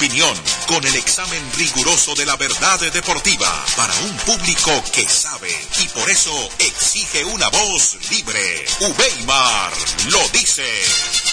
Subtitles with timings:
[0.00, 0.34] opinión
[0.66, 6.08] con el examen riguroso de la verdad deportiva para un público que sabe y por
[6.08, 8.64] eso exige una voz libre.
[8.80, 9.72] Ubeimar
[10.06, 11.29] lo dice.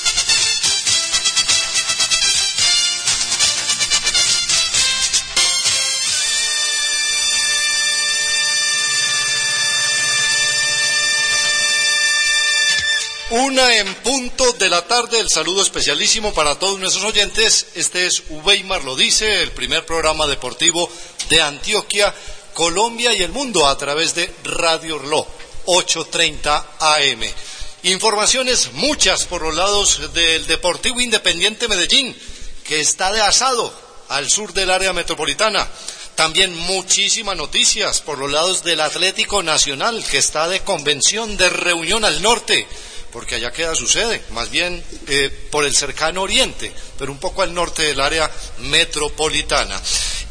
[13.29, 17.67] Una en punto de la tarde, el saludo especialísimo para todos nuestros oyentes.
[17.75, 20.89] Este es Ubeimar lo dice, el primer programa deportivo
[21.27, 22.15] de Antioquia,
[22.53, 25.27] Colombia y el mundo a través de Radio Orló,
[25.65, 27.19] 830 AM.
[27.83, 32.15] Informaciones muchas por los lados del Deportivo Independiente Medellín,
[32.63, 33.73] que está de asado
[34.07, 35.67] al sur del área metropolitana.
[36.15, 42.05] También muchísimas noticias por los lados del Atlético Nacional, que está de convención de reunión
[42.05, 42.65] al norte
[43.11, 47.41] porque allá queda su sede, más bien eh, por el cercano oriente, pero un poco
[47.41, 49.81] al norte del área metropolitana.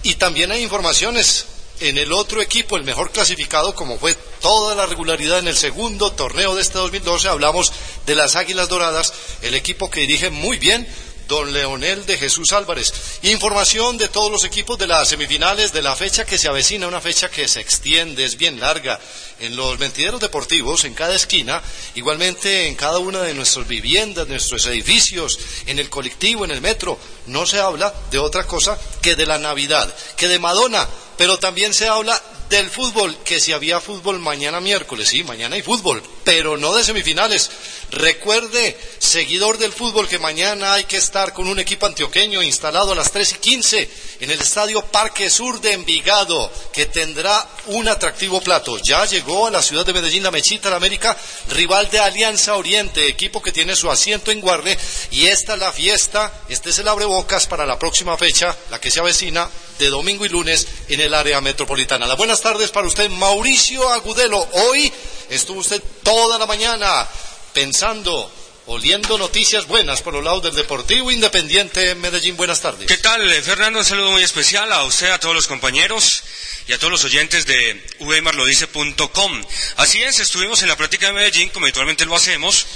[0.03, 1.47] Y también hay informaciones
[1.81, 6.13] en el otro equipo, el mejor clasificado, como fue toda la regularidad en el segundo
[6.13, 7.73] torneo de este 2012, hablamos
[8.07, 10.87] de las Águilas Doradas, el equipo que dirige muy bien
[11.29, 12.93] don Leonel de Jesús Álvarez.
[13.23, 17.01] Información de todos los equipos de las semifinales, de la fecha que se avecina, una
[17.01, 19.01] fecha que se extiende, es bien larga,
[19.41, 21.63] en los mentideros deportivos, en cada esquina,
[21.95, 26.99] igualmente en cada una de nuestras viviendas, nuestros edificios, en el colectivo, en el metro.
[27.27, 31.75] No se habla de otra cosa que de la Navidad, que de Madonna, pero también
[31.75, 36.57] se habla del fútbol, que si había fútbol mañana miércoles, sí, mañana hay fútbol, pero
[36.57, 37.51] no de semifinales.
[37.91, 42.95] Recuerde, seguidor del fútbol, que mañana hay que estar con un equipo antioqueño instalado a
[42.95, 48.41] las 3 y 15 en el Estadio Parque Sur de Envigado, que tendrá un atractivo
[48.41, 48.79] plato.
[48.79, 51.17] Ya llegó a la ciudad de Medellín la Mechita, la América,
[51.51, 54.77] rival de Alianza Oriente, equipo que tiene su asiento en Guarne,
[55.11, 58.91] y esta es la fiesta, este es el abrebocas para la próxima fecha, la que
[58.91, 62.07] se avecina de domingo y lunes en el área metropolitana.
[62.07, 64.47] Las buenas tardes para usted, Mauricio Agudelo.
[64.53, 64.93] Hoy
[65.31, 67.09] estuvo usted toda la mañana
[67.55, 68.31] pensando,
[68.67, 72.37] oliendo noticias buenas por los lados del Deportivo Independiente en Medellín.
[72.37, 72.89] Buenas tardes.
[72.89, 73.79] ¿Qué tal, eh, Fernando?
[73.79, 76.25] Un saludo muy especial a usted, a todos los compañeros
[76.69, 79.43] y a todos los oyentes de vmarlodice.com.
[79.77, 82.67] Así es, estuvimos en la práctica de Medellín, como habitualmente lo hacemos,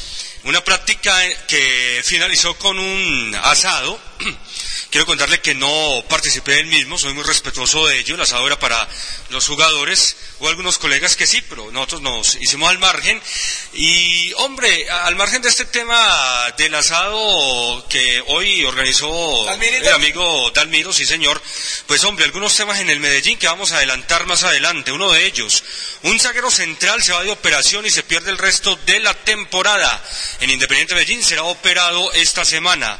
[0.44, 4.00] una práctica que finalizó con un asado
[4.91, 8.59] Quiero contarle que no participé del mismo, soy muy respetuoso de ello, el asado era
[8.59, 8.89] para
[9.29, 13.21] los jugadores, o algunos colegas que sí, pero nosotros nos hicimos al margen.
[13.75, 20.93] Y hombre, al margen de este tema del asado que hoy organizó el amigo Dalmiro,
[20.93, 21.41] sí señor,
[21.87, 24.93] pues hombre, algunos temas en el Medellín que vamos a adelantar más adelante.
[24.93, 25.62] Uno de ellos,
[26.03, 30.03] un zaguero central se va de operación y se pierde el resto de la temporada.
[30.41, 32.99] En Independiente Medellín será operado esta semana.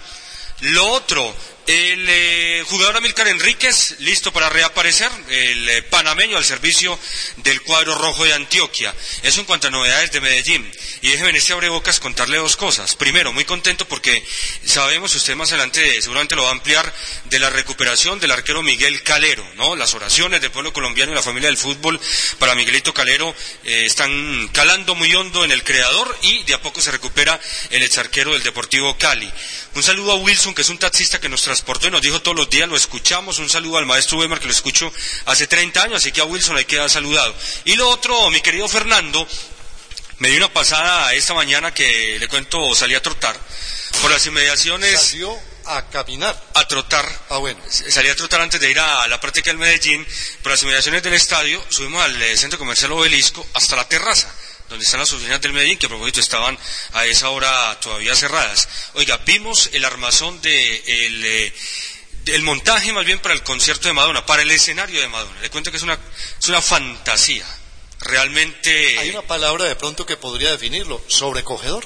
[0.61, 1.35] Lo otro,
[1.66, 6.98] el eh, jugador Amílcar Enríquez, listo para reaparecer, el eh, panameño al servicio
[7.38, 8.94] del cuadro rojo de Antioquia.
[9.22, 10.70] Eso en cuanto a novedades de Medellín.
[11.03, 12.94] Y déjeme en este abrebocas contarle dos cosas.
[12.94, 14.25] Primero, muy contento porque
[14.65, 16.93] sabemos, usted más adelante seguramente lo va a ampliar,
[17.25, 19.76] de la recuperación del arquero Miguel Calero, ¿no?
[19.76, 22.00] Las oraciones del pueblo colombiano y la familia del fútbol
[22.38, 23.34] para Miguelito Calero
[23.65, 27.82] eh, están calando muy hondo en el creador y de a poco se recupera el
[27.82, 29.31] exarquero del Deportivo Cali.
[29.75, 32.37] Un saludo a Wilson, que es un taxista que nos transportó y nos dijo todos
[32.37, 33.41] los días, lo escuchamos.
[33.41, 34.93] Un saludo al maestro Weber, que lo escucho
[35.27, 37.34] hace 30 años, así que a Wilson hay que dar saludado.
[37.65, 39.27] Y lo otro, mi querido Fernando,
[40.19, 43.37] me dio una pasada esta mañana que le cuento, salí a trotar
[44.00, 45.00] por las inmediaciones.
[45.00, 46.41] Salió a caminar.
[46.55, 47.05] A trotar.
[47.31, 47.61] Ah, bueno.
[47.69, 50.06] Salí a trotar antes de ir a la práctica del Medellín,
[50.44, 54.32] por las inmediaciones del estadio, subimos al eh, centro comercial Obelisco hasta la terraza
[54.70, 56.56] donde están las oficinas del Medellín, que a propósito estaban
[56.92, 58.69] a esa hora todavía cerradas.
[58.94, 61.53] Oiga, vimos el armazón de el, eh,
[62.26, 65.40] el montaje más bien para el concierto de Madonna, para el escenario de Madonna.
[65.40, 65.99] Le cuento que es una,
[66.40, 67.44] es una fantasía.
[68.02, 68.99] Realmente.
[68.99, 71.84] Hay una palabra de pronto que podría definirlo: sobrecogedor.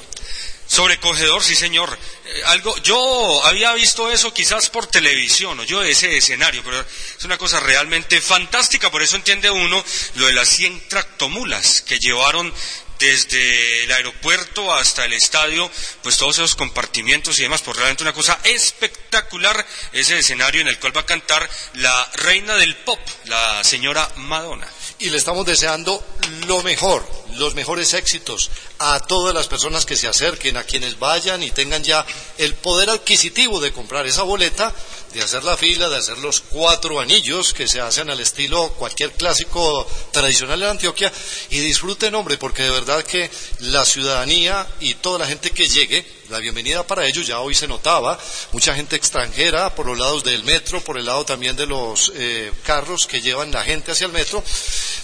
[0.75, 1.97] Sobrecogedor, sí señor.
[2.25, 7.25] Eh, algo, yo había visto eso quizás por televisión, o yo ese escenario, pero es
[7.25, 9.85] una cosa realmente fantástica, por eso entiende uno
[10.17, 12.53] lo de las 100 tractomulas que llevaron
[12.99, 15.71] desde el aeropuerto hasta el estadio,
[16.03, 20.81] pues todos esos compartimientos y demás, por realmente una cosa espectacular ese escenario en el
[20.81, 24.67] cual va a cantar la reina del pop, la señora Madonna.
[24.99, 26.05] Y le estamos deseando
[26.47, 31.43] lo mejor, los mejores éxitos a todas las personas que se acerquen, a quienes vayan
[31.43, 32.05] y tengan ya
[32.39, 34.75] el poder adquisitivo de comprar esa boleta,
[35.15, 39.13] de hacer la fila, de hacer los cuatro anillos que se hacen al estilo cualquier
[39.13, 41.13] clásico tradicional de Antioquia
[41.51, 43.31] y disfruten, hombre, porque de verdad que
[43.61, 47.69] la ciudadanía y toda la gente que llegue, la bienvenida para ellos ya hoy se
[47.69, 48.19] notaba,
[48.51, 52.53] mucha gente extranjera por los lados del metro, por el lado también de los eh,
[52.65, 54.43] carros que llevan la gente hacia el metro,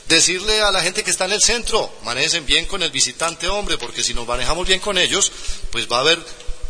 [0.09, 3.79] decirle a la gente que está en el centro, manejen bien con el visitante hombre,
[3.79, 5.31] porque si nos manejamos bien con ellos,
[5.71, 6.19] pues va a haber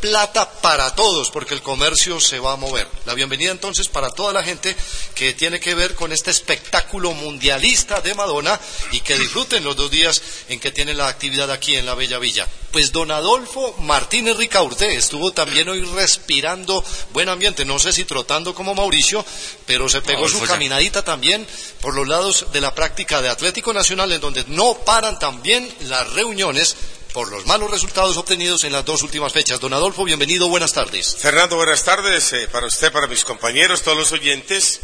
[0.00, 2.88] plata para todos, porque el comercio se va a mover.
[3.06, 4.74] La bienvenida entonces para toda la gente
[5.14, 8.58] que tiene que ver con este espectáculo mundialista de Madonna
[8.92, 12.18] y que disfruten los dos días en que tienen la actividad aquí en la Bella
[12.18, 12.48] Villa.
[12.72, 18.54] Pues don Adolfo Martínez Ricaurte estuvo también hoy respirando buen ambiente, no sé si trotando
[18.54, 19.24] como Mauricio,
[19.66, 21.46] pero se pegó su caminadita también
[21.80, 26.10] por los lados de la práctica de Atlético Nacional, en donde no paran también las
[26.12, 26.76] reuniones
[27.12, 29.60] por los malos resultados obtenidos en las dos últimas fechas.
[29.60, 31.16] Don Adolfo, bienvenido, buenas tardes.
[31.18, 34.80] Fernando, buenas tardes eh, para usted, para mis compañeros, todos los oyentes.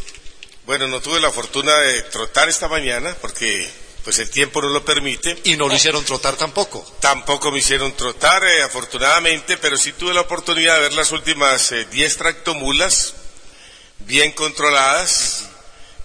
[0.65, 3.69] Bueno, no tuve la fortuna de trotar esta mañana porque
[4.03, 5.39] pues el tiempo no lo permite.
[5.43, 6.85] Y no lo hicieron trotar tampoco.
[6.99, 11.73] Tampoco me hicieron trotar, eh, afortunadamente, pero sí tuve la oportunidad de ver las últimas
[11.91, 13.13] 10 eh, tractomulas
[13.99, 15.49] bien controladas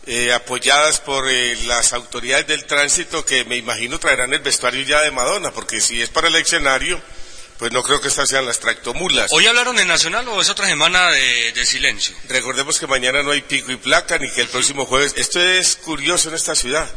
[0.06, 5.00] eh, apoyadas por eh, las autoridades del tránsito que me imagino traerán el vestuario ya
[5.02, 7.00] de Madonna, porque si es para el escenario,
[7.58, 9.30] pues no creo que estas sean las tractomulas.
[9.32, 12.16] ¿Hoy hablaron en Nacional o es otra semana de, de, silencio?
[12.28, 15.14] Recordemos que mañana no hay pico y placa, ni que el próximo jueves.
[15.16, 16.90] Esto es curioso en esta ciudad.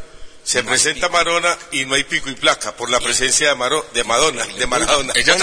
[0.46, 4.46] Se presenta Marona y no hay pico y placa por la presencia de, de Madonna,
[4.46, 5.12] de Maradona.
[5.16, 5.36] Ella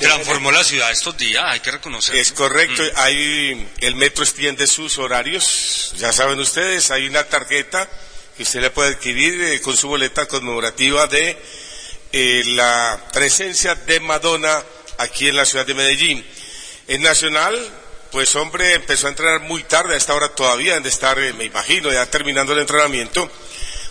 [0.00, 2.16] transformó la ciudad estos días, hay que reconocer.
[2.16, 2.86] Es correcto, mm.
[2.96, 7.86] hay, el metro extiende sus horarios, ya saben ustedes, hay una tarjeta
[8.34, 11.36] que usted le puede adquirir eh, con su boleta conmemorativa de
[12.10, 14.64] eh, la presencia de Madonna
[14.96, 16.26] aquí en la ciudad de Medellín.
[16.88, 17.54] En Nacional,
[18.10, 21.34] pues hombre, empezó a entrenar muy tarde, a esta hora todavía, han de estar, eh,
[21.34, 23.30] me imagino, ya terminando el entrenamiento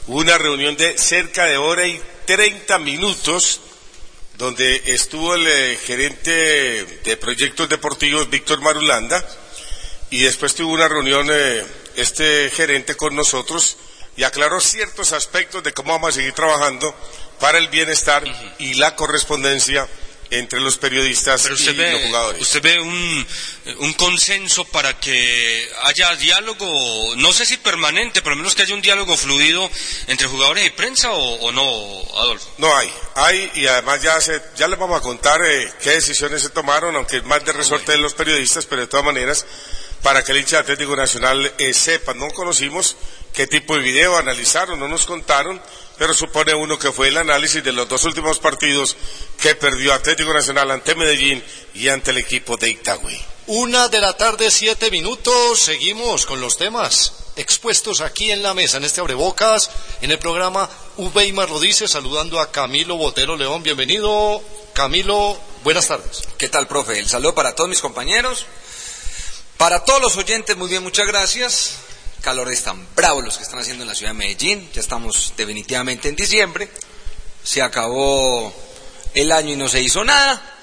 [0.09, 3.61] una reunión de cerca de hora y 30 minutos
[4.37, 6.31] donde estuvo el eh, gerente
[7.03, 9.23] de proyectos deportivos Víctor Marulanda
[10.09, 11.63] y después tuvo una reunión eh,
[11.95, 13.77] este gerente con nosotros
[14.17, 16.95] y aclaró ciertos aspectos de cómo vamos a seguir trabajando
[17.39, 18.23] para el bienestar
[18.57, 19.87] y la correspondencia
[20.31, 22.41] entre los periodistas y los jugadores.
[22.41, 23.27] ¿Usted ve un,
[23.79, 28.75] un, consenso para que haya diálogo, no sé si permanente, pero al menos que haya
[28.75, 29.69] un diálogo fluido
[30.07, 32.47] entre jugadores y prensa o, no, Adolfo?
[32.57, 36.41] No hay, hay y además ya, se, ya les vamos a contar eh, qué decisiones
[36.41, 39.45] se tomaron, aunque es más de resorte de los periodistas, pero de todas maneras,
[40.03, 42.95] para que el hincha Atlético Nacional eh, sepa, no conocimos
[43.33, 45.61] qué tipo de video analizaron, no nos contaron,
[45.99, 48.95] pero supone uno que fue el análisis de los dos últimos partidos
[49.37, 51.43] que perdió Atlético Nacional ante Medellín
[51.75, 53.19] y ante el equipo de Itagüí.
[53.47, 55.59] Una de la tarde, siete minutos.
[55.59, 59.69] Seguimos con los temas expuestos aquí en la mesa, en este abrebocas,
[60.01, 63.61] en el programa Ubeimar lo dice, saludando a Camilo Botero León.
[63.61, 64.41] Bienvenido,
[64.73, 65.37] Camilo.
[65.65, 66.21] Buenas tardes.
[66.37, 66.97] ¿Qué tal, profe?
[66.97, 68.45] El saludo para todos mis compañeros.
[69.57, 71.79] Para todos los oyentes, muy bien, muchas gracias
[72.21, 74.69] calores tan bravos los que están haciendo en la ciudad de Medellín.
[74.73, 76.69] Ya estamos definitivamente en diciembre.
[77.43, 78.53] Se acabó
[79.13, 80.55] el año y no se hizo nada.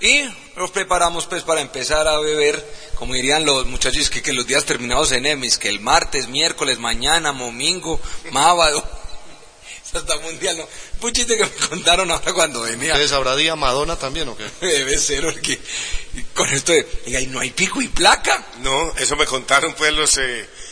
[0.00, 0.22] Y
[0.56, 2.62] nos preparamos pues para empezar a beber,
[2.96, 6.78] como dirían los muchachos, que, que los días terminados en Emis, que el martes, miércoles,
[6.78, 8.00] mañana, domingo,
[8.30, 8.84] mábado.
[9.94, 10.68] Hasta mundial, ¿no?
[11.00, 12.92] Puchiste que me contaron ahora cuando venía.
[12.92, 14.44] ¿Ustedes habrá día Madonna también o qué?
[14.66, 15.58] Debe ser, porque
[16.34, 18.44] con esto de, y no hay pico y placa.
[18.60, 20.18] No, eso me contaron pues los...
[20.18, 20.65] Eh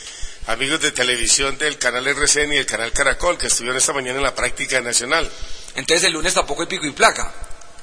[0.47, 4.23] amigos de televisión del canal RCN y el canal Caracol que estuvieron esta mañana en
[4.23, 5.29] la práctica nacional.
[5.75, 7.33] Entonces el lunes tampoco hay pico y placa.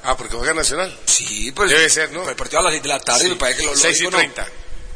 [0.03, 0.95] Ah, porque juega nacional.
[1.05, 1.69] Sí, pues.
[1.69, 2.27] Debe ser, ¿no?
[2.27, 4.47] El partido a las 6 de la tarde, me parece que lo, 6 y 30.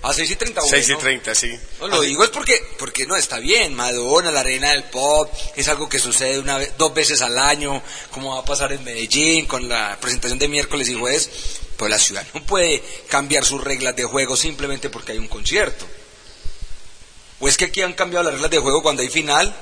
[0.03, 1.59] A 6 y 30, 6 y 30, sí.
[1.79, 3.73] No, lo digo es porque, porque no está bien.
[3.73, 7.81] Madonna, la reina del pop, es algo que sucede una vez, dos veces al año,
[8.11, 11.29] como va a pasar en Medellín con la presentación de miércoles y jueves.
[11.77, 15.85] Pues la ciudad no puede cambiar sus reglas de juego simplemente porque hay un concierto.
[17.39, 19.55] ¿O es que aquí han cambiado las reglas de juego cuando hay final?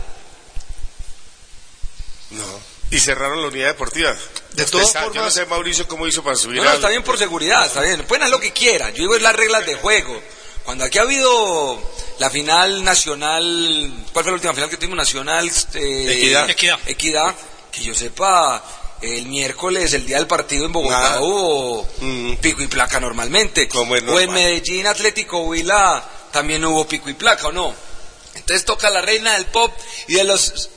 [2.32, 2.76] No.
[2.92, 4.16] Y cerraron la unidad deportiva.
[4.54, 6.58] De todas formas, yo no sé Mauricio cómo hizo para subir.
[6.58, 8.04] No, no, está bien por seguridad, está bien.
[8.06, 8.94] Pueden hacer lo que quieran.
[8.94, 10.22] Yo digo es las reglas de juego.
[10.64, 11.80] Cuando aquí ha habido
[12.20, 15.48] la final nacional, ¿cuál fue la última final que tuvimos nacional?
[15.48, 16.50] Este, equidad.
[16.50, 16.80] equidad.
[16.86, 17.36] Equidad.
[17.72, 18.64] Que yo sepa,
[19.02, 22.36] el miércoles, el día del partido en Bogotá, hubo mm.
[22.36, 23.68] pico y placa normalmente.
[23.68, 26.04] Como o en Medellín, Atlético Huila
[26.36, 27.74] también hubo pico y placa, ¿o no?
[28.36, 29.74] Entonces toca la reina del pop
[30.10, 30.70] y de los...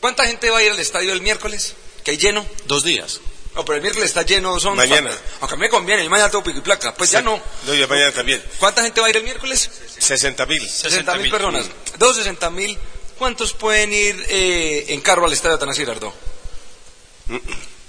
[0.00, 1.74] ¿Cuánta gente va a ir al estadio el miércoles?
[2.02, 2.44] ¿Que hay lleno?
[2.66, 3.20] Dos días.
[3.54, 4.76] No, pero el miércoles está lleno, son...
[4.76, 5.16] Mañana.
[5.40, 6.92] Aunque me conviene, yo mañana tengo pico y placa.
[6.94, 7.40] Pues ya no.
[7.66, 8.44] No, yo mañana también.
[8.58, 9.70] ¿Cuánta gente va a ir el miércoles?
[10.00, 10.68] 60 mil.
[10.68, 11.66] 60 mil personas.
[11.96, 12.76] Dos 60 mil.
[13.16, 16.12] ¿Cuántos pueden ir eh, en carro al estadio Atanasio Girardot?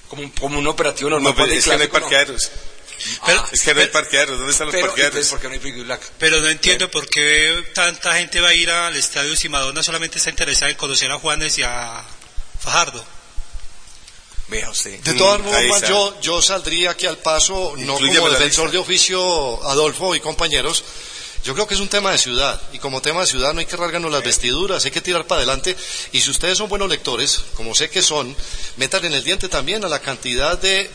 [0.07, 1.31] Como, un- como un operativo normal.
[1.31, 2.51] No, pero de es que no hay parqueaderos.
[3.25, 4.37] Pero, Es que no hay parqueaderos.
[4.37, 5.15] ¿Dónde están los Pero, parqueaderos?
[5.17, 6.07] entonces, ¿por qué no hay y placa?
[6.19, 10.17] pero no entiendo por qué tanta gente va a ir al estadio si Madonna solamente
[10.17, 12.03] está interesada en conocer a Juanes y a
[12.59, 13.03] Fajardo.
[14.47, 14.99] Vea usted.
[14.99, 18.77] De todas Mm, formas, yo, yo saldría aquí al paso, no Inclúyeme como defensor de
[18.77, 20.83] oficio, Adolfo y compañeros.
[21.43, 23.65] Yo creo que es un tema de ciudad, y como tema de ciudad no hay
[23.67, 25.75] que rasgarnos las vestiduras, hay que tirar para adelante.
[26.11, 28.35] Y si ustedes son buenos lectores, como sé que son,
[28.77, 30.89] metan en el diente también a la cantidad de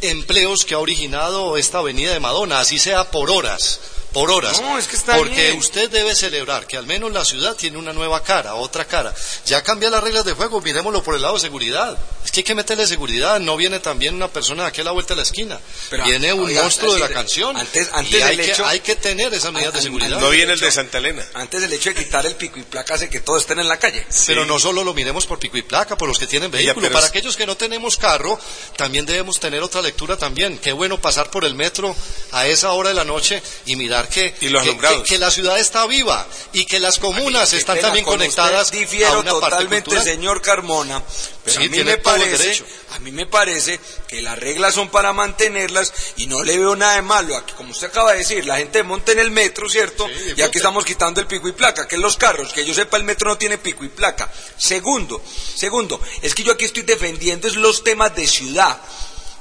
[0.00, 3.80] empleos que ha originado esta avenida de Madonna, así sea por horas.
[4.14, 4.60] Por horas.
[4.62, 5.58] No, es que está Porque bien.
[5.58, 9.12] usted debe celebrar que al menos la ciudad tiene una nueva cara, otra cara.
[9.44, 11.98] Ya cambia las reglas de juego, miremoslo por el lado de seguridad.
[12.24, 14.92] Es que hay que meterle seguridad, no viene también una persona de aquí a la
[14.92, 15.58] vuelta de la esquina.
[15.90, 17.56] Pero, viene un oiga, monstruo de la canción.
[17.56, 20.20] antes- antes y hay, del que, hecho- hay que tener esas medidas de an- seguridad.
[20.20, 21.26] No viene el de Santa Elena.
[21.34, 23.78] Antes del hecho de quitar el pico y placa hace que todos estén en la
[23.78, 24.06] calle.
[24.26, 26.80] Pero no solo lo miremos por pico y placa, por los que tienen vehículo.
[26.82, 28.38] pero Para es- aquellos que no tenemos carro,
[28.76, 30.58] también debemos tener otra lectura también.
[30.58, 31.94] Qué bueno pasar por el metro
[32.30, 35.30] a esa hora de la noche y mirar que, Y los que, que- que la
[35.30, 39.20] ciudad está viva y que las comunas están pena también con conectadas usted, a difiero
[39.20, 41.02] una totalmente, señor Carmona.
[41.44, 45.12] Pero Sí, a mí me parece, a mí me parece que las reglas son para
[45.12, 48.46] mantenerlas y no le veo nada de malo a que, como usted acaba de decir,
[48.46, 50.08] la gente monte en el metro, ¿cierto?
[50.36, 52.96] y aquí estamos quitando el pico y placa, que es los carros, que yo sepa
[52.96, 54.32] el metro no tiene pico y placa.
[54.56, 55.22] Segundo,
[55.54, 58.78] segundo, es que yo aquí estoy defendiendo es los temas de ciudad.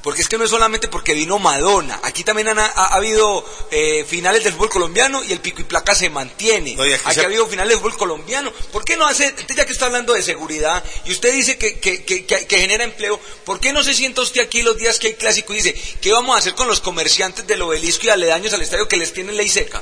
[0.03, 3.43] Porque es que no es solamente porque vino Madonna, aquí también han- ha, ha habido
[3.71, 6.75] eh, finales del fútbol colombiano y el pico y placa se mantiene.
[6.75, 8.51] No, aquí aquí se- ha habido finales de fútbol colombiano.
[8.73, 11.79] ¿Por qué no hace, usted ya que está hablando de seguridad y usted dice que,
[11.79, 14.99] que, que, que- que genera empleo, ¿por qué no se sienta usted aquí los días
[14.99, 18.09] que hay clásico y dice, ¿qué vamos a hacer con los comerciantes del obelisco y
[18.09, 19.81] aledaños al estadio que les tienen ley seca?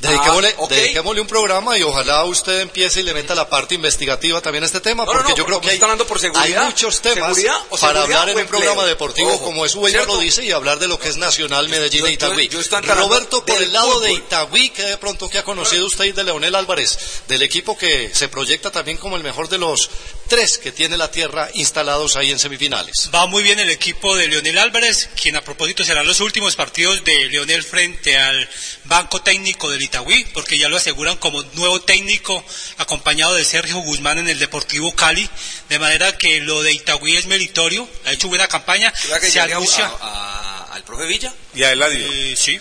[0.00, 4.40] Dediquémosle, Ah, dediquémosle un programa y ojalá usted empiece y le meta la parte investigativa
[4.40, 6.44] también a este tema, No, porque no, yo creo que hay, está hablando por seguridad,
[6.64, 7.36] hay muchos temas
[7.80, 10.14] para hablar en un programa deportivo Ojo, como es ¿cierto?
[10.14, 12.48] lo dice y hablar de lo que es Nacional, Medellín Yo- e Itagüí.
[12.48, 14.12] yo- yo Roberto, por el lado de.
[14.12, 16.98] Itagüí, que de pronto que ha conocido usted de Leonel Álvarez,
[17.28, 19.88] del equipo que se proyecta también como el mejor de los
[20.28, 23.10] tres que tiene la tierra instalados ahí en semifinales.
[23.14, 27.02] Va muy bien el equipo de Leonel Álvarez, quien a propósito serán los últimos partidos
[27.04, 28.48] de Leonel frente al
[28.84, 32.44] banco técnico del Itagüí, porque ya lo aseguran como nuevo técnico
[32.78, 35.28] acompañado de Sergio Guzmán en el Deportivo Cali,
[35.68, 39.40] de manera que lo de Itagüí es meritorio, ha hecho buena campaña, ¿Será que se
[39.40, 39.86] anuncia...
[39.86, 41.32] a- a- al profe Villa?
[41.54, 42.06] Y a Eladio.
[42.12, 42.60] Eh, sí,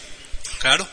[0.59, 0.87] claro.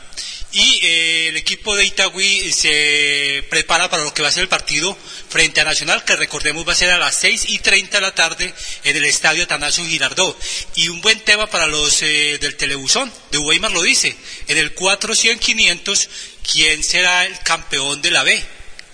[0.53, 4.49] Y eh, el equipo de Itagüí se prepara para lo que va a ser el
[4.49, 4.95] partido
[5.27, 8.13] frente a Nacional, que recordemos va a ser a las 6 y 30 de la
[8.13, 10.39] tarde en el estadio Atanasio Girardot.
[10.75, 14.15] Y un buen tema para los eh, del Telebuzón, de Weimar lo dice,
[14.47, 16.07] en el 400-500,
[16.53, 18.45] ¿quién será el campeón de la B?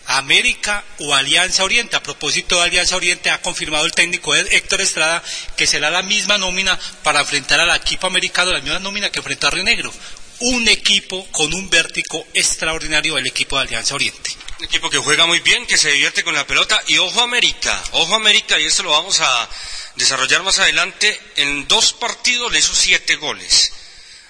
[0.05, 1.97] América o Alianza Oriente.
[1.97, 5.21] A propósito de Alianza Oriente, ha confirmado el técnico Héctor Estrada
[5.57, 9.47] que será la misma nómina para enfrentar al equipo americano, la misma nómina que enfrentó
[9.47, 9.93] a Río Negro.
[10.41, 14.31] Un equipo con un vértigo extraordinario, el equipo de Alianza Oriente.
[14.59, 16.81] Un equipo que juega muy bien, que se divierte con la pelota.
[16.87, 19.49] Y ojo América, ojo América, y esto lo vamos a
[19.95, 21.19] desarrollar más adelante.
[21.35, 23.73] En dos partidos le hizo siete goles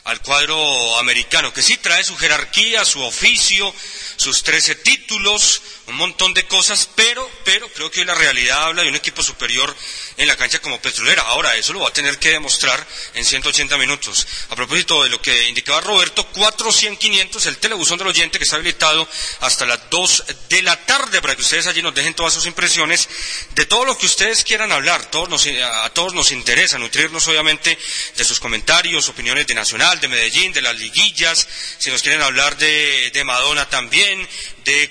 [0.06, 3.72] al cuadro americano, que sí trae su jerarquía, su oficio,
[4.16, 8.84] sus 13 títulos, un montón de cosas, pero, pero creo que hoy la realidad habla
[8.84, 9.75] de un equipo superior
[10.17, 11.24] en la cancha como Petrolera.
[11.24, 14.27] Ahora, eso lo va a tener que demostrar en 180 minutos.
[14.50, 19.08] A propósito de lo que indicaba Roberto, 400-500, el telebuzón del oyente que está habilitado
[19.41, 23.10] hasta las 2 de la tarde para que ustedes allí nos dejen todas sus impresiones
[23.55, 25.10] de todo lo que ustedes quieran hablar.
[25.10, 27.77] Todos nos- a todos nos interesa nutrirnos obviamente
[28.15, 31.48] de sus comentarios, opiniones de Nacional, de Medellín, de las liguillas,
[31.79, 34.27] si nos quieren hablar de, de Madonna también,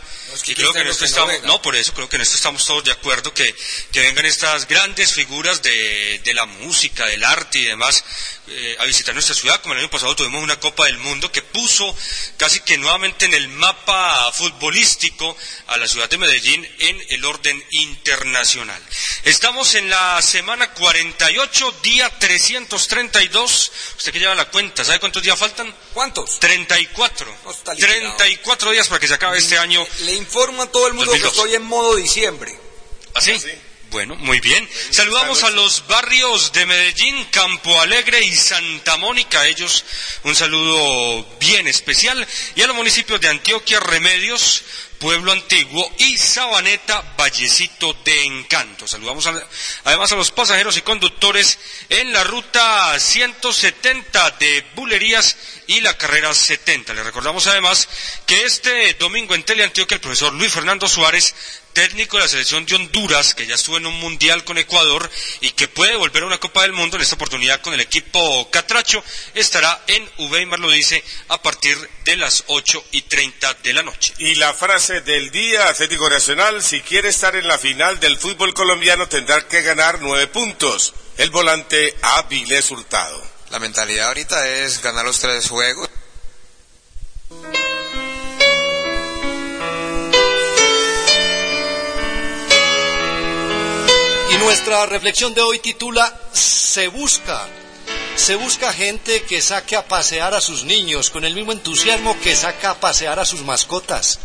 [0.47, 2.83] y creo que en esto estamos, no, por eso creo que en esto estamos todos
[2.83, 3.55] de acuerdo que,
[3.93, 8.03] que vengan estas grandes figuras de, de la música, del arte y demás
[8.49, 11.41] eh, a visitar nuestra ciudad, como el año pasado tuvimos una Copa del Mundo que
[11.41, 11.97] puso
[12.37, 15.04] casi que nuevamente en el mapa futbolístico
[15.67, 18.81] a la ciudad de Medellín en el orden internacional.
[19.25, 23.73] Estamos en la semana 48, día 332.
[23.99, 25.75] Usted que lleva la cuenta, ¿sabe cuántos días faltan?
[25.93, 26.41] ¿Cuántos?
[26.41, 27.37] 34.
[27.77, 29.87] 34 días para que se acabe este año.
[30.01, 32.59] Le informo a todo el mundo que estoy en modo diciembre.
[33.15, 33.33] ¿Así?
[33.33, 33.51] ¿Ah, sí?
[33.95, 34.69] Bueno, muy bien.
[34.91, 39.47] Saludamos a los barrios de Medellín, Campo Alegre y Santa Mónica.
[39.47, 39.85] ellos
[40.25, 42.27] un saludo bien especial.
[42.57, 44.65] Y a los municipios de Antioquia, Remedios,
[44.99, 48.87] Pueblo Antiguo y Sabaneta, Vallecito de Encanto.
[48.87, 49.29] Saludamos
[49.85, 51.59] además a los pasajeros y conductores
[51.89, 55.37] en la ruta 170 de Bulerías
[55.67, 56.95] y la carrera 70.
[56.95, 57.89] Le recordamos además
[58.27, 61.35] que este domingo en Teleantioquia el profesor Luis Fernando Suárez
[61.75, 65.51] técnico de la selección de Honduras, que ya estuvo en un mundial con Ecuador y
[65.51, 69.05] que puede volver a una Copa del Mundo en esta oportunidad con el equipo Catracho,
[69.35, 74.15] estará en Uveimar, lo dice, a partir de las 8 y 30 de la noche.
[74.19, 78.55] Y la frase del día, Atlético Nacional, si quiere estar en la final del fútbol
[78.55, 80.95] colombiano tendrá que ganar nueve puntos.
[81.17, 83.23] El volante Avilés Hurtado.
[83.51, 85.89] La mentalidad ahorita es ganar los tres juegos.
[94.45, 97.49] Nuestra reflexión de hoy titula Se busca.
[98.15, 102.37] Se busca gente que saque a pasear a sus niños con el mismo entusiasmo que
[102.37, 104.19] saca a pasear a sus mascotas.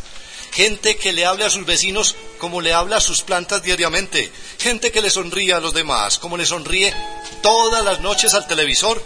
[0.52, 4.30] Gente que le hable a sus vecinos como le habla a sus plantas diariamente.
[4.58, 6.94] Gente que le sonríe a los demás como le sonríe
[7.42, 9.02] todas las noches al televisor.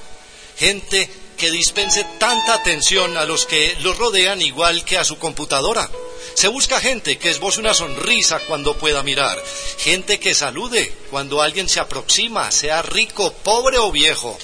[0.58, 5.90] Gente que dispense tanta atención a los que los rodean igual que a su computadora.
[6.36, 9.42] Se busca gente que esboce una sonrisa cuando pueda mirar,
[9.78, 14.38] gente que salude cuando alguien se aproxima, sea rico, pobre o viejo,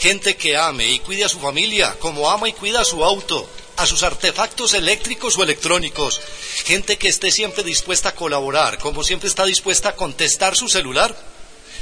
[0.00, 3.48] gente que ame y cuide a su familia como ama y cuida a su auto,
[3.76, 6.20] a sus artefactos eléctricos o electrónicos,
[6.64, 11.14] gente que esté siempre dispuesta a colaborar, como siempre está dispuesta a contestar su celular.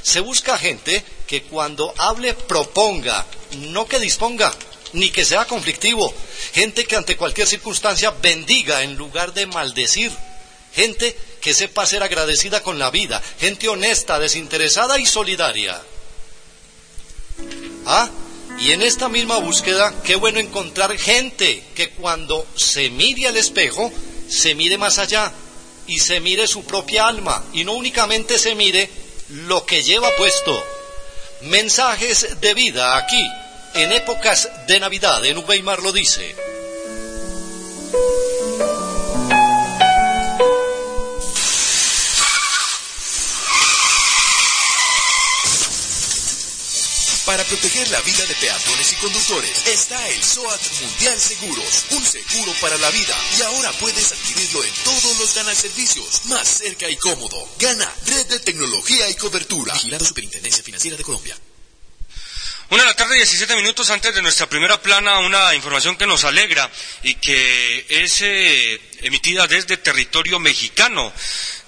[0.04, 3.26] Se busca gente que cuando hable proponga,
[3.72, 4.54] no que disponga,
[4.92, 6.12] ni que sea conflictivo.
[6.52, 10.12] Gente que ante cualquier circunstancia bendiga en lugar de maldecir.
[10.74, 13.22] Gente que sepa ser agradecida con la vida.
[13.40, 15.80] Gente honesta, desinteresada y solidaria.
[17.86, 18.10] Ah,
[18.58, 23.90] y en esta misma búsqueda, qué bueno encontrar gente que cuando se mire al espejo,
[24.28, 25.32] se mire más allá
[25.86, 29.03] y se mire su propia alma y no únicamente se mire
[29.34, 30.64] lo que lleva puesto.
[31.42, 33.28] Mensajes de vida aquí
[33.74, 36.34] en épocas de Navidad, en Uweimar lo dice.
[47.26, 52.52] Para proteger la vida de peatones y conductores está el SOAT Mundial Seguros, un seguro
[52.60, 53.16] para la vida.
[53.38, 57.48] Y ahora puedes adquirirlo en todos los Gana Servicios, más cerca y cómodo.
[57.58, 59.72] Gana, red de tecnología y cobertura.
[59.72, 61.34] Vigilado Superintendencia Financiera de Colombia.
[62.68, 66.24] Una de la tarde, 17 minutos antes de nuestra primera plana, una información que nos
[66.24, 66.70] alegra
[67.02, 71.10] y que es eh, emitida desde territorio mexicano.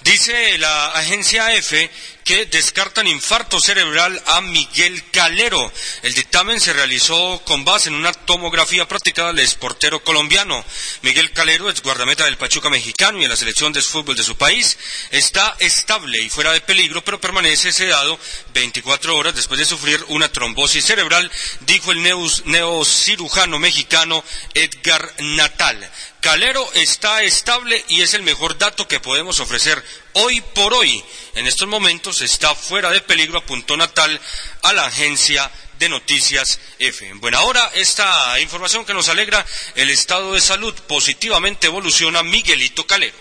[0.03, 1.90] Dice la agencia EFE
[2.27, 5.73] que descartan infarto cerebral a Miguel Calero.
[6.03, 10.62] El dictamen se realizó con base en una tomografía practicada al exportero colombiano.
[11.03, 14.37] Miguel Calero, es guardameta del Pachuca mexicano y en la selección de fútbol de su
[14.37, 14.77] país,
[15.12, 18.19] está estable y fuera de peligro, pero permanece sedado
[18.53, 25.89] 24 horas después de sufrir una trombosis cerebral, dijo el neocirujano mexicano Edgar Natal.
[26.27, 29.81] Calero está estable y es el mejor dato que podemos ofrecer
[30.15, 31.05] hoy por hoy.
[31.37, 34.21] En estos momentos está fuera de peligro, apuntó Natal
[34.62, 37.09] a la agencia de Noticias F.
[37.09, 42.85] En buena hora, esta información que nos alegra, el estado de salud positivamente evoluciona Miguelito
[42.89, 43.17] Calero.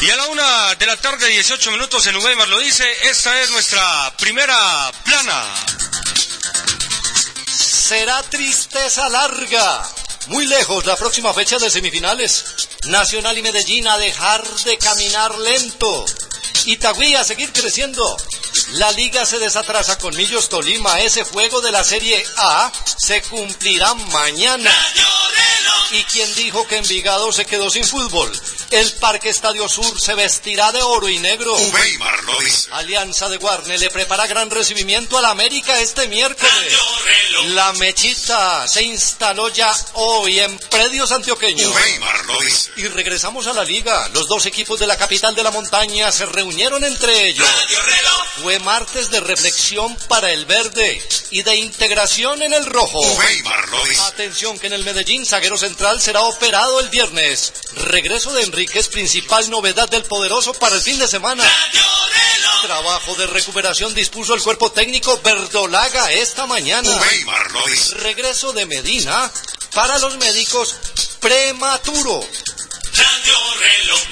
[0.00, 3.50] Y a la una de la tarde, 18 minutos en Uweimar lo dice, esta es
[3.50, 5.91] nuestra primera plana
[7.92, 9.82] será tristeza larga.
[10.28, 12.42] Muy lejos la próxima fecha de semifinales.
[12.86, 16.06] Nacional y Medellín a dejar de caminar lento.
[16.64, 18.16] Itagüí a seguir creciendo.
[18.70, 21.00] La liga se desatrasa con Millos Tolima.
[21.00, 24.70] Ese juego de la Serie A se cumplirá mañana.
[25.92, 28.32] ¿Y quién dijo que Envigado se quedó sin fútbol?
[28.70, 31.54] El Parque Estadio Sur se vestirá de oro y negro.
[31.54, 32.68] Uweimar lo dice.
[32.72, 36.52] Alianza de Guarne le prepara gran recibimiento a la América este miércoles.
[37.48, 41.70] La mechita se instaló ya hoy en predios antioqueños.
[41.70, 42.70] Uweimar lo dice.
[42.76, 44.08] Y regresamos a la liga.
[44.14, 47.46] Los dos equipos de la capital de la montaña se reunieron entre ellos.
[48.52, 53.00] Fue martes de reflexión para el verde y de integración en el rojo.
[54.08, 57.50] Atención que en el Medellín zaguero central será operado el viernes.
[57.76, 61.42] Regreso de Enrique es principal novedad del poderoso para el fin de semana.
[62.60, 66.90] Trabajo de recuperación dispuso el cuerpo técnico Verdolaga esta mañana.
[68.00, 69.32] Regreso de Medina
[69.72, 70.76] para los médicos
[71.20, 72.20] prematuro.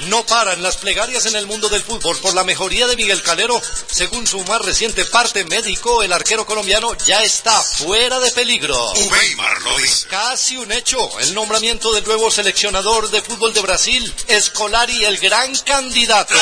[0.07, 3.61] No paran las plegarias en el mundo del fútbol por la mejoría de Miguel Calero.
[3.89, 8.75] Según su más reciente parte médico, el arquero colombiano ya está fuera de peligro.
[8.93, 10.07] Uweimar lo dice.
[10.07, 15.55] Casi un hecho, el nombramiento del nuevo seleccionador de fútbol de Brasil, Escolari, el gran
[15.59, 16.35] candidato.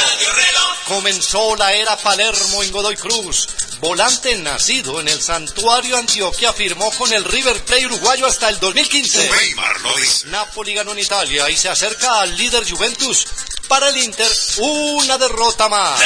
[0.88, 3.48] Comenzó la era Palermo en Godoy Cruz.
[3.80, 9.30] Volante nacido en el Santuario Antioquia firmó con el River Plate uruguayo hasta el 2015.
[9.30, 10.28] Uweimar lo dice.
[10.28, 13.26] Napoli ganó en Italia y se acerca al líder Juventus.
[13.70, 14.28] Para el Inter,
[14.58, 16.02] una derrota más.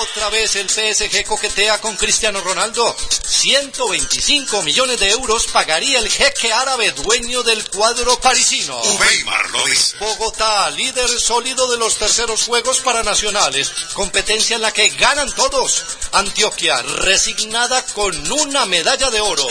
[0.00, 2.96] Otra vez el PSG coquetea con Cristiano Ronaldo.
[3.26, 8.80] 125 millones de euros pagaría el jeque árabe dueño del cuadro parisino.
[9.98, 15.84] Bogotá, líder sólido de los terceros Juegos Paranacionales, competencia en la que ganan todos.
[16.12, 19.46] Antioquia, resignada con una medalla de oro.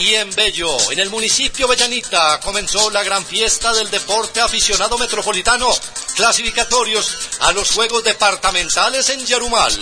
[0.00, 5.73] Y en Bello, en el municipio Bellanita, comenzó la gran fiesta del deporte aficionado metropolitano.
[6.14, 9.80] Clasificatorios a los Juegos Departamentales en Yarumal.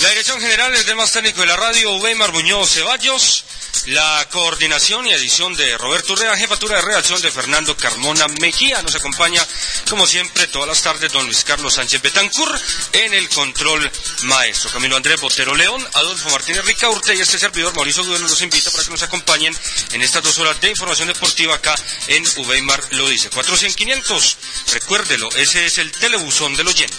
[0.00, 3.44] La dirección general es del más técnico de la radio, Weimar Muñoz Ceballos.
[3.86, 8.80] La coordinación y edición de Roberto Urrea, jefatura de redacción de Fernando Carmona Mejía.
[8.82, 9.44] Nos acompaña,
[9.90, 12.60] como siempre, todas las tardes don Luis Carlos Sánchez Betancur
[12.92, 13.90] en el control
[14.22, 14.70] maestro.
[14.70, 18.84] Camilo Andrés Botero León, Adolfo Martínez Ricaurte y este servidor Mauricio Gudelo los invita para
[18.84, 19.56] que nos acompañen
[19.92, 21.74] en estas dos horas de información deportiva acá
[22.06, 23.30] en Uweimar lo dice.
[23.30, 24.36] 400-500,
[24.72, 26.96] recuérdelo, ese es el telebuzón del oyente.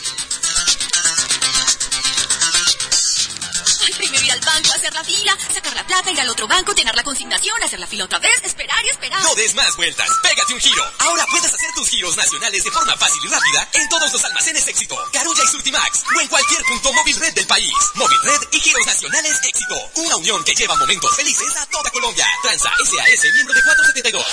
[5.83, 8.85] La plata, ir al otro banco, llenar la consignación, hacer la fila otra vez, esperar
[8.85, 9.21] y esperar.
[9.21, 10.83] No des más vueltas, pégate un giro.
[10.99, 14.67] Ahora puedes hacer tus giros nacionales de forma fácil y rápida en todos los almacenes
[14.67, 17.73] Éxito, Carulla y Surtimax o en cualquier punto móvil red del país.
[17.95, 19.75] Móvil Red y giros nacionales Éxito.
[19.95, 22.27] Una unión que lleva momentos felices a toda Colombia.
[22.41, 24.25] Transa SAS miembro de 472.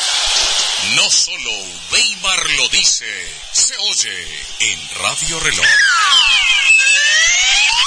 [0.95, 1.51] No solo
[1.91, 3.07] Weimar lo dice,
[3.53, 5.67] se oye en Radio Reloj.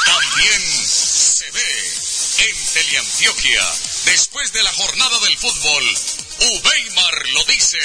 [0.06, 2.03] También se ve
[2.40, 3.64] en Teleantioquia.
[4.06, 5.98] Después de la jornada del fútbol,
[6.40, 7.80] Uweimar lo dice,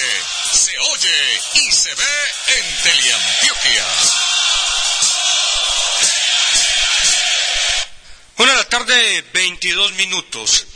[0.52, 2.04] se oye y se ve
[2.56, 3.86] en Teleantioquia.
[8.38, 10.66] Una la tarde, 22 minutos.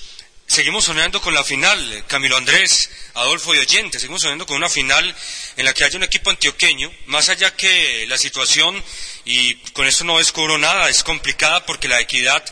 [0.47, 3.99] Seguimos soñando con la final, Camilo Andrés, Adolfo y Oyente.
[3.99, 5.17] Seguimos soñando con una final
[5.57, 8.83] en la que haya un equipo antioqueño, más allá que la situación,
[9.25, 12.45] y con esto no descubro nada, es complicada porque la equidad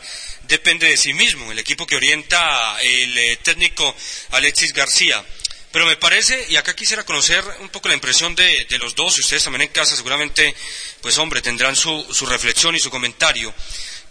[0.51, 3.95] depende de sí mismo, el equipo que orienta el eh, técnico
[4.31, 5.25] Alexis García.
[5.71, 9.17] Pero me parece, y acá quisiera conocer un poco la impresión de, de los dos,
[9.17, 10.53] y ustedes también en casa seguramente,
[11.01, 13.53] pues hombre, tendrán su, su reflexión y su comentario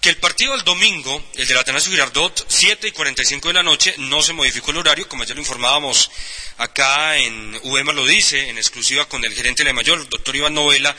[0.00, 3.94] que el partido del domingo, el del Atanasio Girardot, 7 y 45 de la noche,
[3.98, 6.10] no se modificó el horario, como ya lo informábamos
[6.56, 10.34] acá en UEMA lo dice, en exclusiva con el gerente de la mayor, el doctor
[10.34, 10.96] Iván Novela.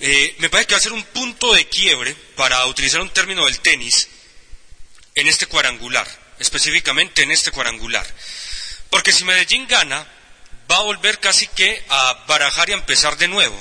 [0.00, 3.44] Eh, me parece que va a ser un punto de quiebre, para utilizar un término
[3.44, 4.08] del tenis,
[5.14, 6.06] en este cuadrangular,
[6.38, 8.06] específicamente en este cuadrangular.
[8.90, 10.06] Porque si Medellín gana,
[10.70, 13.60] va a volver casi que a barajar y a empezar de nuevo,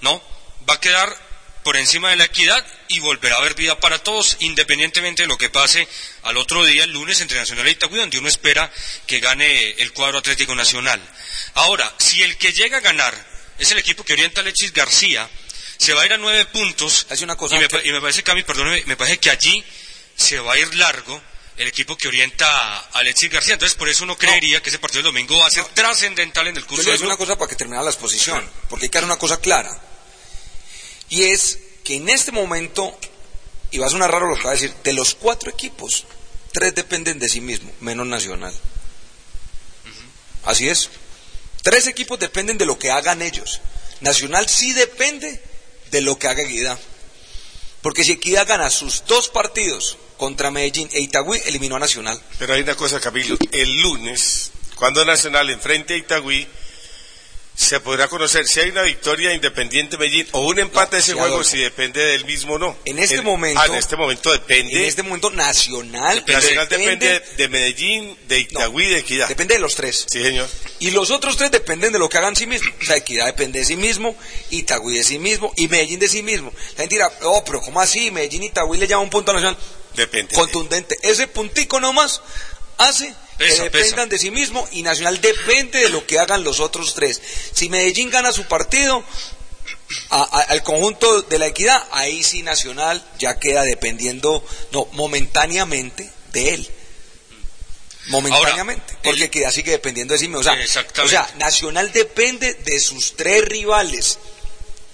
[0.00, 0.22] ¿no?
[0.68, 4.36] Va a quedar por encima de la equidad y volverá a haber vida para todos,
[4.40, 5.86] independientemente de lo que pase
[6.24, 8.70] al otro día, el lunes, entre Nacional e Itagüí, donde uno espera
[9.06, 11.00] que gane el cuadro Atlético Nacional.
[11.54, 13.14] Ahora, si el que llega a ganar
[13.58, 15.28] es el equipo que orienta a Alexis García,
[15.78, 17.06] se va a ir a nueve puntos.
[17.10, 19.64] Hace una cosa y, me, que- y me parece, Cami, perdóneme, me parece que allí
[20.16, 21.20] se va a ir largo
[21.56, 23.54] el equipo que orienta a Alexis García.
[23.54, 26.56] Entonces, por eso uno creería que ese partido del domingo va a ser trascendental en
[26.56, 28.48] el Yo curso le voy a del decir una cosa para que termine la exposición,
[28.68, 29.70] porque hay que dar una cosa clara.
[31.08, 32.98] Y es que en este momento,
[33.70, 36.04] y va a sonar raro lo que va a decir, de los cuatro equipos,
[36.52, 38.54] tres dependen de sí mismos, menos Nacional.
[40.44, 40.90] Así es.
[41.62, 43.60] Tres equipos dependen de lo que hagan ellos.
[44.00, 45.40] Nacional sí depende
[45.90, 46.78] de lo que haga Equidad.
[47.82, 52.20] Porque si Equidad gana sus dos partidos contra Medellín e Itagüí, eliminó a Nacional.
[52.38, 53.36] Pero hay una cosa, Camilo.
[53.50, 56.46] El lunes, cuando Nacional enfrente a Itagüí,
[57.54, 60.98] se podrá conocer si hay una victoria de Independiente Medellín o un empate No, de
[61.02, 62.76] ese juego si depende del mismo o no.
[62.86, 64.72] En este El- momento- ah, en este momento depende.
[64.78, 69.28] En este momento Nacional Nacional depende, depende de Medellín, de Itagüí, de Equidad.
[69.28, 70.06] depende de los tres.
[70.10, 70.48] Sí, señor.
[70.80, 72.72] Y los otros tres dependen de lo que hagan sí mismos.
[72.80, 74.16] O sea, Equidad depende de sí mismo,
[74.50, 76.52] Itagüí de sí mismo y Medellín de sí mismo.
[76.76, 78.10] La gente dirá, oh, pero ¿cómo así?
[78.10, 79.58] Medellín y Itagüí le llaman un punto a Nacional.
[79.94, 80.34] Depende.
[80.34, 80.96] Contundente.
[81.02, 82.22] Ese puntico nomás
[82.88, 84.06] hace Pesa, que dependan pesa.
[84.06, 87.20] de sí mismo y Nacional depende de lo que hagan los otros tres.
[87.54, 89.02] Si Medellín gana su partido,
[90.10, 96.10] a- a- al conjunto de la equidad, ahí sí Nacional ya queda dependiendo, no, momentáneamente
[96.32, 96.68] de él.
[98.08, 100.40] Momentáneamente, Ahora, porque el- Equidad sigue dependiendo de sí mismo.
[100.40, 100.56] O sea,
[101.04, 104.18] o sea, Nacional depende de sus tres rivales,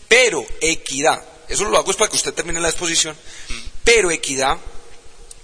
[0.08, 3.16] pero Equidad, eso lo hago es para que usted termine la exposición,
[3.82, 4.58] pero Equidad,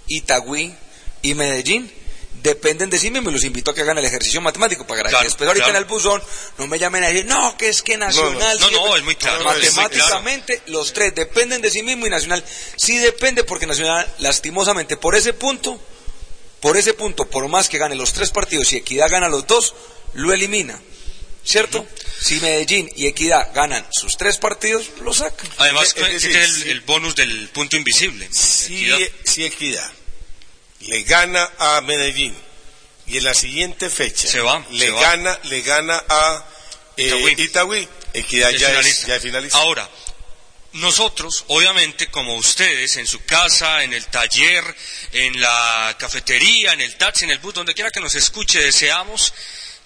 [0.07, 0.75] Itagüí
[1.23, 1.91] y Medellín
[2.45, 5.19] dependen de sí mismos y los invito a que hagan el ejercicio matemático para Claro,
[5.19, 5.77] que después ahorita claro.
[5.79, 6.23] en el buzón
[6.57, 8.59] no me llamen a decir, no, que es que Nacional...
[8.59, 8.99] No, no, siempre-".
[8.99, 9.83] es muy claro, es muy.
[9.83, 12.43] Matemáticamente los tres dependen de sí mismo y Nacional
[12.77, 15.79] sí depende porque Nacional lastimosamente por ese punto,
[16.61, 19.73] por ese punto, por más que gane los tres partidos y Equidad gana los dos,
[20.13, 20.79] lo elimina.
[21.43, 21.85] ¿Cierto?
[22.19, 25.47] Si Medellín y Equidad ganan sus tres partidos, lo sacan.
[25.57, 28.27] Además, Es tiene el, el bonus del punto invisible.
[28.31, 28.87] Si,
[29.23, 29.91] si Equidad
[30.85, 32.35] le gana a Medellín
[33.07, 35.01] y en la siguiente fecha Se va, le se va.
[35.01, 36.45] gana le gana a
[36.97, 37.35] eh, Itagüí.
[37.37, 39.07] Itagüí, Equidad Es ya es, finalista.
[39.07, 39.57] ya es finalista.
[39.57, 39.89] Ahora,
[40.73, 44.63] nosotros, obviamente, como ustedes, en su casa, en el taller,
[45.11, 49.33] en la cafetería, en el taxi, en el bus, donde quiera que nos escuche, deseamos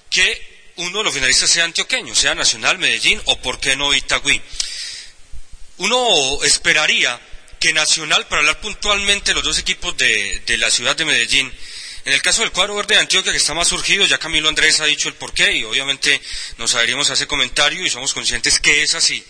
[0.10, 4.42] que uno de los finalistas sea antioqueño, sea Nacional, Medellín o, por qué no, Itagüí.
[5.78, 7.20] Uno esperaría
[7.60, 11.52] que Nacional, para hablar puntualmente los dos equipos de, de la ciudad de Medellín,
[12.06, 14.80] en el caso del cuadro verde de Antioquia, que está más surgido, ya Camilo Andrés
[14.80, 16.20] ha dicho el porqué y obviamente
[16.58, 19.24] nos adherimos a ese comentario y somos conscientes que es así.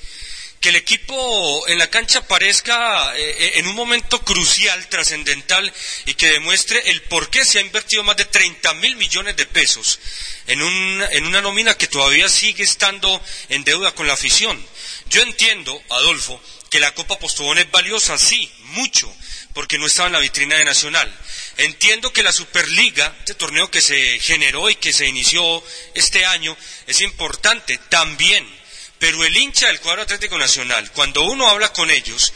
[0.62, 5.74] Que el equipo en la cancha parezca eh, eh, en un momento crucial, trascendental
[6.06, 9.46] y que demuestre el por qué se ha invertido más de 30 mil millones de
[9.46, 10.00] pesos
[10.48, 14.64] en, un- en una nómina que todavía sigue estando en deuda con la afición.
[15.10, 19.14] Yo entiendo, Adolfo, que la Copa Postobón es valiosa, sí, mucho,
[19.54, 21.12] porque no estaba en la vitrina de Nacional.
[21.58, 25.64] Entiendo que la Superliga, este torneo que se generó y que se inició
[25.96, 26.56] este año,
[26.88, 28.48] es importante también,
[29.00, 32.34] pero el hincha del cuadro Atlético Nacional, cuando uno habla con ellos,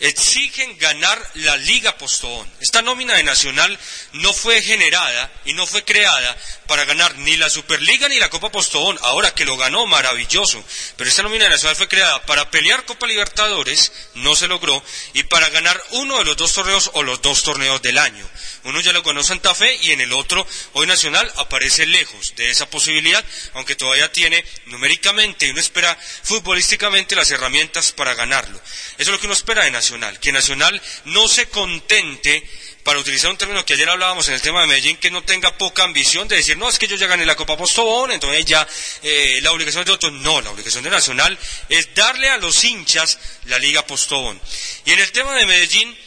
[0.00, 2.50] exigen ganar la Liga Postobón.
[2.60, 3.78] Esta nómina de Nacional
[4.12, 8.50] no fue generada y no fue creada para ganar ni la Superliga ni la Copa
[8.50, 8.98] Postobón.
[9.02, 10.62] Ahora que lo ganó, maravilloso.
[10.96, 14.82] Pero esta nómina de Nacional fue creada para pelear Copa Libertadores, no se logró,
[15.14, 18.28] y para ganar uno de los dos torneos o los dos torneos del año.
[18.64, 22.50] Uno ya lo ganó Santa Fe y en el otro, hoy Nacional, aparece lejos de
[22.50, 28.60] esa posibilidad, aunque todavía tiene numéricamente y uno espera futbolísticamente las herramientas para ganarlo.
[28.98, 29.85] Eso es lo que uno espera de Nacional,
[30.20, 32.42] que Nacional no se contente,
[32.86, 35.58] para utilizar un término que ayer hablábamos en el tema de Medellín, que no tenga
[35.58, 38.64] poca ambición de decir, no, es que yo ya gané la Copa Postobón, entonces ya
[39.02, 40.12] eh, la obligación de otros.
[40.12, 41.36] No, la obligación de Nacional
[41.68, 44.40] es darle a los hinchas la Liga Postobón.
[44.84, 45.98] Y en el tema de Medellín,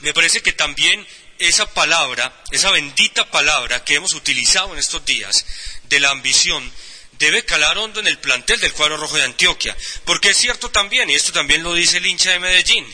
[0.00, 1.06] me parece que también
[1.38, 5.46] esa palabra, esa bendita palabra que hemos utilizado en estos días,
[5.84, 6.72] de la ambición,
[7.20, 9.76] debe calar hondo en el plantel del cuadro rojo de Antioquia.
[10.04, 12.84] Porque es cierto también, y esto también lo dice el hincha de Medellín,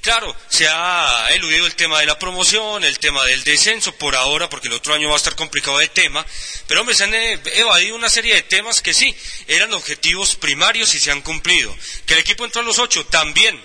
[0.00, 4.48] Claro, se ha eludido el tema de la promoción, el tema del descenso por ahora,
[4.48, 6.24] porque el otro año va a estar complicado el tema,
[6.66, 9.14] pero hombre, se han eh, evadido una serie de temas que sí,
[9.46, 11.76] eran objetivos primarios y se han cumplido.
[12.06, 13.60] Que el equipo entró a los ocho, también,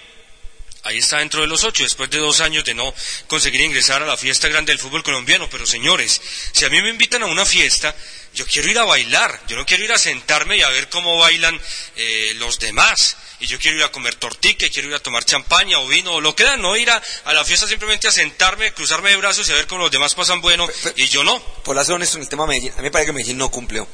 [0.86, 2.93] Ahí está dentro de los ocho, después de dos años de no
[3.25, 5.49] conseguir ingresar a la fiesta grande del fútbol colombiano.
[5.49, 7.95] Pero señores, si a mí me invitan a una fiesta,
[8.36, 11.17] yo quiero ir a bailar, yo no quiero ir a sentarme y a ver cómo
[11.17, 11.60] bailan
[11.95, 13.17] eh, los demás.
[13.39, 16.21] Y yo quiero ir a comer tortique, quiero ir a tomar champaña o vino o
[16.21, 19.48] lo que da, no ir a, a la fiesta simplemente a sentarme, cruzarme de brazos
[19.50, 21.41] y a ver cómo los demás pasan bueno y yo no.
[21.63, 23.50] Por ser honesto en el tema de Medellín, a mí me parece que Medellín no
[23.50, 23.88] cumplió.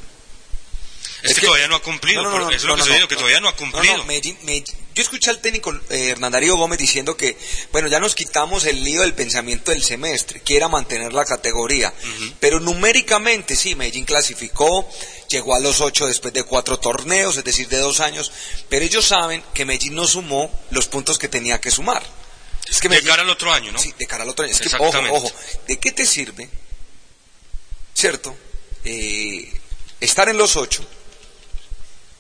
[1.24, 3.16] Es, que, todavía no ha cumplido, No, no, no, es lo que estoy diciendo, que
[3.16, 3.98] todavía no ha cumplido.
[3.98, 7.36] no, Medellín- Medellín- yo escuché al técnico eh, Hernán Darío Gómez diciendo que,
[7.72, 11.92] bueno, ya nos quitamos el lío del pensamiento del semestre, que era mantener la categoría.
[12.40, 14.88] Pero numéricamente, sí, Medellín clasificó,
[15.28, 18.32] llegó a los ocho después de cuatro torneos, es decir, de dos años,
[18.70, 22.04] pero ellos saben que Medellín no sumó los puntos que tenía que sumar.
[22.70, 23.80] Es que de Medellín- cara al otro año, ¿no?
[23.80, 24.54] Sí, de cara al otro año.
[24.54, 25.32] Es que, ojo, ojo,
[25.68, 26.48] ¿de qué te sirve,
[27.94, 28.36] cierto,
[28.84, 29.52] eh,
[30.00, 30.86] estar en los ocho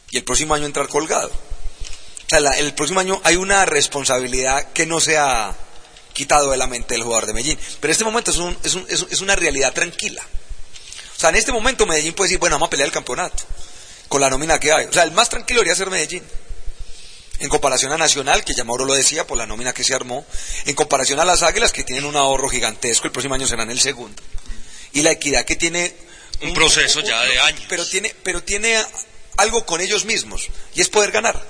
[0.09, 1.31] y el próximo año entrar colgado?
[2.31, 5.53] Sea, la- el próximo año hay una responsabilidad que no se ha
[6.13, 7.59] quitado de la mente del jugador de Medellín.
[7.81, 10.23] Pero en este momento es, un- es, un- es un- es una realidad tranquila.
[11.17, 13.43] O sea, en este momento Medellín puede decir, bueno, vamos a pelear el campeonato.
[14.07, 14.85] con la nómina que hay.
[14.87, 16.21] O sea, el más tranquilo debería ser Medellín.
[17.39, 20.25] En comparación a Nacional, que ya Mauro lo decía, por la nómina que se armó.
[20.65, 23.79] En comparación a las Águilas, que tienen un ahorro gigantesco, el próximo año serán el
[23.79, 24.21] segundo.
[24.93, 25.95] Y la Equidad, que tiene...
[26.41, 27.63] Un proceso ya de años.
[27.69, 28.81] Pero tiene, pero tiene
[29.37, 31.41] algo con ellos mismos, y es poder ganar.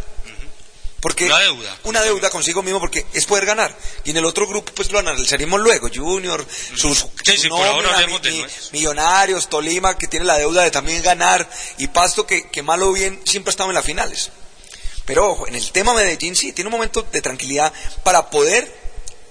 [1.02, 1.78] Porque Una deuda.
[1.84, 3.76] Una deuda consigo mismo porque es poder ganar.
[4.04, 5.90] Y en el otro grupo pues lo analizaremos luego.
[5.94, 8.70] Junior, sus Sí, su sí, nómina, mi- nuestros.
[8.72, 11.50] Millonarios, Tolima, que tiene la deuda de también ganar.
[11.80, 14.30] Y Pasto, que, que malo o bien siempre ha estado en las finales.
[15.06, 18.72] Pero ojo, en el tema Medellín sí, tiene un momento de tranquilidad para poder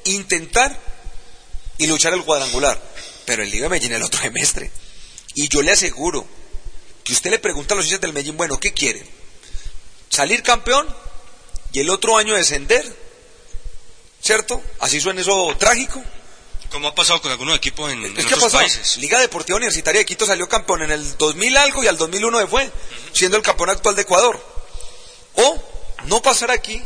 [0.04, 0.76] intentar
[1.78, 2.82] y luchar el cuadrangular.
[3.26, 4.72] Pero el Liga de Medellín el otro semestre.
[5.34, 6.26] Y yo le aseguro
[7.04, 9.08] que usted le pregunta a los hinchas del Medellín, bueno, ¿qué quieren?
[10.08, 10.88] ¿Salir campeón
[11.72, 12.84] y el otro año descender?
[14.20, 14.62] ¿Cierto?
[14.80, 16.02] Así suena eso trágico.
[16.70, 18.98] Como ha pasado con algunos equipos en, en ha otros países.
[18.98, 22.46] Liga Deportiva Universitaria de Quito salió campeón en el 2000 algo y al 2001 se
[22.46, 22.70] fue,
[23.12, 24.44] siendo el campeón actual de Ecuador.
[25.34, 25.62] O
[26.04, 26.80] no pasar aquí,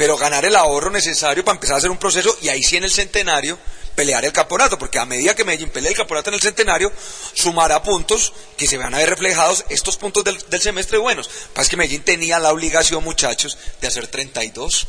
[0.00, 2.84] pero ganar el ahorro necesario para empezar a hacer un proceso y ahí sí en
[2.84, 3.58] el centenario
[3.94, 6.90] pelear el campeonato, porque a medida que Medellín pelea el campeonato en el centenario,
[7.34, 11.28] sumará puntos que se van a ver reflejados estos puntos del, semestre buenos.
[11.52, 14.86] Pasa que Medellín tenía la obligación, muchachos, de hacer 32.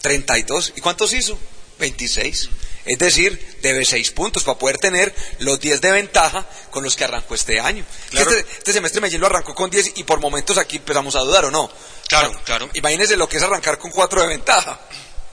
[0.00, 0.72] 32.
[0.74, 1.38] ¿Y cuántos hizo?
[1.78, 2.50] 26.
[2.84, 7.04] Es decir, debe 6 puntos para poder tener los 10 de ventaja con los que
[7.04, 7.84] arrancó este año.
[8.10, 8.30] Claro.
[8.30, 11.44] Este, este semestre Medellín lo arrancó con 10 y por momentos aquí empezamos a dudar,
[11.44, 11.70] ¿o no?
[12.08, 12.70] Claro, claro.
[12.74, 14.80] Imagínense lo que es arrancar con 4 de ventaja.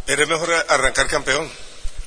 [0.06, 1.50] Pero es mejor arrancar campeón.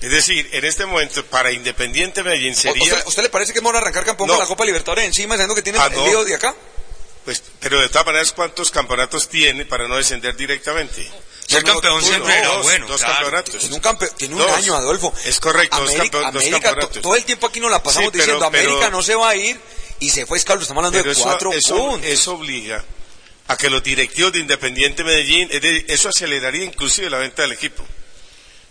[0.00, 2.82] Es decir, en este momento, para Independiente Medellín ¿O- sería...
[2.94, 4.34] ¿Usted, usted le parece que es mejor arrancar campeón No.
[4.34, 6.54] con la Copa Libertadores encima, sabiendo que tiene Ah, el lío de acá?
[7.24, 11.06] Pues, pero de todas maneras, ¿cuántos campeonatos tiene para no descender directamente?
[11.50, 12.86] Ser campeón siempre era dos, bueno.
[12.86, 13.14] dos claro.
[13.14, 13.58] campeonatos.
[13.58, 14.50] Tiene un, campe- tiene un Dos.
[14.52, 15.12] año, Adolfo.
[15.24, 16.90] Es correcto, dos América, dos campeonatos.
[16.92, 19.14] to- todo el tiempo aquí nos la pasamos Sí, pero- diciendo, América pero- no se
[19.14, 19.60] va a ir,
[19.98, 22.06] y se fue Escaldo, estamos hablando de eso, cuatro eso, puntos.
[22.08, 22.84] eso obliga
[23.48, 27.52] a que los directivos de Independiente Medellín, es de- eso aceleraría inclusive la venta del
[27.52, 27.84] equipo.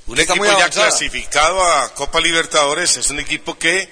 [0.07, 3.89] Un Está equipo ya clasificado a Copa Libertadores es un equipo que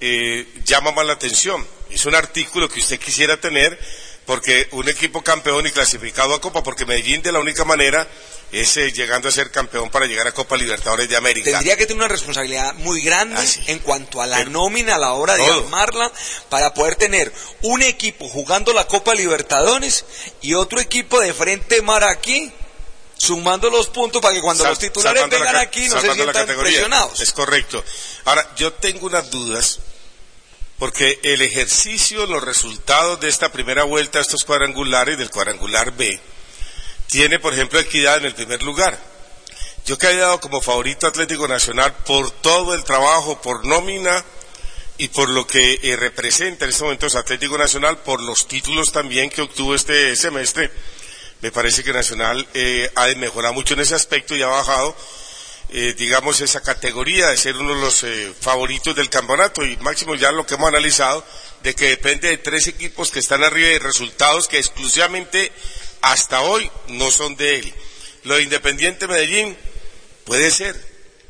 [0.00, 1.64] eh, llama más la atención.
[1.88, 3.78] Es un artículo que usted quisiera tener
[4.26, 8.06] porque un equipo campeón y clasificado a Copa, porque Medellín de la única manera
[8.52, 11.50] es eh, llegando a ser campeón para llegar a Copa Libertadores de América.
[11.50, 13.60] Tendría que tener una responsabilidad muy grande Ah, sí.
[13.66, 15.64] en cuanto a la Pero- nómina a la hora de Todo.
[15.64, 16.12] armarla
[16.50, 17.32] para poder tener
[17.62, 20.04] un equipo jugando la Copa Libertadores
[20.42, 22.52] y otro equipo de frente mar aquí
[23.16, 27.20] sumando los puntos para que cuando los titulares la vengan aquí no se sientan presionados.
[27.20, 27.82] Es correcto.
[28.24, 29.78] Ahora, yo tengo unas dudas,
[30.82, 36.18] porque el ejercicio, los resultados de esta primera vuelta, estos cuadrangulares, del cuadrangular B,
[37.06, 38.98] tiene, por ejemplo, equidad en el primer lugar.
[39.86, 44.24] Yo que había dado como favorito Atlético Nacional por todo el trabajo, por nómina
[44.98, 49.30] y por lo que eh, representa en estos momentos Atlético Nacional, por los títulos también
[49.30, 50.68] que obtuvo este semestre,
[51.42, 54.96] me parece que Nacional eh, ha de mejorar mucho en ese aspecto y ha bajado,
[55.74, 59.64] eh, digamos, esa categoría de ser uno de los eh, favoritos del campeonato.
[59.64, 61.24] Y máximo ya lo que hemos analizado,
[61.62, 65.50] de que depende de tres equipos que están arriba de resultados que exclusivamente
[66.02, 67.74] hasta hoy no son de él.
[68.24, 69.56] Lo de Independiente Medellín
[70.24, 70.76] puede ser,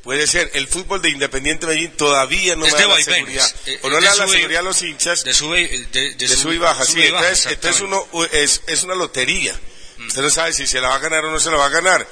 [0.03, 0.51] puede ser.
[0.55, 3.55] El fútbol de Independiente Medellín todavía no Es me de da la seguridad.
[3.67, 6.29] Eh, O no de le da la seguridad a los hinchas De sube, de, de
[6.29, 6.93] sub y baja, sí.
[6.93, 9.55] sube y baja, entonces, entonces uno es, es una lotería.
[10.07, 11.71] Usted no sabe si se la va a ganar o no se la va a
[11.71, 12.07] ganar.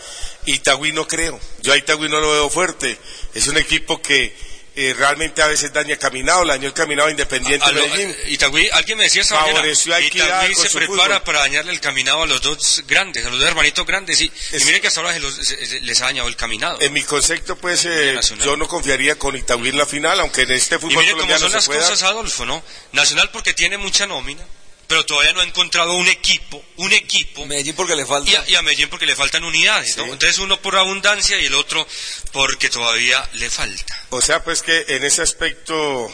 [0.46, 1.38] Itagüí no creo.
[1.62, 2.98] Yo a Itagüí no lo veo fuerte.
[3.35, 4.35] Es un equipo que
[4.76, 8.11] eh, realmente a veces daña caminado, le dañó el caminado a Independiente A lo- Medellín.
[8.11, 11.22] eh, Itagüí, alguien me decía mañana, Favoreció a Equidad Itagüí se prepara fútbol.
[11.24, 14.64] para dañarle el caminado a los dos grandes, a los dos hermanitos grandes, y, y
[14.64, 16.81] miren que hasta ahora se los- se- se- les ha dañado el caminado.
[16.81, 20.53] En mi concepto, pues, eh, yo no confiaría con Itagüí en la final, aunque en
[20.53, 22.62] este y fútbol miren cómo son las cosas, Adolfo, ¿no?
[22.92, 24.44] Nacional porque tiene mucha nómina,
[24.90, 28.29] pero todavía no ha encontrado un equipo, un equipo, Medellín porque le falta.
[28.29, 30.03] y a, y a Medellín porque le faltan unidades, ¿no?
[30.03, 31.87] Entonces uno por abundancia y el otro
[32.33, 34.07] porque todavía le falta.
[34.11, 36.11] O sea, pues que en ese aspecto,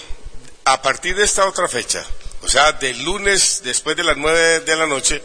[0.66, 2.04] a partir de esta otra fecha,
[2.42, 5.22] o sea, del lunes después de las nueve de la noche,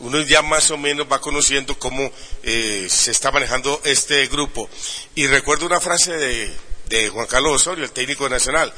[0.00, 2.10] uno ya más o menos va conociendo cómo
[2.42, 4.68] eh, se está manejando este grupo.
[5.14, 6.52] Y recuerdo una frase de,
[6.88, 8.74] de Juan Carlos Osorio, el técnico nacional,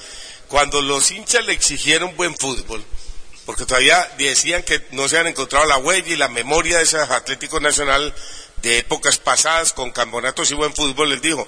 [0.47, 2.85] cuando los hinchas le exigieron buen fútbol,
[3.47, 6.99] porque todavía decían que no se han encontrado la huella y la memoria de ese
[6.99, 8.15] Atlético Nacional
[8.63, 11.47] de épocas pasadas con campeonatos y buen fútbol, les dijo,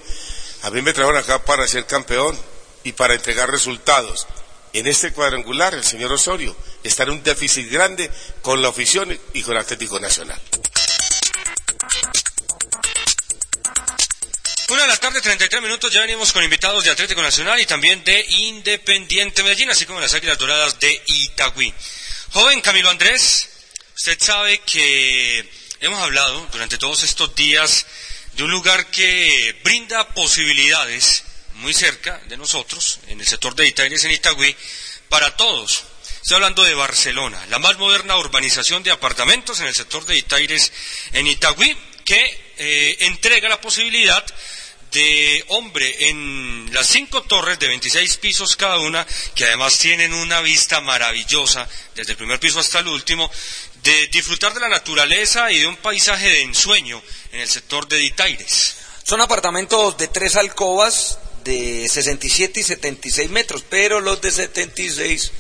[0.62, 2.38] a mí me trajeron acá para ser campeón
[2.84, 4.26] y para entregar resultados.
[4.72, 9.42] En este cuadrangular, el señor Osorio está en un déficit grande con la afición y
[9.42, 10.40] con Atlético Nacional.
[14.72, 18.02] Una de la tarde, 33 minutos, ya venimos con invitados de Atlético Nacional y también
[18.04, 21.74] de Independiente Medellín, así como las Águilas Doradas de Itagüí.
[22.30, 23.50] Joven Camilo Andrés,
[23.94, 25.46] Usted sabe que
[25.80, 27.84] hemos hablado durante todos estos días
[28.32, 31.22] de un lugar que brinda posibilidades
[31.56, 34.56] muy cerca de nosotros, en el sector de Itaires en Itagüí,
[35.10, 35.84] para todos.
[36.22, 40.72] Estoy hablando de Barcelona, la más moderna urbanización de apartamentos en el sector de Itaires
[41.12, 44.24] en Itagüí, que eh, entrega la posibilidad
[44.92, 50.40] de hombre en las cinco torres de 26 pisos cada una, que además tienen una
[50.40, 53.30] vista maravillosa desde el primer piso hasta el último,
[53.82, 57.96] de disfrutar de la naturaleza y de un paisaje de ensueño en el sector de
[57.96, 58.76] Ditaires.
[59.02, 65.32] Son apartamentos de tres alcobas de 67 y 76 metros, pero los de 76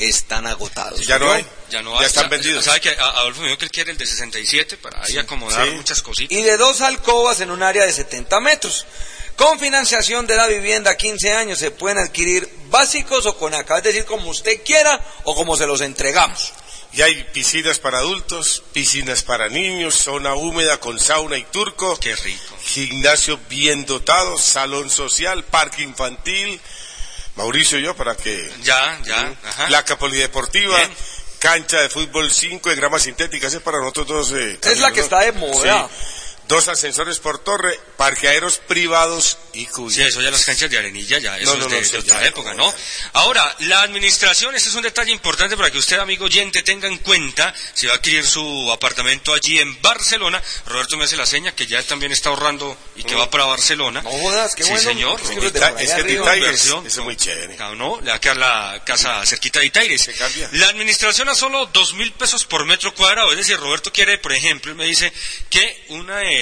[0.00, 1.06] están agotados.
[1.06, 1.44] Ya no hay.
[1.70, 2.64] Ya no Ya hay, están vendidos.
[2.64, 5.66] ¿Sabe que a- Adolfo me dijo que él quiere el de 67 para ahí acomodar
[5.66, 5.74] Sí.
[5.74, 6.36] muchas cositas?
[6.36, 8.86] Y de dos alcobas en un área de 70 metros.
[9.36, 13.78] Con financiación de la vivienda a 15 años se pueden adquirir básicos o con acá,
[13.78, 16.52] es decir, como usted quiera o como se los entregamos.
[16.92, 22.16] Y hay piscinas para adultos, piscinas para niños, zona húmeda con sauna y turco, Qué
[22.16, 22.56] rico.
[22.64, 26.60] gimnasio bien dotado, salón social, parque infantil.
[27.38, 29.66] Mauricio y yo para que Ya, ya, ajá.
[29.68, 30.90] placa polideportiva, Bien.
[31.38, 34.32] cancha de fútbol 5 de grama sintética, ese es para nosotros dos.
[34.32, 35.88] eh, Es la que está de moda.
[35.88, 35.94] Sí.
[36.48, 40.12] Dos ascensores por torre, parqueaderos privados y Sí, cubiertos.
[40.14, 42.20] eso ya las canchas de arenilla, ya, eso No, es de, no, de eso otra
[42.22, 42.72] ya, época, no.
[43.12, 46.98] Ahora, la administración, este es un detalle importante para que usted, amigo oyente, tenga en
[46.98, 51.52] cuenta, si va a adquirir su apartamento allí en Barcelona, Roberto me hace la seña
[51.54, 54.00] que ya también está ahorrando y que va para Barcelona.
[54.02, 54.88] No jodas, qué sí, bueno.
[54.88, 55.20] señor.
[55.20, 57.56] Es que es que eso es muy chévere.
[57.76, 58.00] ¿no?
[58.00, 60.02] Le va a quedar la casa cerquita de Itaires.
[60.02, 60.48] Se cambia.
[60.52, 63.30] La administración a solo dos mil pesos por metro cuadrado.
[63.32, 65.12] Es decir, Roberto quiere, por ejemplo, él me dice
[65.50, 65.84] que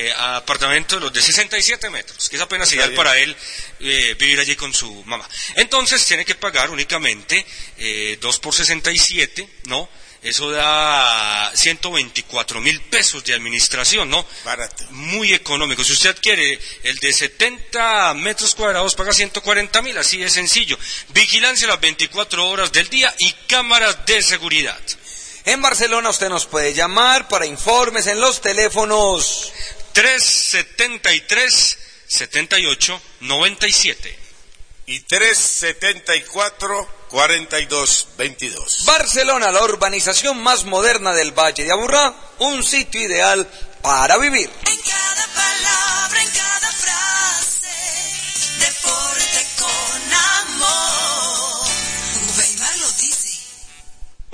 [0.04, 3.36] un apartamento de los de 67 metros, que es apenas ideal para él
[3.80, 5.28] eh, vivir allí con su mamá.
[5.56, 7.44] Entonces tiene que pagar únicamente
[7.78, 9.88] eh, 2 por 67, ¿no?
[10.22, 14.26] Eso da 124 mil pesos de administración, ¿no?
[14.44, 14.84] Barato.
[14.90, 15.84] muy económico.
[15.84, 20.76] Si usted adquiere el de 70 metros cuadrados, paga 140 mil, así de sencillo.
[21.10, 24.80] Vigilancia las 24 horas del día y cámaras de seguridad.
[25.44, 29.52] En Barcelona usted nos puede llamar para informes en los teléfonos
[29.96, 34.18] 373 78 97.
[34.88, 38.84] Y 374 42 22.
[38.84, 43.48] Barcelona, la urbanización más moderna del Valle de Aburrá, un sitio ideal
[43.80, 44.50] para vivir.
[44.66, 46.45] En cada palabra, en cada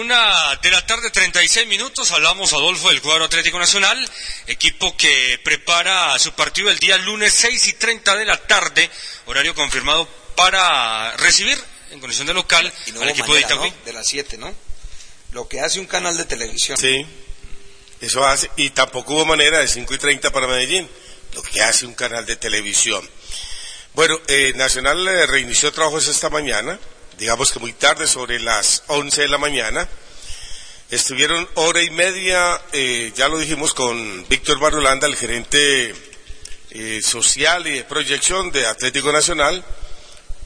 [0.03, 4.11] Una de la tarde, 36 minutos, hablamos Adolfo del cuadro Atlético Nacional,
[4.48, 8.90] equipo que prepara su partido el día lunes 6 y 30 de la tarde,
[9.26, 11.57] horario confirmado para recibir
[11.92, 13.70] en condición de local Y no al equipo manera, de Itagüí.
[13.70, 13.76] ¿no?
[13.84, 14.53] De las 7, ¿no?
[15.30, 16.76] Lo que hace un canal de televisión.
[16.76, 17.07] Sí,
[18.00, 18.50] eso hace.
[18.57, 20.90] Y tampoco hubo manera de 5 y 30 para Medellín,
[21.34, 23.09] lo que hace un canal de televisión.
[23.94, 26.80] Bueno, eh, Nacional eh, reinició trabajos esta mañana,
[27.22, 29.88] digamos que muy tarde, sobre las 11 de la mañana.
[30.90, 35.94] Estuvieron hora y media, eh, ya lo dijimos, con Víctor Barrolanda, el gerente
[36.72, 39.64] eh, social y de proyección de Atlético Nacional.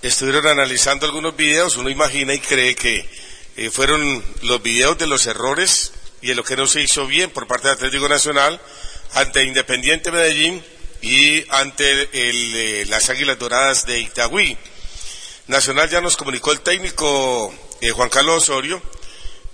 [0.02, 3.08] Estuvieron analizando algunos videos, uno imagina y cree que
[3.56, 7.30] eh, fueron los videos de los errores y de lo que no se hizo bien
[7.30, 8.60] por parte de Atlético Nacional
[9.14, 10.62] ante Independiente Medellín
[11.00, 14.58] y ante las Águilas Doradas de Itagüí.
[15.46, 18.82] Nacional ya nos comunicó el técnico eh, Juan Carlos Osorio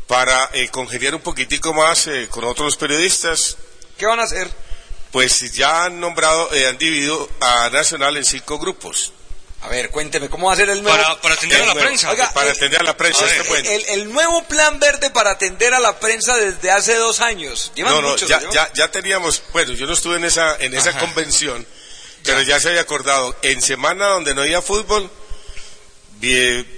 [0.07, 3.57] para eh, congeniar un poquitico más eh, con otros periodistas.
[3.99, 4.51] ¿Qué van a hacer?
[5.11, 9.13] Pues ya han nombrado, eh, han dividido a Nacional en cinco grupos.
[9.61, 10.97] A ver, cuénteme, ¿cómo va a ser el nuevo?
[10.99, 12.11] Para, para atender a la prensa.
[12.11, 13.69] Oiga, para eh, atender a la prensa, a ver, este bueno.
[13.71, 17.71] el, el nuevo plan verde para atender a la prensa desde hace dos años.
[17.77, 18.53] Llevan No, no, muchos, ya, ¿no?
[18.53, 21.01] ya, ya teníamos, bueno, yo no estuve en esa, en esa Ajá.
[21.01, 21.65] convención,
[22.25, 25.09] pero ya se había acordado, en semana donde no había fútbol,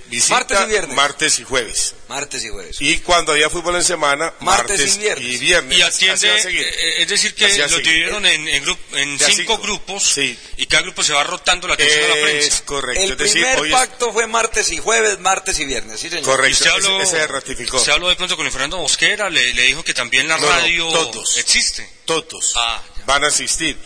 [0.08, 0.96] visita Martes y viernes.
[0.96, 1.94] martes y jueves.
[2.08, 2.76] Martes y jueves.
[2.80, 5.26] Y cuando había fútbol en semana, Martes martes, y viernes.
[5.32, 5.78] y viernes.
[5.78, 6.62] Y atiende, va a seguir.
[6.66, 7.68] eh, es decir, que seguir.
[7.82, 9.58] dividieron en, en, grup- en Ya cinco, cinco.
[9.58, 10.38] grupos Sí.
[10.56, 12.64] y cada grupo se va rotando la atención a la Es prensa.
[12.64, 16.00] correcto, el es decir, primer hoy es pacto fue martes y jueves, martes y viernes,
[16.00, 16.22] ¿sí, señor?
[16.22, 17.76] Y correcto, usted habló, ese, ese se ratificó.
[17.76, 20.46] usted habló de pronto con el Fernando Mosquera, le, le dijo que también la No,
[20.46, 21.36] no, radio todos.
[21.36, 21.86] existe.
[22.06, 23.76] Todos Ah, van a asistir.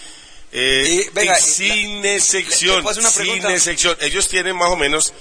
[0.50, 2.82] Eh, Y, venga, sin excepción,
[3.12, 3.96] sin excepción.
[4.00, 5.12] Ellos tienen más o menos,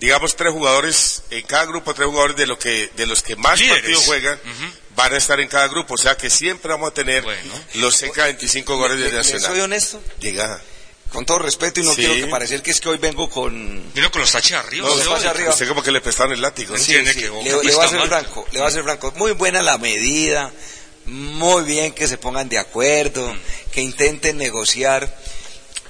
[0.00, 3.58] digamos, tres jugadores en cada grupo, tres jugadores de lo que de los que más
[3.60, 3.80] Líderes.
[3.82, 4.40] partidos juegan,
[4.96, 5.94] van a estar en cada grupo.
[5.94, 7.52] O sea que siempre vamos a tener Bueno.
[7.74, 9.60] los cerca de 25 jugadores de ¿Le- le soy Nacional.
[9.62, 10.02] honesto?
[10.20, 10.60] Llega.
[11.12, 11.98] con todo respeto y no Sí.
[12.00, 13.92] quiero que parecer que es que hoy vengo con...
[13.94, 14.88] Vino con los taches arriba.
[14.88, 15.50] No, los taches arriba.
[15.50, 16.76] Usted como que le prestaron el látigo.
[16.76, 16.86] Sí.
[16.86, 18.08] Sí, que le, le voy a ser mal.
[18.08, 19.12] franco, le voy a ser franco.
[19.16, 20.50] Muy buena la medida,
[21.06, 23.38] muy bien que se pongan de acuerdo, Mm.
[23.70, 25.16] que intenten negociar.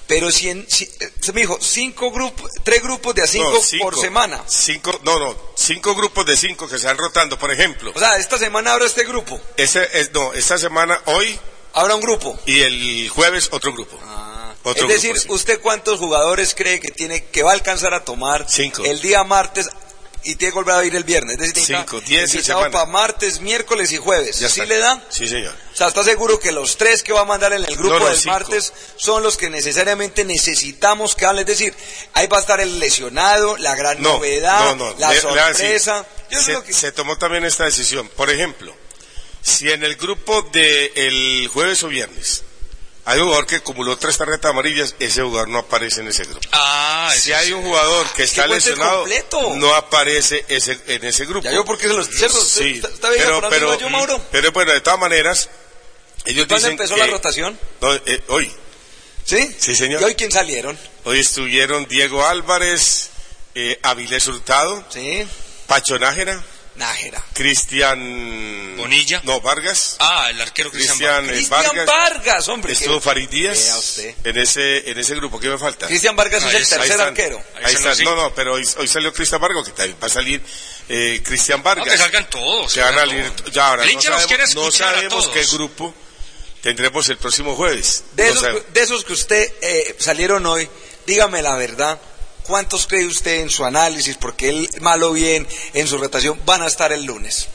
[0.07, 3.51] Pero si, en, si eh, se me dijo, cinco grupos, tres grupos de a cinco,
[3.53, 3.85] No, cinco.
[3.85, 4.43] por semana.
[4.47, 7.91] Cinco, no, no, cinco grupos de cinco que se van rotando, por ejemplo.
[7.95, 11.39] O sea, esta semana habrá este grupo, Ese es, no, esta semana, hoy
[11.73, 12.39] habrá un grupo.
[12.47, 13.99] y el jueves otro grupo.
[14.67, 15.33] Otro es decir, grupo, sí.
[15.35, 18.83] ¿usted cuántos jugadores cree que tiene que va a alcanzar a tomar Cinco.
[18.85, 19.69] el día martes
[20.25, 21.35] y tiene que volver a ir el viernes?
[21.41, 24.39] Es decir, tiene Cinco, que diez para martes, miércoles y jueves.
[24.41, 24.75] Ya ¿Sí está.
[24.75, 25.03] le da?
[25.11, 25.55] Sí, señor.
[25.73, 28.07] O sea, ¿está seguro que los tres que va a mandar en el grupo No,
[28.09, 28.31] del cinco.
[28.33, 31.43] martes son los que necesariamente necesitamos que hable?
[31.43, 31.75] Es decir,
[32.15, 34.99] ahí va a estar el lesionado, la gran No, novedad, no, no.
[34.99, 36.07] la le- sorpresa.
[36.31, 38.09] Se, creo que- se tomó también esta decisión.
[38.09, 38.75] Por ejemplo,
[39.43, 42.43] si en el grupo del jueves o viernes
[43.07, 46.49] hay un jugador que acumuló tres tarjetas amarillas, ese jugador no aparece en ese grupo.
[46.53, 49.55] Ah, Si hay un jugador que Es está lesionado, completo.
[49.57, 51.45] no aparece ese, en ese grupo.
[51.45, 52.49] Ya yo porque se los cerdos.
[52.49, 54.21] Sí, ¿Está, bien pero, pero, yo, Mauro?
[54.31, 55.49] pero bueno, de todas maneras,
[56.25, 57.59] ellos ¿Cuándo dicen empezó que- la rotación?
[57.81, 58.51] No, eh, hoy,
[59.27, 59.55] ¿Sí?
[59.59, 60.03] Sí, señor.
[60.03, 60.79] ¿Y hoy quién salieron?
[61.05, 63.11] hoy estuvieron Diego Álvarez,
[63.55, 65.27] eh, Avilés Hurtado, Sí.
[65.67, 66.43] Pacho Nájera,
[66.77, 67.23] Nájera.
[67.35, 69.21] Cristian Bonilla.
[69.25, 72.73] no Vargas, Ah, el arquero Cristian eh, Cristian Vargas, Vargas, hombre.
[72.73, 74.15] estuvo Farid Vea Díaz usted.
[74.25, 75.39] en ese en ese grupo.
[75.39, 75.87] ¿Qué me falta?
[75.87, 77.43] Cristian Vargas Ahí es el está, tercer arquero.
[77.63, 77.97] Ahí están.
[78.05, 80.43] No, no, pero hoy, hoy salió Cristian Vargas, que también va a salir
[80.89, 81.87] eh, Cristian Vargas.
[81.87, 82.73] No, que salgan todos.
[82.75, 85.29] que van a salir- ya ahora, el no sabemos, no sabemos todos.
[85.29, 85.95] qué grupo
[86.61, 88.05] tendremos el próximo jueves.
[88.13, 90.69] De No esos, de esos que usted eh, salieron hoy,
[91.07, 92.01] dígame la verdad,
[92.45, 96.63] ¿cuántos cree usted en su análisis, porque él, mal o bien, en su rotación, van
[96.63, 97.49] a estar el lunes?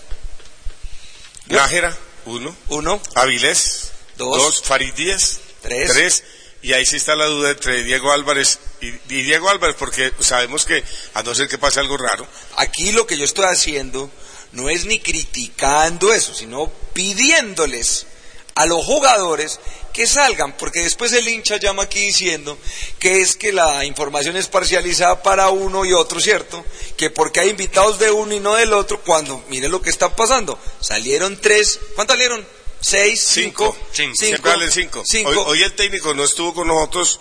[1.48, 2.56] Nájera, uno.
[2.68, 4.38] Uno, Avilés, Dos.
[4.38, 4.62] dos.
[4.64, 5.92] Farid Díaz, Tres.
[5.92, 6.24] tres.
[6.62, 10.66] Y ahí sí está la duda entre Diego Álvarez y, y Diego Álvarez, porque sabemos
[10.66, 10.84] que,
[11.14, 12.28] a no ser que pase algo raro,
[12.58, 14.12] aquí lo que yo estoy haciendo
[14.52, 18.08] no es ni criticando eso, sino pidiéndoles
[18.56, 19.60] a los jugadores
[19.92, 22.58] que salgan, porque después el hincha llama aquí diciendo
[23.00, 26.66] que es que la información es parcializada para uno y otro, ¿cierto?
[26.98, 30.16] Que porque hay invitados de uno y no del otro, cuando mire lo que está
[30.16, 30.60] pasando.
[30.80, 32.46] Salieron tres, ¿cuántos salieron?
[32.82, 34.16] Seis, cinco, cinco.
[34.18, 34.50] Cinco.
[34.72, 35.04] Cinco.
[35.06, 35.30] cinco.
[35.30, 37.20] Hoy, hoy el técnico no estuvo con nosotros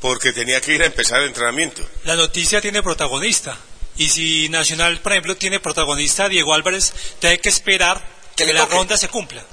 [0.00, 1.82] porque tenía que ir a empezar el entrenamiento.
[2.04, 3.58] La noticia tiene protagonista.
[3.96, 8.04] Y si Nacional, por ejemplo, tiene protagonista Diego Álvarez, tiene que esperar
[8.36, 9.44] Que la ronda se cumpla.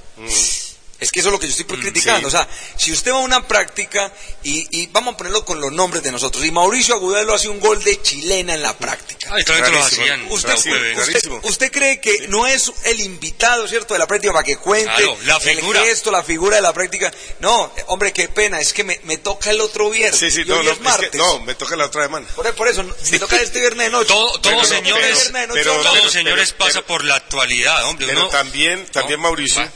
[1.01, 2.21] Es que eso es lo que yo estoy criticando.
[2.29, 2.35] sí.
[2.35, 2.47] O sea,
[2.77, 6.11] si usted va a una práctica y, y vamos a ponerlo con los nombres de
[6.11, 9.29] nosotros, y Mauricio Agudelo hace un gol de chilena en la práctica.
[9.33, 10.31] Ah, y también lo hacían.
[10.31, 14.57] Usted, usted- usted cree que no es el invitado, ¿cierto?, de la práctica para que
[14.57, 15.79] cuente Claro, la figura.
[15.81, 17.11] el gesto, la figura de la práctica.
[17.39, 20.19] No, hombre, qué pena, es que me, me toca el otro viernes.
[20.19, 21.09] Sí, sí, y no, hoy no, es es martes.
[21.09, 22.27] que- no, me toca la otra semana.
[22.35, 24.07] Por, por eso, me toca este viernes de noche.
[24.09, 28.05] Todo, Pero todos no, señores, pero- pero- pero- señores pero- pasa por la actualidad, hombre.
[28.07, 29.71] Pero uno- también, también No, Mauricio, va.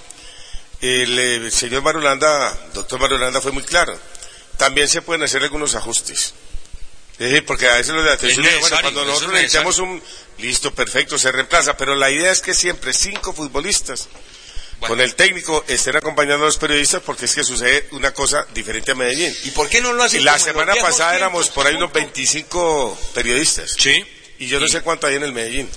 [0.88, 3.98] El, eh, el señor Marulanda, doctor Marulanda fue muy claro.
[4.58, 6.34] También se pueden hacer algunos ajustes.
[7.14, 10.02] Es decir, porque a veces los de atención, bueno, cuando nosotros es necesitamos un,
[10.40, 14.10] listo, perfecto, se reemplaza, pero la idea es que siempre cinco futbolistas
[14.80, 14.88] Bueno.
[14.96, 18.92] con el técnico estén acompañando a los periodistas porque es que sucede una cosa diferente
[18.92, 19.34] a Medellín.
[19.46, 21.16] ¿Y por qué no lo hacen La semana pasada tiempos?
[21.16, 23.76] éramos por ahí unos 25 periodistas.
[23.80, 24.06] Sí.
[24.40, 25.70] Y yo no sé cuánto hay en el Medellín.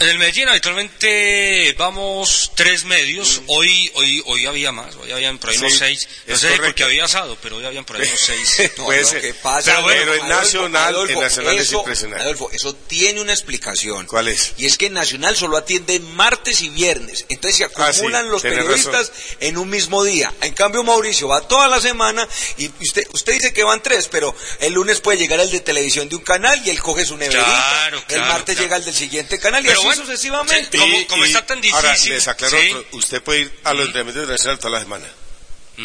[0.00, 3.42] En el Medellín habitualmente vamos tres medios.
[3.48, 4.94] Hoy hoy hoy había más.
[4.94, 6.08] Hoy habían por ahí Sí, unos seis.
[6.28, 6.66] No es sé correcto.
[6.66, 8.70] porque había asado, pero hoy habían por ahí unos seis.
[8.78, 9.20] No, Puede lo ser.
[9.22, 12.22] que pasa, Pero bueno, pero en Nacional- en Nacional es eso, impresionante.
[12.22, 14.06] Adolfo, eso tiene una explicación.
[14.06, 14.52] ¿Cuál es?
[14.56, 17.24] Y es que en Nacional solo atienden martes y viernes.
[17.28, 20.32] Entonces se Ah, sí, acumulan los periodistas en un mismo día.
[20.42, 24.32] En cambio, Mauricio va toda la semana y usted, usted dice que van tres, pero
[24.60, 27.44] el lunes puede llegar el de televisión de un canal y él coge su neverita.
[27.44, 28.60] Claro, el claro, martes claro.
[28.62, 30.78] llega el del siguiente canal y Pero así bueno, sucesivamente.
[30.78, 32.70] como- como está tan Ahora, difícil, les aclaro sí.
[32.72, 35.06] otro, usted puede ir a los entrenamientos de Nacional toda la semana.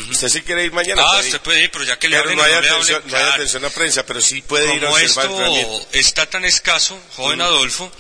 [0.10, 1.04] Usted sí quiere ir mañana.
[1.06, 1.26] Ah, puede ir.
[1.28, 3.18] usted puede ir, pero ya que le hablen, no hay, no le atención, hablen, no
[3.18, 3.36] hay claro.
[3.36, 7.92] atención a prensa, pero sí puede ir a observar esto está tan escaso, joven Adolfo,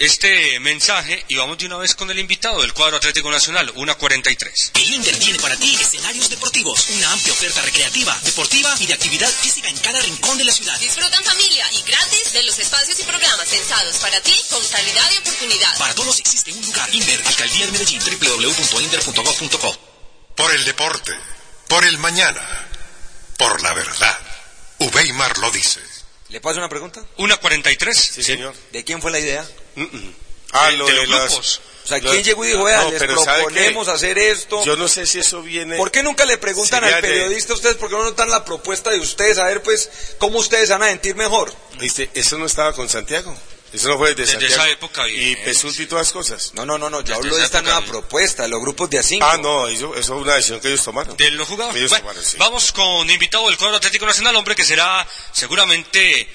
[0.00, 4.70] este mensaje, y vamos de una vez con el invitado del cuadro Atlético Nacional, 1.43.
[4.74, 9.28] El Inder tiene para ti escenarios deportivos, una amplia oferta recreativa, deportiva y de actividad
[9.28, 10.78] física en cada rincón de la ciudad.
[10.80, 15.12] Disfruta en familia y gratis de los espacios y programas pensados para ti con calidad
[15.12, 15.78] y oportunidad.
[15.78, 16.88] Para todos existe un lugar.
[16.94, 19.78] Inder, Alcaldía de Medellín, www.inder.gov.co.
[20.34, 21.12] Por el deporte,
[21.68, 22.40] por el mañana,
[23.36, 24.18] por la verdad.
[24.78, 25.89] Uveimar lo dice.
[26.30, 27.02] ¿Le paso una pregunta?
[27.18, 27.92] 1.43.
[27.94, 28.54] Sí, señor.
[28.72, 29.44] ¿De quién fue la idea?
[29.76, 30.14] Mm, mm.
[30.52, 31.28] Ah, De- lo de de, los las...
[31.30, 31.60] grupos.
[31.84, 34.64] sea, Lo- ¿quién llegó y dijo, vean, No, les pero ¿sabe proponemos hacer esto?
[34.64, 35.76] Yo no sé si eso viene...
[35.76, 38.90] ¿Por qué nunca le preguntan Sería al periodista ustedes por qué no notan la propuesta
[38.90, 39.38] de ustedes?
[39.38, 41.52] A ver, pues, cómo ustedes van a sentir mejor.
[41.78, 42.10] ¿Viste?
[42.14, 43.36] Eso no estaba con Santiago.
[43.72, 46.52] Eso no fue desde, esa época Y Pesuti y todas las cosas.
[46.54, 47.86] No, no, no, no, yo hablo de esta nueva sí.
[47.88, 49.26] propuesta, de los grupos de a cinco.
[49.28, 51.16] Ah, no, eso, eso fue una decisión que ellos tomaron.
[51.16, 51.78] de los jugadores.
[51.78, 52.36] Ellos Bueno, tomaron, sí.
[52.38, 56.28] Vamos con invitado del cuadro Atlético Nacional, hombre que será seguramente,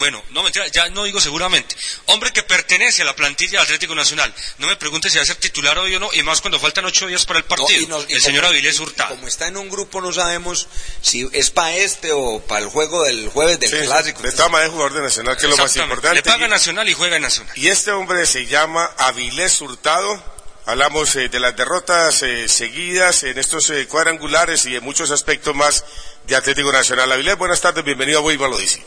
[0.00, 1.76] bueno, no mentira, ya no digo seguramente,
[2.06, 4.34] hombre que pertenece a la plantilla del Atlético Nacional.
[4.58, 6.86] No me pregunte si va a ser titular hoy o no, y más cuando faltan
[6.86, 7.82] ocho días para el No, partido.
[7.82, 9.10] y nos- y el como- señor Avilés Hurtado.
[9.14, 10.66] Como está en un grupo, no sabemos
[11.02, 14.22] si es para este o para el juego del jueves del Sí, clásico.
[14.22, 16.14] De todas maneras, jugador de Nacional, que es lo más importante.
[16.16, 17.52] Le paga Y- Nacional y juega en Nacional.
[17.58, 20.24] Y este hombre se llama Avilés Hurtado.
[20.64, 25.54] Hablamos eh, de las derrotas eh, seguidas en estos eh, cuadrangulares y en muchos aspectos
[25.54, 25.84] más
[26.26, 27.12] de Atlético Nacional.
[27.12, 28.82] Avilés, buenas tardes, bienvenido a Boiva lo dice.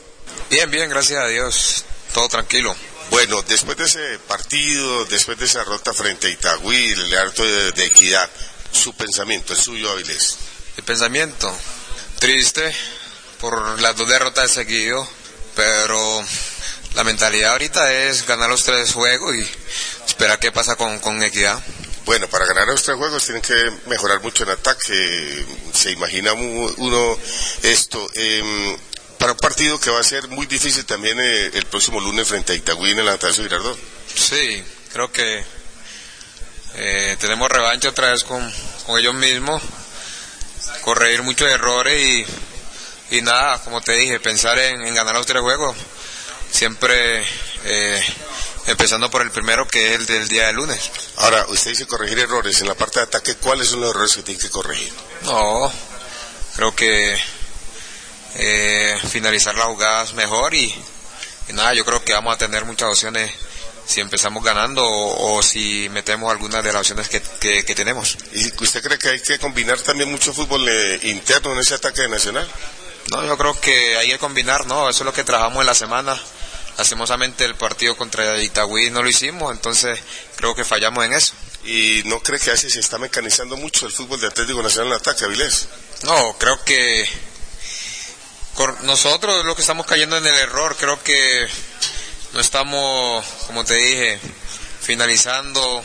[0.49, 1.85] Bien, bien, gracias a Dios.
[2.13, 2.75] Todo tranquilo.
[3.09, 7.71] Bueno, después de ese partido, después de esa derrota frente a Itagüí, el harto de,
[7.71, 8.29] de equidad,
[8.71, 10.37] su pensamiento, el suyo, Avilés.
[10.77, 11.55] El pensamiento,
[12.19, 12.75] triste
[13.39, 15.07] por las dos derrotas de seguido,
[15.55, 16.23] pero
[16.95, 19.47] la mentalidad ahorita es ganar los tres juegos y
[20.07, 21.61] esperar qué pasa con, con Equidad.
[22.05, 23.53] Bueno, para ganar los tres juegos tienen que
[23.87, 25.45] mejorar mucho en ataque.
[25.73, 27.17] Se imagina uno
[27.61, 28.09] esto.
[28.15, 28.77] em,
[29.23, 32.51] para un partido que va a ser muy difícil también eh, el próximo lunes frente
[32.51, 33.79] a Itagüí en el Atanasio Girardot.
[34.13, 34.61] Sí,
[34.91, 35.45] creo que
[36.75, 38.53] eh, tenemos revancha otra vez con,
[38.85, 39.63] con ellos mismos,
[40.81, 42.27] corregir muchos errores
[43.09, 45.77] y, y nada, como te dije, pensar en, en ganar los tres juegos,
[46.51, 47.23] siempre
[47.63, 48.03] eh,
[48.67, 50.91] empezando por el primero que es el del día de lunes.
[51.15, 52.59] Ahora, usted dice corregir errores.
[52.59, 54.91] En la parte de ataque, ¿cuáles son los errores que tiene que corregir?
[55.21, 55.71] No,
[56.57, 57.17] creo que
[58.35, 60.73] eh, finalizar las jugadas mejor y,
[61.49, 63.31] y nada, yo creo que vamos a tener muchas opciones
[63.85, 68.17] si empezamos ganando o, o si metemos algunas de las opciones que, que- que tenemos.
[68.33, 72.07] ¿Y usted cree que hay que combinar también mucho fútbol eh, interno en ese ataque
[72.07, 72.47] Nacional?
[73.11, 74.89] No, yo creo que hay que combinar, ¿no?
[74.89, 76.17] Eso es lo que trabajamos en la semana.
[76.77, 79.99] Lastimosamente el partido contra Itagüí no lo hicimos, entonces
[80.37, 81.33] creo que fallamos en eso.
[81.65, 84.93] ¿Y no cree que a veces se está mecanizando mucho el fútbol de Atlético Nacional
[84.93, 85.67] en ataque, Avilés?
[86.03, 87.05] No, creo que
[88.81, 91.47] nosotros es lo que estamos cayendo en el error, creo que
[92.33, 94.19] no estamos, como te dije,
[94.81, 95.81] finalizando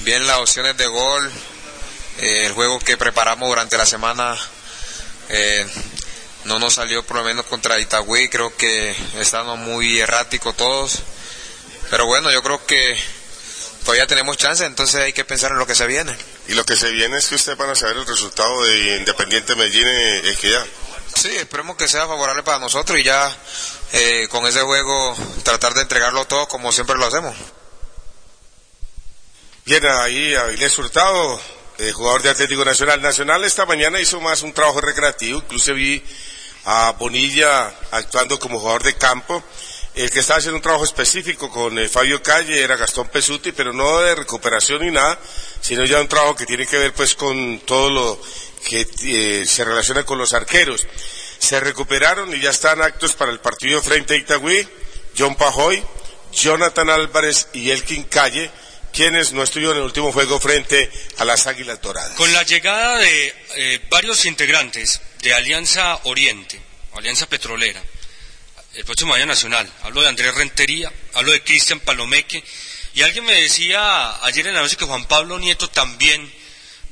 [0.00, 1.30] bien las opciones de gol,
[2.20, 4.36] Eh, el juego que preparamos durante la semana
[5.30, 5.66] eh,
[6.44, 11.00] no nos salió por lo menos contra Itagüí, creo que estamos muy erráticos todos,
[11.88, 12.98] pero bueno, yo creo que
[13.84, 16.14] todavía tenemos chance, entonces hay que pensar en lo que se viene.
[16.48, 19.54] Y lo que se viene es que ustedes van a saber el resultado de Independiente
[19.54, 20.66] Medellín eh, Equidad.
[21.14, 23.36] Sí, esperemos que sea favorable para nosotros y ya
[23.92, 27.36] eh, con ese juego tratar de entregarlo todo como siempre lo hacemos.
[29.64, 31.40] Bien, ahí Avilés Hurtado,
[31.78, 33.02] eh, jugador de Atlético Nacional.
[33.02, 36.02] Nacional esta mañana hizo más un trabajo recreativo, incluso vi
[36.64, 39.42] a Bonilla actuando como jugador de campo.
[39.94, 43.72] El que estaba haciendo un trabajo específico con eh, Fabio Calle era Gastón Pesuti, pero
[43.72, 45.18] no de recuperación ni nada,
[45.60, 48.20] sino ya un trabajo que tiene que ver pues con todo lo
[48.68, 50.86] que eh, se relaciona con los arqueros.
[51.38, 54.66] Se recuperaron y ya están actos para el partido frente a Itagüí,
[55.16, 55.82] John Pajoy,
[56.32, 58.50] Jonathan Álvarez y Elkin Calle,
[58.92, 62.16] quienes no estuvieron en el último juego frente a las Águilas Doradas.
[62.16, 66.60] Con la llegada de eh, varios integrantes de Alianza Oriente,
[66.94, 67.82] Alianza Petrolera,
[68.74, 72.42] el próximo año nacional, hablo de Andrés Rentería, hablo de Cristian Palomeque,
[72.94, 76.32] y alguien me decía ayer en la noche que Juan Pablo Nieto también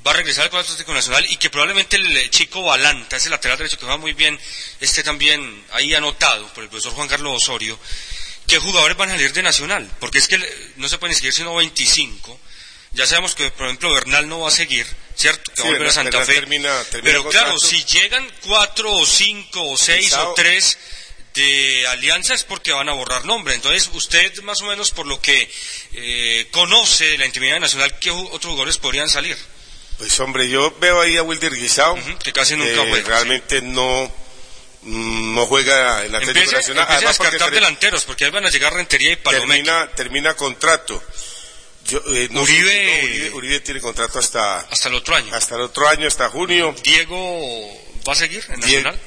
[0.08, 3.58] va a regresar al cuadro Atlético Nacional y que probablemente el chico Balanta, ese lateral
[3.58, 4.38] derecho que va muy bien,
[4.80, 7.78] esté también ahí anotado por el profesor Juan Carlos Osorio,
[8.46, 9.90] ¿qué jugadores van a salir de Nacional?
[10.00, 12.40] Porque es que le- no se pueden seguir sino 25.
[12.92, 15.52] Ya sabemos que, por ejemplo, Bernal no va a seguir, ¿cierto?
[15.52, 16.34] Que Sí, va a volver a Santa Fe.
[16.34, 20.78] termina- termina Pero claro, si llegan cuatro o cinco o seis o tres
[21.34, 23.54] de alianza es porque van a borrar nombre.
[23.54, 25.48] Entonces, usted más o menos por lo que
[25.92, 29.36] eh, conoce de la intimidad nacional, ¿qué otros jugadores podrían salir?
[29.98, 34.04] Pues hombre, yo veo ahí a Wilder Guisao, que casi nunca eh, juega, realmente no,
[34.82, 36.82] mm, no juega en Atlético Empiece, Nacional.
[36.84, 39.48] empiece a porque descartar ter- delanteros, porque ahí van a llegar Rentería y Palomeque.
[39.64, 41.02] termina, termina contrato.
[41.84, 45.34] Yo, eh, no Uribe- no, Uribe, Uribe tiene contrato hasta, Hasta el otro año.
[45.34, 46.74] hasta el otro año, hasta junio.
[46.84, 49.00] Diego va a seguir en Die- Nacional.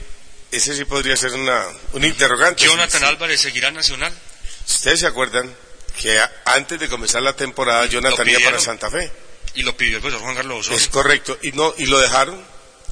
[0.52, 2.66] Ese sí podría ser una, un interrogante.
[2.66, 3.06] Jonathan Sí.
[3.08, 4.12] Álvarez seguirá en Nacional.
[4.68, 5.56] Ustedes se acuerdan
[6.02, 9.10] que antes de comenzar la temporada Jonathan iba para Santa Fe.
[9.56, 10.78] Y lo pidió el profesor Juan Carlos Osorio.
[10.80, 11.38] Es correcto.
[11.42, 12.42] Y no, y lo dejaron.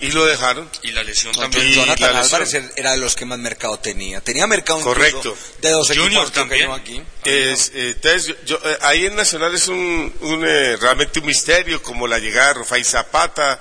[0.01, 0.70] Y lo dejaron.
[0.82, 1.68] Y la lesión también.
[1.68, 2.72] Y Jonathan la Álvarez lesión.
[2.78, 4.22] era de los que más mercado tenía.
[4.22, 5.36] Tenía mercado Correcto.
[5.62, 6.62] de dos Junior también.
[6.64, 7.01] ganó aquí.
[7.26, 11.26] Es, eh, entonces, yo- yo, eh, ahí en Nacional es un, un, eh, realmente un
[11.26, 13.60] misterio, como la llegada de Rufai Zapata,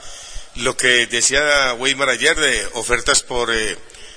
[0.56, 3.76] lo que decía Weimar ayer de ofertas por eh,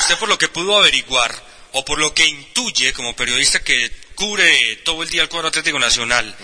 [0.00, 1.34] Usted por lo que pudo averiguar,
[1.72, 5.78] o por lo que intuye como periodista que cubre todo el día el cuadro Atlético
[5.78, 6.36] Nacional,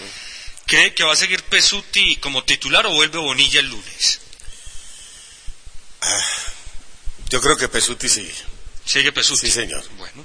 [0.67, 4.21] ¿cree que va a seguir Pesuti como titular o vuelve Bonilla el lunes?
[7.29, 8.35] Yo creo que Pesuti sigue.
[8.85, 9.47] Sigue Pesuti.
[9.47, 9.85] Sí, señor.
[9.97, 10.25] Bueno,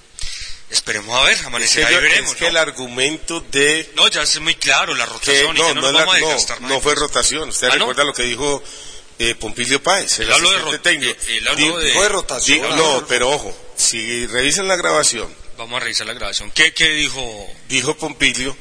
[0.71, 2.31] esperemos a ver, Es que, amanecerá y veremos.
[2.31, 2.49] es que ¿no?
[2.51, 5.81] el argumento de No, ya es muy claro la que rotación y no, que no,
[5.81, 6.71] no, nos es la- vamos a no, desgastar más.
[6.71, 7.49] no fue rotación.
[7.49, 7.79] Usted ¿Ah, no?
[7.79, 8.63] recuerda lo que dijo
[9.19, 11.11] eh, Pompilio Páez, el habló de técnico.
[11.27, 12.75] eh, él habló Di- de- rotación.
[12.75, 16.49] no, pero ojo, si revisan la grabación, Vamos a revisar la grabación.
[16.51, 17.47] ¿Qué, qué dijo?
[17.69, 18.57] dijo Pompilio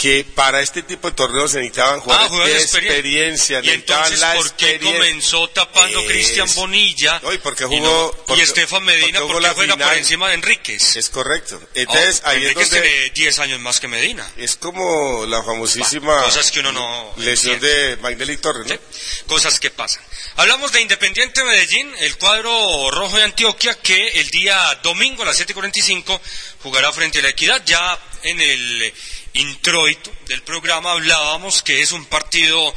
[0.00, 3.60] que para este tipo de torneos se necesitaban jugadores Ah, jugadores de de experien- experiencia,
[3.62, 7.20] Y entonces, la ¿por qué comenzó tapando Es- Cristian Bonilla?
[7.22, 9.98] No, y porque y, jugó- no- porque- y Estefan Medina, porque porque juega por final.
[9.98, 10.96] encima de Enríquez?
[10.96, 11.60] Es correcto.
[11.74, 14.26] Entonces, Oh, ahí es Enríquez donde tiene 10 años más que Medina.
[14.38, 17.88] es como la famosísima Cosas que uno no lesión entiende.
[17.88, 18.74] de Magnelli Torres, ¿no?
[18.74, 18.80] Sí,
[19.26, 20.02] Cosas que pasan.
[20.36, 25.36] Hablamos de Independiente Medellín, el cuadro rojo de Antioquia, que el día domingo a las
[25.36, 26.20] 7.45
[26.62, 27.62] jugará frente a la Equidad.
[27.66, 28.94] Ya en el
[29.34, 32.74] introito del programa hablábamos que es un partido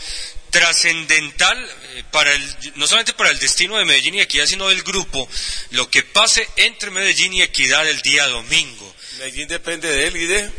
[0.50, 1.58] trascendental
[1.96, 5.28] eh, para el, no solamente para el destino de Medellín y Equidad, sino del grupo,
[5.72, 8.96] lo que pase entre Medellín y Equidad el día domingo.
[9.18, 10.52] Medellín depende de él y de,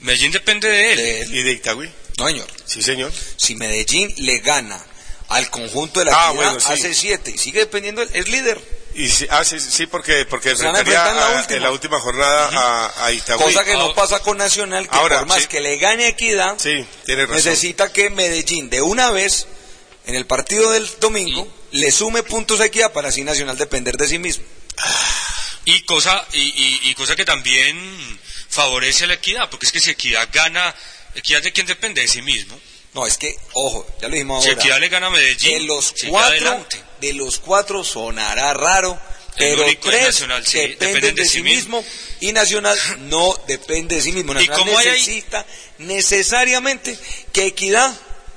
[0.00, 0.96] Medellín depende de él.
[0.96, 1.34] De él.
[1.34, 1.90] y de Itagüí.
[2.18, 2.46] No, señor.
[2.64, 3.12] Sí, señor.
[3.36, 4.82] Si Medellín le gana
[5.28, 6.72] al conjunto de la Ah, Equidad, bueno, sí.
[6.72, 8.60] hace siete y sigue dependiendo, es líder.
[8.98, 11.56] Y sí, ah, sí, sí, porque, porque a enfrentaría enfrentar en la a- última.
[11.56, 13.44] en la última jornada a, a Itagüí.
[13.44, 15.48] Cosa que no Ah, pasa con Nacional, que ahora, por más sí.
[15.48, 17.36] que le gane Equidad, Sí, tiene razón.
[17.44, 19.46] necesita que Medellín de una vez,
[20.06, 24.08] en el partido del domingo, le sume puntos a Equidad para así Nacional depender de
[24.08, 24.44] sí mismo.
[25.64, 27.76] Y cosa, y, y- y cosa que también
[28.48, 30.74] favorece a la equidad, porque es que si equidad gana,
[31.14, 32.58] equidad de quién depende de sí mismo.
[32.94, 34.60] No, es que, ojo, ya lo dijimos Si ahora.
[34.62, 36.80] equidad le gana a Medellín, de los cuatro, adelante.
[37.00, 38.98] De los cuatro sonará raro,
[39.36, 41.84] pero tres Nacional, sí, dependen, dependen de, de sí mismo
[42.20, 44.32] y Nacional no depende de sí mismo.
[44.34, 45.46] Nacional como hay ahí- necesita
[45.78, 46.98] necesariamente
[47.32, 47.92] que Equidad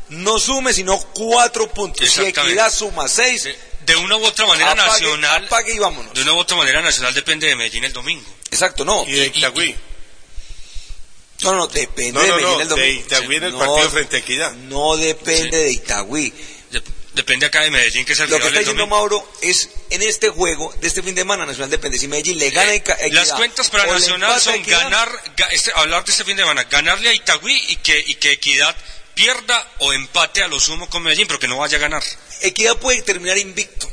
[0.10, 2.10] no sume sino cuatro puntos.
[2.10, 2.22] Si.
[2.22, 3.55] Equidad suma seis, De,
[3.86, 6.14] de una u otra manera apague, Nacional, apague y vámonos.
[6.14, 8.30] de una u otra manera Nacional depende de Medellín el domingo.
[8.51, 9.05] Exacto, no.
[9.07, 9.76] Y de Itagüí.
[11.43, 13.01] No, no, depende No, de no, Medellín no, el de domingo.
[13.05, 14.51] Itagüí en el No, partido frente a Equidad.
[14.53, 16.34] No depende de Itagüí.
[17.20, 18.88] De- depende acá de Medellín, que es el Lo que está diciendo.
[18.88, 21.97] Mauro es en este juego de este fin de semana Nacional depende.
[21.97, 25.72] Si Medellín le gana a Equidad, Las cuentas para Nacional son Equidad, ganar, ga- este-
[25.76, 28.76] hablar de este fin de semana, ganarle a Itagüí y que, y que Equidad
[29.13, 32.03] pierda o empate a lo sumo con Medellín, pero que no vaya a ganar.
[32.41, 33.91] Equidad puede terminar invicto.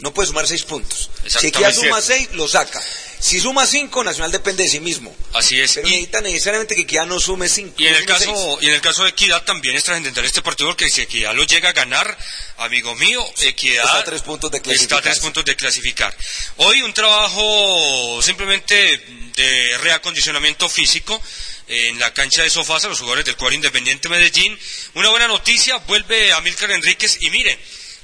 [0.00, 1.10] No puede sumar seis puntos.
[1.26, 1.48] Si.
[1.48, 2.80] Equidad suma seis, lo saca.
[3.20, 5.14] Si suma cinco, Nacional depende de sí mismo.
[5.32, 5.74] Así es.
[5.74, 7.74] Pero Y- necesita necesariamente que Equidad no sume cinco.
[7.78, 8.58] Y en no el caso, seis.
[8.62, 11.44] y en el caso de Equidad también es trascendental este partido porque si Equidad lo
[11.44, 12.18] llega a ganar,
[12.58, 16.16] amigo mío, Equidad Está a tres puntos de está a tres puntos de clasificar.
[16.56, 18.98] Hoy un trabajo simplemente
[19.36, 21.20] de reacondicionamiento físico
[21.68, 24.58] en la cancha de Sofasa, los jugadores del cuadro Independiente Medellín.
[24.94, 27.58] Una buena noticia, vuelve Amílcar Enríquez y mire,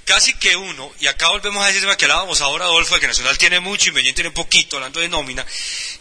[0.09, 3.37] casi que uno, y acá volvemos a tema que hablábamos ahora, Adolfo, de que Nacional
[3.37, 5.45] tiene mucho y Medellín tiene poquito, hablando de nómina,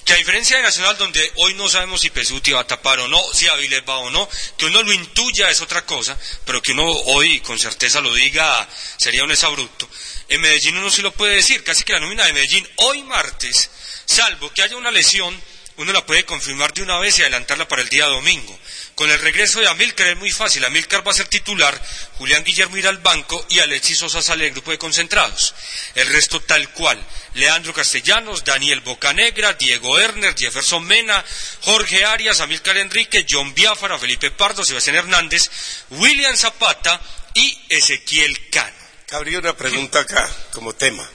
[0.05, 3.09] que a diferencia de Nacional, donde hoy no sabemos si Pesuti va a tapar o
[3.09, 6.71] no, si Avilés va o no, que uno lo intuya es otra cosa, pero que
[6.71, 9.89] uno hoy con certeza lo diga sería un exabrupto.
[10.29, 13.69] En Medellín uno sí lo puede decir, casi que la nómina de Medellín hoy martes,
[14.05, 15.37] salvo que haya una lesión,
[15.75, 18.57] uno la puede confirmar de una vez y adelantarla para el día domingo.
[18.97, 20.65] Con el regreso de Amilcar es muy fácil.
[20.65, 21.79] Amilcar va a ser titular,
[22.17, 25.53] Julián Guillermo irá al banco y Alexis Sosa sale del grupo de concentrados.
[25.93, 26.99] El resto tal cual.
[27.35, 31.23] Leandro Castellanos, Daniel Bocanegra, Diego Erner, Jefferson Mena,
[31.61, 35.51] Jorge Arias, Amilcar Enrique, John Biafara, Felipe Pardo, Sebastián Hernández,
[35.91, 36.99] William Zapata
[37.35, 38.73] y Ezequiel Cano.
[39.11, 41.07] Habría una pregunta acá, como tema.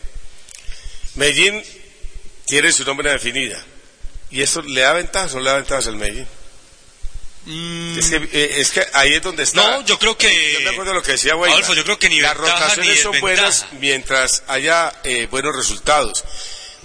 [1.17, 1.61] Medellín
[2.47, 3.61] tiene su nombre definida.
[4.31, 6.29] ¿Y eso le da ventajas o no le da ventajas al Medellín?
[7.45, 9.61] Es, que, eh, es que ahí es donde está.
[9.79, 11.33] No, yo creo que- Yo me acuerdo de lo que decía.
[11.33, 15.57] Adolfo, yo creo que ni Las ventaja rotaciones ni son buenas mientras haya eh, buenos
[15.57, 16.25] resultados.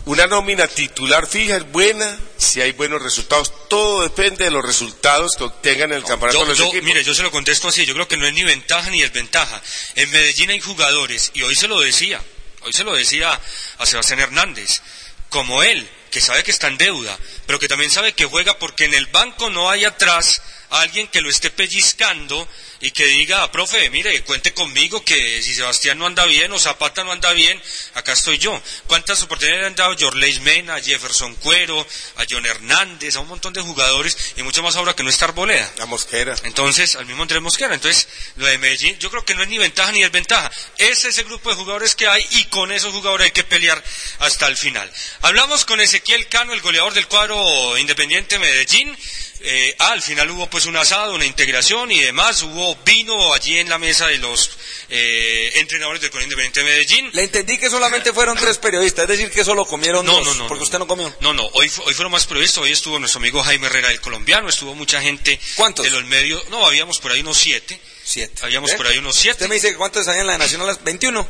[0.05, 3.51] Una nómina titular fija es buena si hay buenos resultados.
[3.67, 6.85] Todo depende de los resultados que obtengan en el campeonato Yo, los yo- equipos.
[6.85, 9.61] mire, yo se lo contesto así, yo creo que no es ni ventaja ni desventaja.
[9.95, 12.21] En Medellín hay jugadores, y hoy se lo decía,
[12.61, 13.39] hoy se lo decía
[13.77, 14.81] a Sebastián Hernández,
[15.29, 18.85] como él, que sabe que está en deuda, pero que también sabe que juega porque
[18.85, 22.47] en el banco no hay atrás alguien que lo esté pellizcando
[22.79, 27.03] y que diga, profe, mire, cuente conmigo que si Sebastián no anda bien o Zapata
[27.03, 27.61] no anda bien,
[27.95, 28.61] acá estoy yo.
[28.85, 31.85] ¿Cuántas oportunidades le han dado Jorleis Mena, a Jefferson Cuero,
[32.17, 35.25] a John Hernández, a un montón de jugadores y mucho más ahora que no está
[35.25, 35.71] Arboleda?
[35.77, 36.35] La Mosquera.
[36.43, 37.73] Entonces, al mismo Andrés Mosquera.
[37.73, 40.51] Entonces, lo de Medellín, yo creo que no es ni ventaja ni desventaja.
[40.77, 43.83] Es ese grupo de jugadores que hay y con esos jugadores hay que pelear
[44.19, 44.91] hasta el final.
[45.21, 48.95] Hablamos con Ezequiel Cano, el goleador del cuadro Independiente Medellín.
[49.39, 52.41] Eh, ah, al final hubo pues un asado, una integración y demás.
[52.41, 54.49] Hubo vino allí en la mesa de los
[54.89, 57.09] eh, entrenadores del cuadro Independiente Medellín.
[57.13, 60.33] Le entendí que solamente fueron tres periodistas, es decir, que solo comieron No, dos, no,
[60.35, 60.65] no, porque no.
[60.65, 61.13] usted no comió.
[61.21, 64.49] No, no, hoy, hoy fueron más periodistas, hoy estuvo nuestro amigo Jaime Herrera, el colombiano,
[64.49, 65.85] estuvo mucha gente ¿Cuántos?
[65.85, 68.41] de los medios, no, habíamos por ahí unos siete, Siete.
[68.43, 68.77] habíamos ¿Eh?
[68.77, 69.33] por ahí unos siete.
[69.43, 71.27] Usted me dice que cuántos hay en la de Nacional, 21.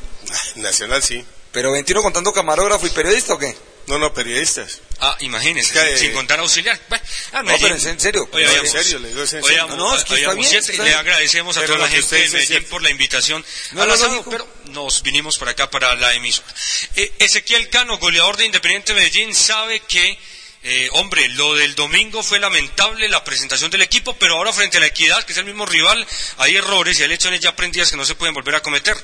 [0.55, 1.23] Nacional sí.
[1.51, 3.55] Pero 21 contando camarógrafo y periodista o qué?
[3.87, 4.81] No, no, periodistas.
[4.99, 6.77] Ah, imagínense, Es que, sin eh, contar auxiliar.
[6.89, 8.27] Bueno, ah, No, en serio.
[8.33, 9.61] Hoy No, en serio, le digo, es en serio.
[9.63, 11.91] habíamos- No, es que está habíamos bien, siete, está le agradecemos a Pero toda la
[11.95, 14.29] gente de Medellín por la invitación No, al no, asado, lógico.
[14.31, 16.47] pero nos vinimos para acá, para la emisora.
[16.95, 20.19] Eh, Ezequiel Cano, goleador de Independiente Medellín, sabe que,
[20.63, 24.79] eh, hombre, lo del domingo fue lamentable, la presentación del equipo, pero ahora frente a
[24.81, 26.05] la Equidad, que es el mismo rival,
[26.39, 28.97] hay errores y hay lecciones ya aprendidas que no se pueden volver a cometer.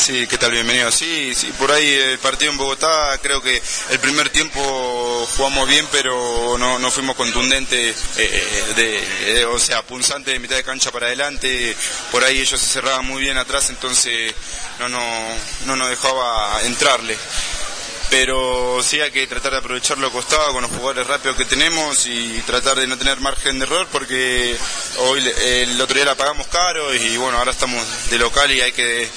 [0.00, 0.52] Sí, ¿qué tal?
[0.52, 0.90] Bienvenido.
[0.90, 5.86] Sí, sí, por ahí el partido en Bogotá, creo que el primer tiempo jugamos bien,
[5.92, 10.90] pero no, no fuimos contundentes, eh, de, eh, o sea, punzante de mitad de cancha
[10.90, 11.76] para adelante.
[12.10, 14.32] Por ahí ellos se cerraban muy bien atrás, entonces
[14.78, 15.02] no, no,
[15.66, 17.18] no nos dejaba entrarle.
[18.10, 22.06] Pero sí hay que tratar de aprovechar lo costado con los jugadores rápidos que tenemos
[22.06, 24.56] y tratar de no tener margen de error porque
[24.98, 28.72] hoy el otro día la pagamos caro y bueno, ahora estamos de local y hay
[28.72, 29.08] que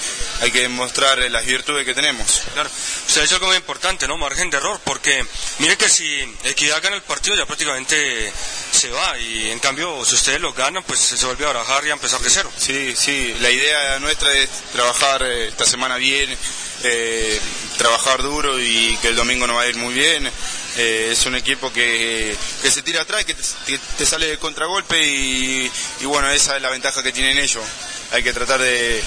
[0.42, 2.42] hay que demostrar las virtudes que tenemos.
[2.54, 2.70] Claro,
[3.08, 4.18] usted ha dicho algo muy importante, ¿no?
[4.18, 5.26] Margen de error, porque
[5.60, 6.04] mire que si
[6.44, 8.32] Equidad gana el partido ya prácticamente
[8.72, 11.90] se va y en cambio si ustedes lo ganan pues se vuelve a barajar y
[11.90, 12.52] a empezar de cero.
[12.58, 16.36] Sí, sí, la idea nuestra es trabajar eh, esta semana bien,
[16.84, 17.40] eh,
[17.78, 20.30] trabajar duro y que el domingo nos va a ir muy bien.
[20.78, 24.38] Eh, es un equipo que, que se tira atrás, que te, que te sale de
[24.38, 25.70] contragolpe y
[26.04, 27.64] bueno, esa es la ventaja que tienen ellos.
[28.12, 29.04] Hay que tratar de,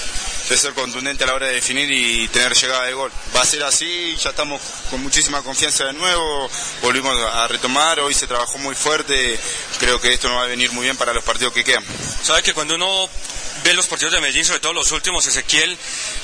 [0.49, 3.11] de ser contundente a la hora de definir y tener llegada de gol.
[3.35, 6.49] Va a ser así, ya estamos con muchísima confianza de nuevo,
[6.81, 9.39] volvimos a retomar, hoy se trabajó muy fuerte,
[9.79, 11.83] creo que esto nos va a venir muy bien para los partidos que quedan.
[12.23, 13.09] Sabe que cuando uno
[13.63, 15.77] ve los partidos de Medellín, sobre todo los últimos, Ezequiel,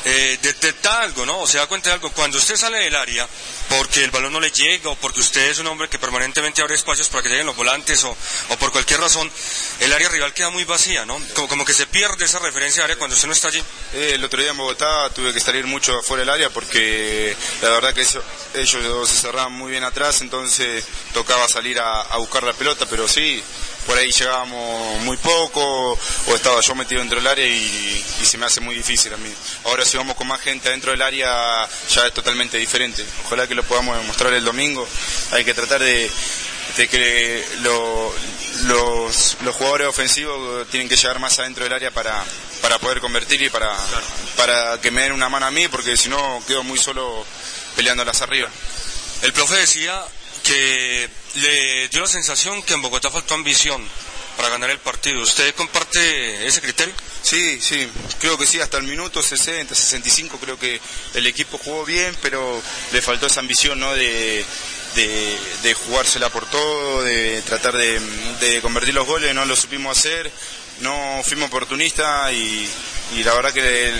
[0.05, 1.39] eh, detecta algo, ¿no?
[1.39, 2.11] O se da cuenta de algo.
[2.11, 3.27] Cuando usted sale del área,
[3.69, 6.75] porque el balón no le llega, o porque usted es un hombre que permanentemente abre
[6.75, 8.15] espacios para que lleguen los volantes, o,
[8.49, 9.29] o por cualquier razón,
[9.79, 11.19] el área rival queda muy vacía, ¿no?
[11.33, 13.63] Como, como que se pierde esa referencia de área cuando usted no está allí.
[13.93, 17.69] Eh, el otro día en Bogotá tuve que salir mucho afuera del área porque la
[17.69, 18.01] verdad que
[18.53, 23.43] ellos se cerraban muy bien atrás, entonces tocaba salir a, buscar la pelota, pero sí,
[23.87, 25.97] por ahí llegábamos muy poco
[26.27, 29.17] o estaba yo metido dentro del área y, y se me hace muy difícil a
[29.17, 29.33] mí.
[29.65, 33.03] Ahora si vamos con más gente adentro del área ya es totalmente diferente.
[33.25, 34.87] Ojalá que lo podamos demostrar el domingo.
[35.31, 36.09] Hay que tratar de,
[36.77, 38.13] de que lo-
[38.65, 42.23] los, los jugadores ofensivos tienen que llegar más adentro del área para,
[42.61, 43.75] para poder convertir y para,
[44.37, 47.25] para que me den una mano a mí, porque si no quedo muy solo
[47.75, 48.49] peleándolas arriba.
[49.21, 50.01] El profe decía
[50.43, 53.81] que le dio la sensación que en Bogotá faltó ambición.
[54.35, 55.21] para ganar el partido.
[55.21, 56.93] ¿Usted comparte ese criterio?
[57.21, 57.87] Sí, sí,
[58.19, 60.81] creo que sí, hasta el minuto 60, 65 creo que
[61.13, 62.61] el equipo jugó bien, pero
[62.91, 63.93] le faltó esa ambición, ¿no?
[63.93, 64.43] De,
[64.95, 70.31] de, de jugársela por todo, de tratar de, convertir los goles, no lo supimos hacer,
[70.79, 72.69] no fuimos oportunistas y,
[73.23, 73.93] la verdad que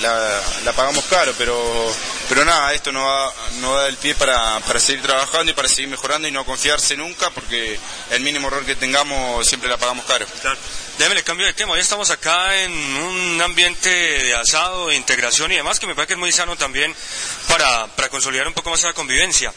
[0.00, 1.92] la, pagamos caro, pero,
[2.28, 5.68] pero nada, esto no va, no da el pie para, para seguir trabajando y para
[5.68, 7.78] seguir mejorando y no confiarse nunca, porque
[8.10, 10.26] el mínimo error que tengamos siempre la pagamos caro.
[10.98, 11.72] Déjeme le cambio de tema.
[11.72, 16.08] Hoy estamos acá en un ambiente de asado, de integración y demás, que me parece
[16.08, 16.94] que es muy sano también
[17.48, 19.52] para, para consolidar un poco más la convivencia.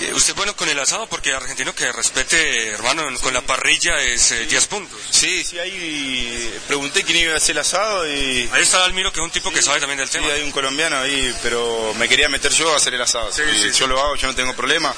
[0.00, 4.32] Eh, Usted bueno con el asado porque argentino que respete, hermano, con la parrilla es
[4.32, 4.98] eh, 10 puntos.
[5.08, 8.50] Sí, sí, ahí pregunté quién iba a hacer el asado y...
[8.52, 10.32] Ahí está Dalmiro, que es un tipo que sabe también del Sí, tema.
[10.32, 13.32] hay un colombiano ahí, pero me quería meter yo a hacer el asado.
[13.32, 14.92] Sí, sí, yo lo hago, yo no tengo problema.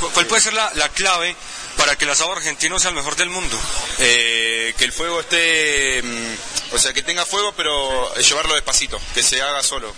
[0.00, 1.36] ¿Cu- ¿Cuál puede ser la, la clave
[1.76, 3.56] para que el asado argentino sea el mejor del mundo?
[3.98, 9.24] Eh, que el fuego esté, mm, o sea, que tenga fuego, pero llevarlo despacito, que
[9.24, 9.92] se haga solo.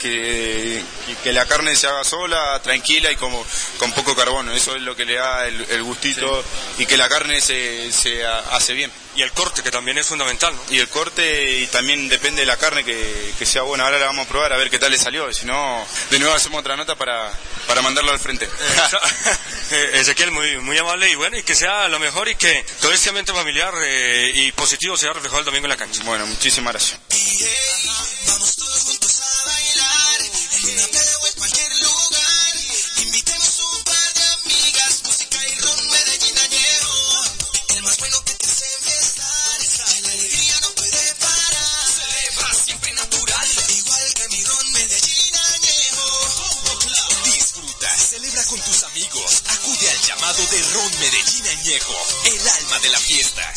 [0.00, 0.82] Que,
[1.22, 3.44] que- la carne se haga sola, tranquila y como
[3.78, 4.52] con poco carbono.
[4.52, 6.44] Eso es lo que le da el, el gustito
[6.78, 8.90] y que la carne se, se ha- hace bien.
[9.16, 10.62] Y el corte, que también es fundamental, ¿no?
[10.68, 13.84] Y el corte y también depende de la carne que, que sea buena.
[13.84, 15.32] Ahora la vamos a probar a ver qué tal le salió.
[15.32, 17.32] Si no, de nuevo hacemos otra nota para,
[17.66, 18.48] para mandarlo al frente.
[19.68, 22.92] Eh, Ezequiel, muy, muy amable y bueno, y que sea lo mejor y que todo
[22.92, 26.04] este ambiente familiar eh, y positivo sea reflejado el domingo en la cancha.
[26.04, 27.00] Bueno, muchísimas gracias.
[50.26, 53.54] Llamado de Ron Medellín Añejo, el alma de la fiesta.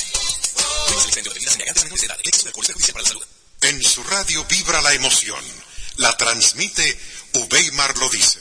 [3.61, 5.43] En su radio vibra la emoción.
[5.97, 6.99] La transmite
[7.33, 8.39] Ubeimar lo dice.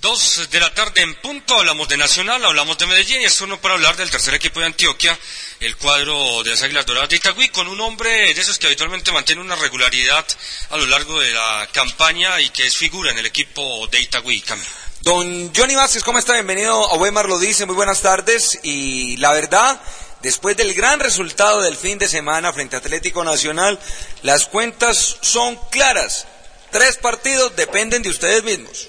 [0.00, 3.60] Dos de la tarde en punto, hablamos de Nacional, hablamos de Medellín y es turno
[3.60, 5.16] para hablar del tercer equipo de Antioquia,
[5.60, 9.12] el cuadro de las Águilas Doradas de Itagüí, con un hombre de esos que habitualmente
[9.12, 10.26] mantiene una regularidad
[10.70, 14.40] a lo largo de la campaña y que es figura en el equipo de Itagüí.
[14.40, 14.87] Camilo.
[15.08, 16.34] Don Johnny Vázquez, ¿cómo está?
[16.34, 18.60] Bienvenido a Weimar lo dice, muy buenas tardes.
[18.62, 19.80] Y la verdad,
[20.20, 23.78] después del gran resultado del fin de semana frente a Atlético Nacional,
[24.20, 26.26] las cuentas son claras.
[26.70, 28.86] Tres partidos dependen de ustedes mismos.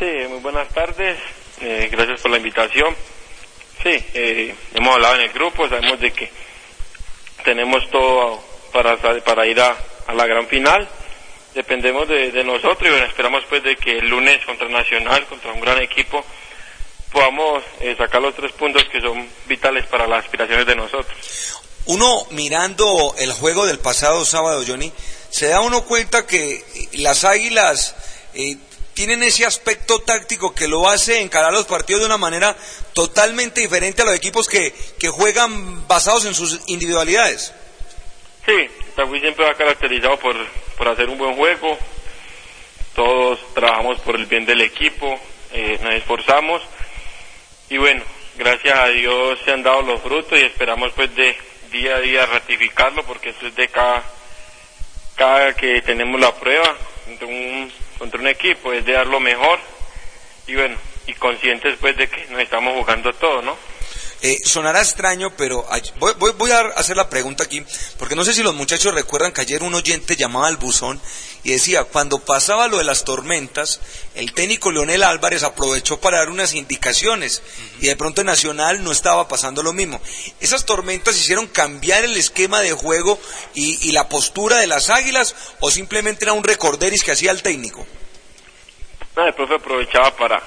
[0.00, 1.16] Sí, muy buenas tardes.
[1.60, 2.96] Eh, gracias por la invitación.
[3.84, 6.28] Sí, eh, hemos hablado en el grupo, sabemos de que
[7.44, 8.42] tenemos todo
[8.72, 9.76] para, para ir a,
[10.08, 10.88] a la gran final.
[11.58, 15.52] Dependemos de, de nosotros y bueno, esperamos pues de que el lunes contra Nacional, contra
[15.52, 16.24] un gran equipo,
[17.10, 21.16] podamos eh, sacar los tres puntos que son vitales para las aspiraciones de nosotros.
[21.86, 24.92] Uno mirando el juego del pasado sábado, Johnny,
[25.30, 27.96] se da uno cuenta que eh, las águilas
[28.34, 28.56] eh,
[28.94, 32.56] tienen ese aspecto táctico que lo hace encarar los partidos de una manera
[32.92, 37.52] totalmente diferente a los equipos que, que juegan basados en sus individualidades.
[38.46, 40.36] Sí, Itagüí siempre va caracterizado por,
[40.78, 41.76] por hacer un buen juego.
[42.94, 45.20] Todos trabajamos por el bien del equipo,
[45.52, 46.62] eh, nos esforzamos
[47.70, 48.02] y bueno,
[48.36, 51.36] gracias a Dios se han dado los frutos y esperamos pues de
[51.70, 54.02] día a día ratificarlo porque eso es de cada,
[55.16, 56.74] cada que tenemos la prueba
[57.06, 59.58] contra un, contra un equipo, es de dar lo mejor
[60.46, 60.76] y bueno,
[61.06, 63.56] y conscientes pues de que nos estamos jugando todo, ¿no?
[64.20, 65.64] Eh, sonará extraño, pero
[66.00, 67.64] voy, voy- voy a hacer la pregunta aquí,
[67.98, 71.00] porque no sé si los muchachos recuerdan que ayer un oyente llamaba al buzón
[71.44, 73.78] y decía, cuando pasaba lo de las tormentas,
[74.16, 77.42] el técnico Leonel Álvarez aprovechó para dar unas indicaciones
[77.80, 80.00] y de pronto en Nacional no estaba pasando lo mismo.
[80.40, 83.20] Esas tormentas hicieron cambiar el esquema de juego
[83.54, 87.86] y, la postura de las águilas o simplemente era un recorderis que hacía el técnico.
[89.16, 90.42] Nada, el profe aprovechaba para,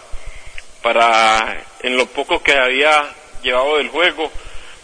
[0.83, 4.31] para, en lo poco que había llevado del juego,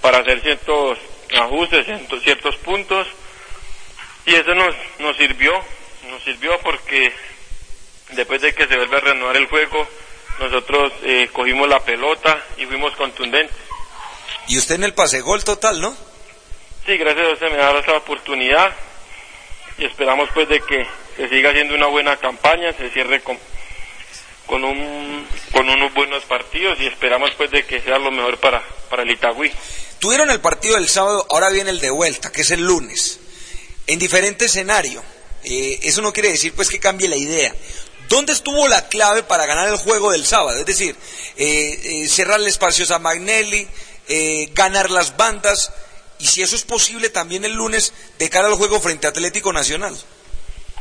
[0.01, 0.97] para hacer ciertos
[1.35, 3.07] ajustes, ciertos, ciertos puntos,
[4.25, 5.53] y eso nos, nos sirvió,
[6.09, 7.13] nos sirvió porque
[8.11, 9.87] después de que se vuelve a reanudar el juego,
[10.39, 13.55] nosotros eh, cogimos la pelota y fuimos contundentes.
[14.47, 15.95] Y usted en el pase gol total, ¿no?
[16.85, 18.73] Sí, gracias a Dios se me da esta oportunidad
[19.77, 23.37] y esperamos pues de que se siga haciendo una buena campaña, se cierre con,
[24.47, 28.63] con, un, con unos buenos partidos y esperamos pues de que sea lo mejor para,
[28.89, 29.51] para el Itagüí.
[29.99, 33.19] Tuvieron el partido del sábado, ahora viene el de vuelta, que es el lunes,
[33.85, 35.03] en diferente escenario.
[35.43, 37.53] Eh, eso no quiere decir pues que cambie la idea.
[38.09, 40.59] ¿Dónde estuvo la clave para ganar el juego del sábado?
[40.59, 40.95] Es decir,
[41.35, 43.67] eh, eh, cerrarle espacios a Magnelli,
[44.07, 45.73] eh, ganar las bandas
[46.19, 49.51] y si eso es posible también el lunes de cara al juego frente a Atlético
[49.51, 49.95] Nacional.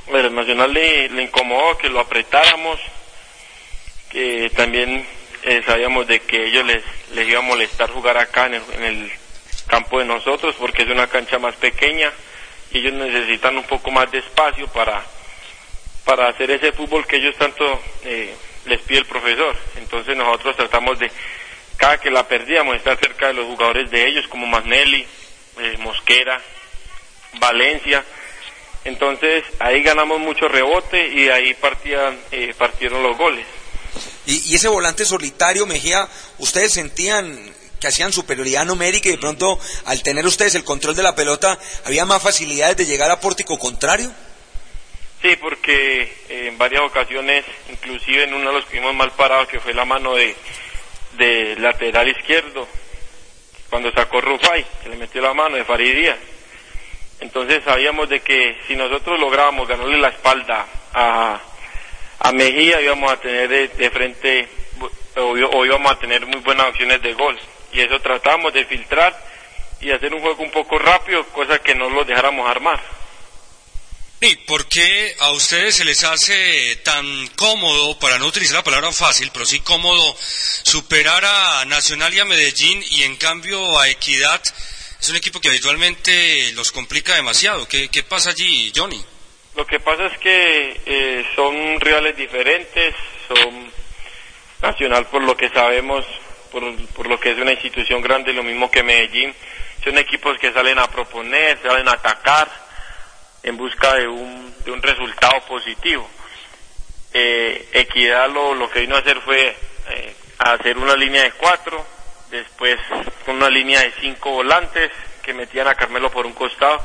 [0.09, 2.79] Bueno, el Nacional le, le incomodó que lo apretáramos,
[4.11, 5.07] que también
[5.43, 6.83] eh, sabíamos de que ellos les,
[7.13, 9.13] les iba a molestar jugar acá en el, en el
[9.67, 12.13] campo de nosotros porque es una cancha más pequeña
[12.71, 15.05] y ellos necesitan un poco más de espacio para,
[16.05, 18.35] para hacer ese fútbol que ellos tanto eh,
[18.67, 19.57] les pide el profesor.
[19.77, 21.11] Entonces nosotros tratamos de,
[21.77, 25.07] cada que la perdíamos, estar cerca de los jugadores de ellos como Magnelli,
[25.59, 26.41] eh, Mosquera,
[27.39, 28.05] Valencia.
[28.85, 33.47] Entonces ahí ganamos mucho rebote y ahí partían, eh, partieron los goles.
[34.27, 39.59] Y, y ese volante solitario, Mejía, ¿ustedes sentían que hacían superioridad numérica y de pronto
[39.85, 43.59] al tener ustedes el control de la pelota había más facilidades de llegar a pórtico
[43.59, 44.11] contrario?
[45.23, 49.49] Sí, porque eh, en varias ocasiones, inclusive en uno de los que vimos mal parados,
[49.49, 50.37] que fue la mano de,
[51.59, 52.69] lateral izquierdo,
[53.71, 56.19] cuando sacó Rufai, que le metió la mano de Farid Díaz.
[57.19, 61.41] Entonces sabíamos de que si nosotros lográbamos ganarle la espalda a,
[62.21, 64.49] a Mejía, íbamos a tener de, de frente,
[65.17, 67.39] o, o íbamos a tener muy buenas opciones de gol.
[67.73, 69.15] Y eso tratamos de filtrar
[69.81, 72.83] y hacer un juego un poco rápido, cosa que no lo dejáramos armar.
[74.21, 78.91] ¿Y por qué a ustedes se les hace tan cómodo, para no utilizar la palabra
[78.91, 84.43] fácil, pero sí cómodo, superar a Nacional y a Medellín y en cambio a Equidad
[85.01, 87.69] es un equipo que habitualmente los complica demasiado?
[87.69, 89.05] ¿Qué, qué pasa allí, Johnny?
[89.57, 92.95] Lo que pasa es que eh, son rivales diferentes,
[93.27, 93.73] son
[94.63, 96.05] Nacional por lo que sabemos,
[96.51, 99.35] por, por lo que es una institución grande, lo mismo que Medellín,
[99.85, 102.49] son equipos que salen a proponer, salen a atacar
[103.43, 106.09] en busca de un, de un resultado positivo.
[107.13, 109.57] Eh, Equidad lo, que vino a hacer fue
[109.91, 111.85] eh, hacer una línea de cuatro,
[112.31, 112.79] después
[113.27, 114.91] una línea de cinco volantes
[115.23, 116.83] que metían a Carmelo por un costado.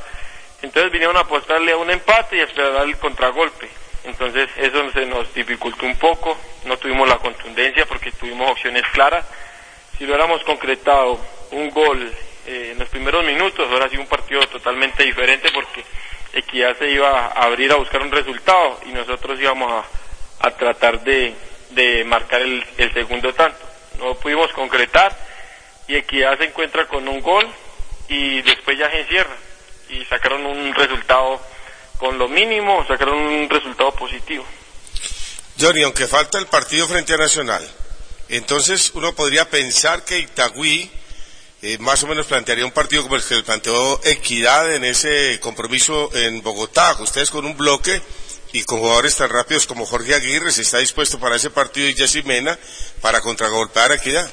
[0.62, 3.68] Entonces vinieron a apostarle a un empate y a esperar el contragolpe.
[4.04, 9.26] Entonces eso se nos dificultó un poco, no tuvimos la contundencia porque tuvimos opciones claras.
[9.98, 11.20] Si lo hubiéramos concretado
[11.52, 12.12] un gol
[12.48, 15.84] eh, en los primeros minutos, ahora sí un partido totalmente diferente porque
[16.34, 19.86] Equidad se iba a abrir a buscar un resultado y nosotros íbamos
[20.40, 21.36] a, tratar de,
[21.72, 23.60] de marcar el, el segundo tanto.
[24.00, 25.16] No pudimos concretar
[25.88, 27.46] y Equidad se encuentra con un gol
[28.08, 29.36] y después ya se encierra
[29.92, 31.40] y sacaron un resultado
[31.98, 34.46] con lo mínimo, sacaron un resultado positivo.
[35.60, 37.68] Johnny, aunque falta el partido frente a Nacional,
[38.30, 40.90] entonces uno podría pensar que Itagüí
[41.64, 46.10] eh, más o menos plantearía un partido como el que planteó Equidad en ese compromiso
[46.16, 48.02] en Bogotá, ustedes con un bloque
[48.52, 51.94] y con jugadores tan rápidos como Jorge Aguirre, se está dispuesto para ese partido y
[51.94, 52.58] Jessy Mena
[53.00, 54.28] para contragolpear a Equidad.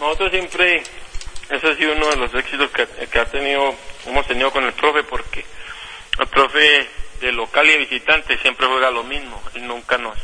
[0.00, 0.82] Nosotros siempre,
[1.50, 3.74] ese ha sido uno de los éxitos que, que ha tenido,
[4.06, 5.44] hemos tenido con el profe, porque
[6.18, 6.88] el profe
[7.20, 10.18] de local y de visitante siempre juega lo mismo, y nunca nos,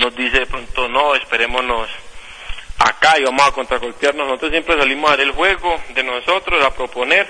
[0.00, 1.88] nos dice de pronto, no, esperémonos
[2.78, 4.26] acá y vamos a contragolpearnos.
[4.26, 7.28] Nosotros siempre salimos a dar el juego de nosotros, a proponer,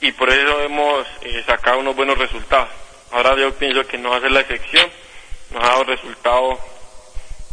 [0.00, 2.68] y por eso hemos eh, sacado unos buenos resultados.
[3.10, 4.90] Ahora yo pienso que no va a ser la excepción,
[5.50, 6.58] nos ha dado resultado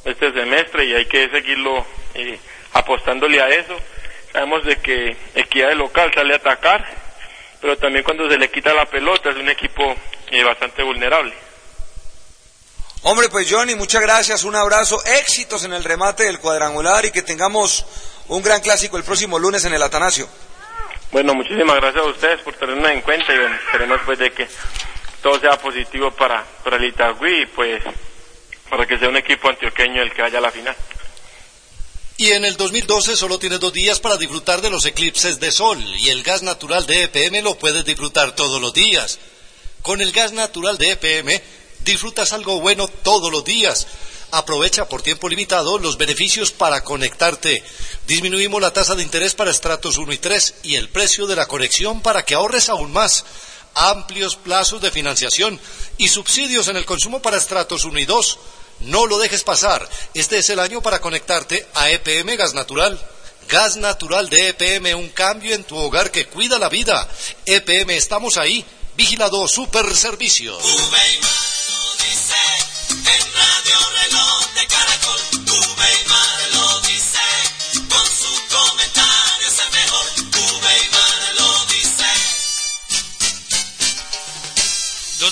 [0.04, 1.86] este semestre y hay que seguirlo
[2.16, 2.40] eh,
[2.74, 3.78] apostándole a eso.
[4.32, 6.86] Sabemos de que Equidad de local sale a atacar,
[7.60, 9.96] pero también cuando se le quita la pelota es un equipo
[10.32, 11.34] eh, bastante vulnerable.
[13.04, 17.24] Hombre, pues Johnny, muchas gracias, un abrazo, éxitos en el remate del cuadrangular y que
[17.24, 17.86] tengamos
[18.28, 20.28] un gran clásico el próximo lunes en el Atanasio.
[21.12, 24.48] Bueno, muchísimas gracias a ustedes por tenernos en cuenta y bueno, esperemos pues de que
[25.22, 27.84] todo sea positivo para, para el Itagüí y pues
[28.70, 30.76] para que sea un equipo antioqueño el que vaya a la final.
[32.22, 35.84] Y en el 2012 solo tienes dos días para disfrutar de los eclipses de sol
[35.98, 39.18] y el gas natural de EPM lo puedes disfrutar todos los días.
[39.82, 41.42] Con el gas natural de EPM
[41.84, 43.88] disfrutas algo bueno todos los días.
[44.30, 47.64] Aprovecha por tiempo limitado los beneficios para conectarte.
[48.06, 51.48] Disminuimos la tasa de interés para estratos 1 y 3 y el precio de la
[51.48, 53.26] conexión para que ahorres aún más.
[53.74, 55.60] Amplios plazos de financiación
[55.98, 58.38] y subsidios en el consumo para estratos 1 y 2.
[58.82, 59.88] No lo dejes pasar.
[60.14, 63.00] Este es el año para conectarte a EPM Gas Natural.
[63.48, 67.08] Gas Natural de EPM, un cambio en tu hogar que cuida la vida.
[67.46, 68.66] EPM, estamos ahí.
[68.96, 70.64] Vigilado Super Servicios.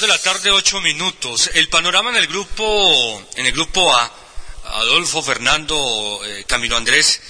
[0.10, 1.52] La tarde, ocho minutos.
[1.54, 4.12] El panorama en el grupo, en el grupo A,
[4.66, 7.22] Adolfo, Fernando, eh, Camilo Andrés,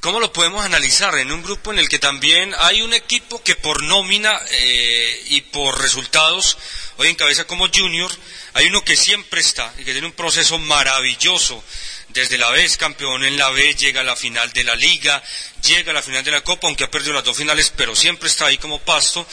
[0.00, 1.16] ¿Cómo lo podemos analizar?
[1.16, 5.42] En un grupo en el que también hay un equipo que por nómina eh, y
[5.42, 6.58] por resultados,
[6.96, 8.10] hoy encabeza como Junior,
[8.54, 11.62] hay uno que siempre está y que tiene un proceso maravilloso.
[12.08, 15.22] Desde la B campeón en la B, llega a la final de la Liga,
[15.62, 18.28] llega a la final de la Copa, aunque ha perdido las dos finales, pero siempre
[18.28, 19.24] está ahí como pasto.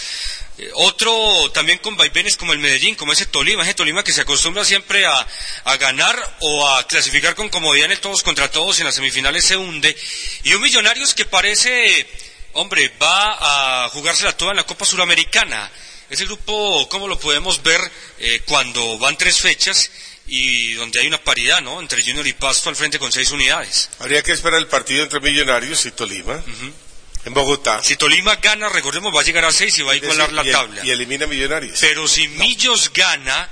[0.57, 4.21] Eh, otro también con vaivenes como el Medellín, como ese Tolima, ese Tolima que se
[4.21, 5.27] acostumbra siempre a,
[5.63, 8.95] a ganar o a clasificar con comodidad en el todos contra todos y en las
[8.95, 9.95] semifinales se hunde.
[10.43, 12.07] Y un Millonarios que parece,
[12.53, 15.71] hombre, va a jugársela toda en la Copa Suramericana.
[16.09, 17.81] Ese grupo, ¿cómo lo podemos ver
[18.19, 19.89] eh, cuando van tres fechas
[20.27, 21.81] y donde hay una paridad, ¿no?
[21.81, 23.89] Entre Junior y Pasto al frente con seis unidades.
[23.99, 26.43] Habría que esperar el partido entre Millonarios y Tolima.
[27.25, 27.81] En Bogotá.
[27.81, 30.47] Si Tolima gana, recordemos, va a llegar a seis y va a igualar la y,
[30.47, 30.85] el- tabla.
[30.85, 31.77] y elimina Millonarios.
[31.79, 33.49] Pero si Millos gana,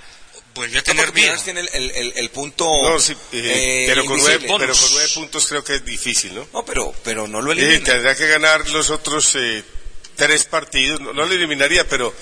[0.53, 1.33] vuelve a tener vida.
[1.33, 2.65] Millonarios tiene el, el- el- el punto.
[2.81, 6.35] No, sí, eh, eh, pero, con nueve, pero con nueve puntos creo que es difícil,
[6.35, 6.47] ¿no?
[6.53, 7.85] No, pero, pero no lo Sí, elimina.
[7.85, 9.63] tendrá que ganar los otros eh,
[10.17, 10.99] tres partidos.
[10.99, 12.13] No, no lo eliminaría, pero,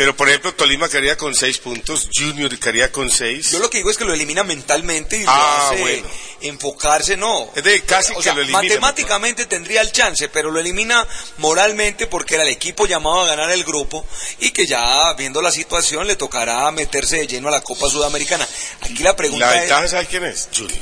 [0.00, 3.50] pero por ejemplo, Tolima quedaría con seis puntos, Junior quedaría con seis.
[3.50, 6.08] Yo lo que digo es que lo elimina mentalmente y Ah, lo hace bueno.
[6.40, 7.50] enfocarse, no.
[7.54, 8.62] Es de casi O que sea, lo elimina.
[8.62, 11.06] matemáticamente tendría el chance, pero lo elimina
[11.36, 14.06] moralmente porque era el equipo llamado a ganar el grupo
[14.38, 18.48] y que ya viendo la situación le tocará meterse de lleno a la Copa Sudamericana.
[18.80, 20.48] Aquí la pregunta La es, ventaja, ¿sabes quién es?
[20.56, 20.78] Junior.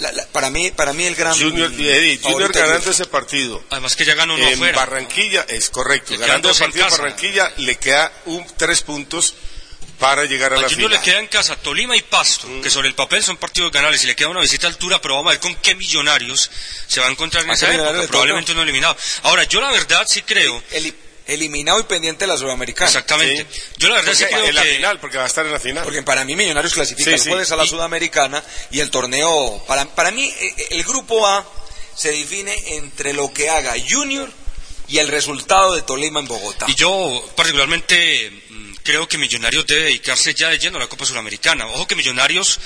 [0.00, 3.06] La- la- para mí, para mí el gran Junior, Eddie, Junior favorito ganando es- ese
[3.06, 3.62] partido.
[3.70, 4.76] Además que ya ganó uno en afuera.
[4.76, 6.12] Barranquilla, es correcto.
[6.12, 6.90] Le Ganando el partido en.
[6.90, 9.34] Barranquilla, le queda un, tres puntos
[9.98, 11.04] para llegar a, A la Junior final.
[11.04, 14.06] le queda en casa Tolima y Pasto, que sobre el papel son partidos ganables y
[14.06, 16.50] le queda una visita a altura, pero vamos a ver con qué millonarios
[16.86, 18.96] se va a encontrar en ¿A esa época, probablemente uno eliminado.
[19.24, 20.94] Ahora, yo la verdad sí creo, eli-
[21.30, 22.88] eliminado y pendiente de la Sudamericana.
[22.88, 23.46] exactamente,
[23.78, 24.74] yo la verdad sí Porque creo en la que...
[24.76, 25.84] final, porque va a estar en la final.
[25.84, 27.28] Porque para mí Millonarios clasifica Sí, el sí.
[27.28, 31.26] jueves a la Y- Sudamericana y el torneo, para, para mí eh, eh, el grupo
[31.26, 31.46] A
[31.94, 34.30] se define entre lo que haga Junior
[34.88, 36.66] y el resultado de Tolima en Bogotá.
[36.68, 41.04] Y yo particularmente mm, creo que Millonarios debe dedicarse ya de lleno a la Copa
[41.06, 41.66] Suramericana.
[41.68, 42.58] Ojo que Millonarios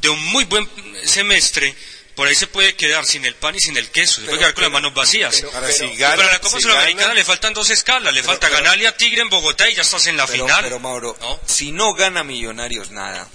[0.00, 0.68] de un muy buen
[1.04, 1.74] semestre
[2.14, 4.38] por ahí se puede quedar sin el pan y sin el queso, se Pero- puede
[4.40, 5.34] quedar con las manos vacías.
[5.40, 8.12] pero- pero- si Y gana, para la Copa si Suramericana gana- le faltan dos escalas,
[8.14, 10.62] le falta pero- ganarle a Tigre en Bogotá y ya estás en la pero, final.
[10.62, 11.40] pero, Mauro, ¿no?
[11.46, 13.26] si no gana Millonarios nada,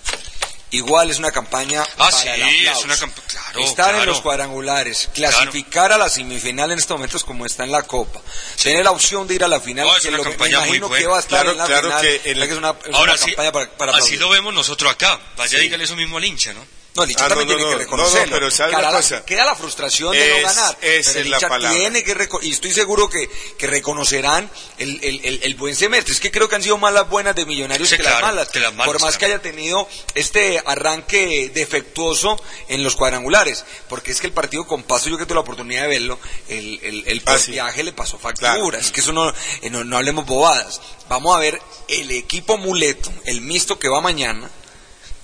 [0.72, 4.22] igual es una campaña Ah, para sí, el es una campa- claro, Estar en los
[4.22, 8.22] cuadrangulares, clasificar a la semifinal en estos momentos como está en la Copa,
[8.62, 10.36] tener la opción de ir a la final, No, es que una lo que me
[10.36, 11.10] campaña muy imagino que buena.
[11.10, 13.18] va a estar Claro, en la claro final, que el- es una, es Ahora una
[13.18, 15.20] sí, campaña para, para así lo vemos nosotros acá.
[15.36, 16.66] Vaya, dígale eso mismo al hincha, ¿no?
[16.96, 18.20] No, el hincha Ah, también no, tiene no, que reconocerlo.
[18.20, 19.26] no, no, pero ¿sabe una Queda la- cosa?
[19.26, 20.50] Queda la frustración de no ganar.
[20.50, 21.78] esa pero es el la hincha palabra.
[21.78, 24.50] tiene que y estoy seguro que, que reconocerán
[24.80, 26.14] el, el- el- el buen semestre.
[26.14, 28.26] Es que creo que han sido más las buenas de Millonarios Sí, que, claro, las
[28.30, 28.48] malas.
[28.50, 33.66] que las malas, Por más que haya tenido este arranque defectuoso en los cuadrangulares.
[33.88, 36.80] Porque es que el partido con Paso, yo que tuve la oportunidad de verlo, el,
[36.84, 37.52] el, el Ah, sí.
[37.52, 38.56] viaje le pasó factura.
[38.56, 38.78] Claro.
[38.78, 39.30] Es que eso no,
[39.62, 40.82] eh, no, no hablemos bobadas.
[41.08, 44.50] Vamos a ver el equipo muleto, el mixto que va mañana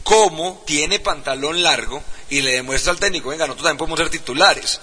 [0.05, 4.79] cómo tiene pantalón largo y le demuestra al técnico, venga, nosotros también podemos ser titulares.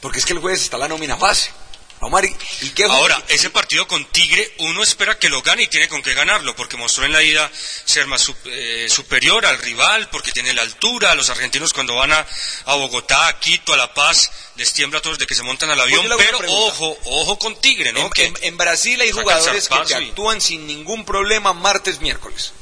[0.00, 1.50] Porque es que el jueves está la nómina base.
[2.10, 2.30] Ver,
[2.62, 6.00] ¿y qué Ahora, ese partido con Tigre, uno espera que lo gane y tiene con
[6.02, 7.50] qué ganarlo, porque mostró en la ida
[7.84, 11.14] ser más eh, superior al rival, porque tiene la altura.
[11.14, 12.26] Los argentinos cuando van a,
[12.64, 15.68] a Bogotá, a Quito, a La Paz, les tiembla a todos de que se montan
[15.68, 16.06] al avión.
[16.16, 18.00] Pero ojo, ojo con Tigre, ¿no?
[18.00, 22.54] en, en- en Brasil hay jugadores que te y- actúan sin ningún problema martes, miércoles.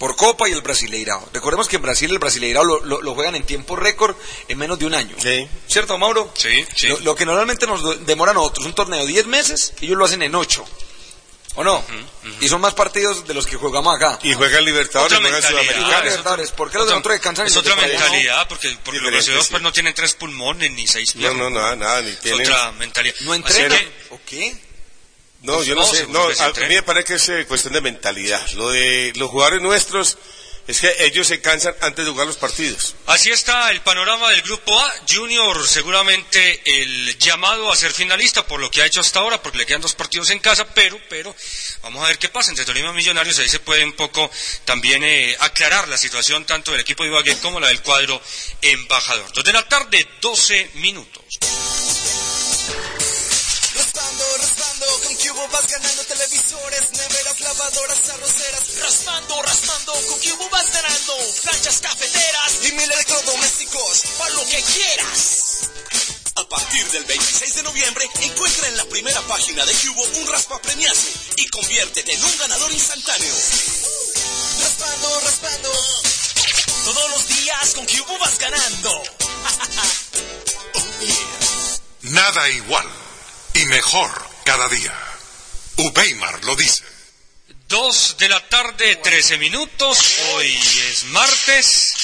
[0.00, 1.28] Por Copa y el Brasileirao.
[1.32, 4.16] Recordemos que en Brasil el Brasileirao lo, lo- lo juegan en tiempo récord
[4.48, 5.14] en menos de un año.
[5.22, 5.46] Sí.
[5.68, 6.32] ¿Cierto, Mauro?
[6.34, 6.88] Sí, sí.
[6.88, 10.06] Lo, lo que normalmente nos demora a nosotros un torneo de 10 meses, ellos lo
[10.06, 10.64] hacen en 8.
[11.56, 11.84] ¿O no?
[12.40, 14.18] Y son más partidos de los que jugamos acá.
[14.22, 15.62] Y juega en Libertadores, Otra juega en mentalidad.
[15.74, 15.98] Sudamericana.
[15.98, 16.50] Ah, Libertadores.
[16.52, 19.44] ¿Por qué los de Otra- nosotros descansan Es de otra mentalidad, porque, porque los brasileños
[19.46, 19.50] sí.
[19.50, 21.50] pues, no tienen tres pulmones ni seis No, piernas.
[21.50, 22.40] no, nada, nada, ni Es tienen...
[22.46, 23.14] otra mentalidad.
[23.20, 23.78] ¿No entrenan?
[24.10, 24.56] ¿O qué?
[25.42, 26.06] No, yo no, No, sé.
[26.08, 28.46] No, a, mí me parece que es eh, cuestión de mentalidad.
[28.52, 30.18] Lo de los jugadores nuestros
[30.66, 32.94] es que ellos se cansan antes de jugar los partidos.
[33.06, 34.92] Así está el panorama del grupo A.
[35.08, 39.58] Junior seguramente el llamado a ser finalista por lo que ha hecho hasta ahora, porque
[39.58, 41.34] le quedan dos partidos en casa, pero, pero,
[41.82, 43.38] vamos a ver qué pasa entre Tolima y Millonarios.
[43.38, 44.30] Ahí se puede un poco
[44.64, 48.20] también eh, aclarar la situación tanto del equipo de Ibagué como la del cuadro
[48.62, 49.32] embajador.
[49.32, 51.24] Dos de la tarde, 12 minutos.
[55.48, 58.78] Vas ganando televisores, neveras, lavadoras, arroceras.
[58.80, 65.70] Raspando, raspando, con Cubo vas ganando planchas cafeteras y mil electrodomésticos, para lo que quieras.
[66.36, 70.60] A partir del 26 de noviembre, encuentra en la primera página de Cubo un raspa
[70.60, 73.34] premiazo y conviértete en un ganador instantáneo.
[74.60, 75.72] Raspando, raspando.
[76.84, 79.02] Todos los días con Cubo vas ganando.
[82.02, 82.88] Nada igual
[83.54, 84.10] y mejor
[84.44, 85.09] cada día.
[85.80, 86.84] Ubeimar lo dice.
[87.66, 89.98] Dos de la tarde, 13 minutos.
[90.34, 90.54] Hoy
[90.90, 91.94] es martes.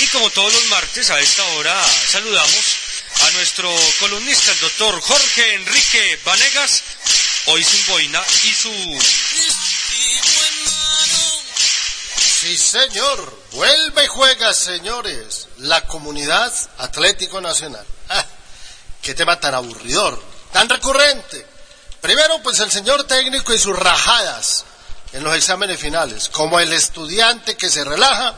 [0.00, 1.78] Y como todos los martes, a esta hora
[2.08, 2.76] saludamos
[3.20, 3.70] a nuestro
[4.00, 6.82] columnista, el doctor Jorge Enrique Vanegas,
[7.46, 8.98] hoy sin boina y su...
[12.40, 13.42] Sí, señor.
[13.52, 15.48] Vuelve y juega, señores.
[15.58, 17.84] La comunidad Atlético Nacional.
[18.08, 18.24] Ah,
[19.02, 20.22] qué tema tan aburridor,
[20.52, 21.51] tan recurrente.
[22.02, 24.64] Primero, pues el señor técnico y sus rajadas
[25.12, 28.34] en los exámenes finales, como el estudiante que se relaja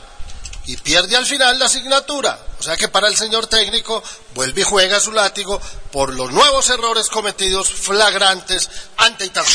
[0.67, 2.39] y pierde al final la asignatura.
[2.59, 4.03] O sea que para el señor técnico
[4.35, 5.59] vuelve y juega su látigo
[5.91, 9.51] por los nuevos errores cometidos flagrantes ante Italia.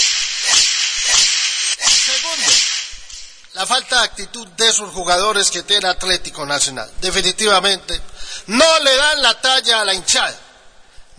[2.05, 2.53] Segundo,
[3.55, 6.91] la falta de actitud de sus jugadores que tiene Atlético Nacional.
[7.01, 8.01] Definitivamente,
[8.49, 10.37] no le dan la talla a la hinchada,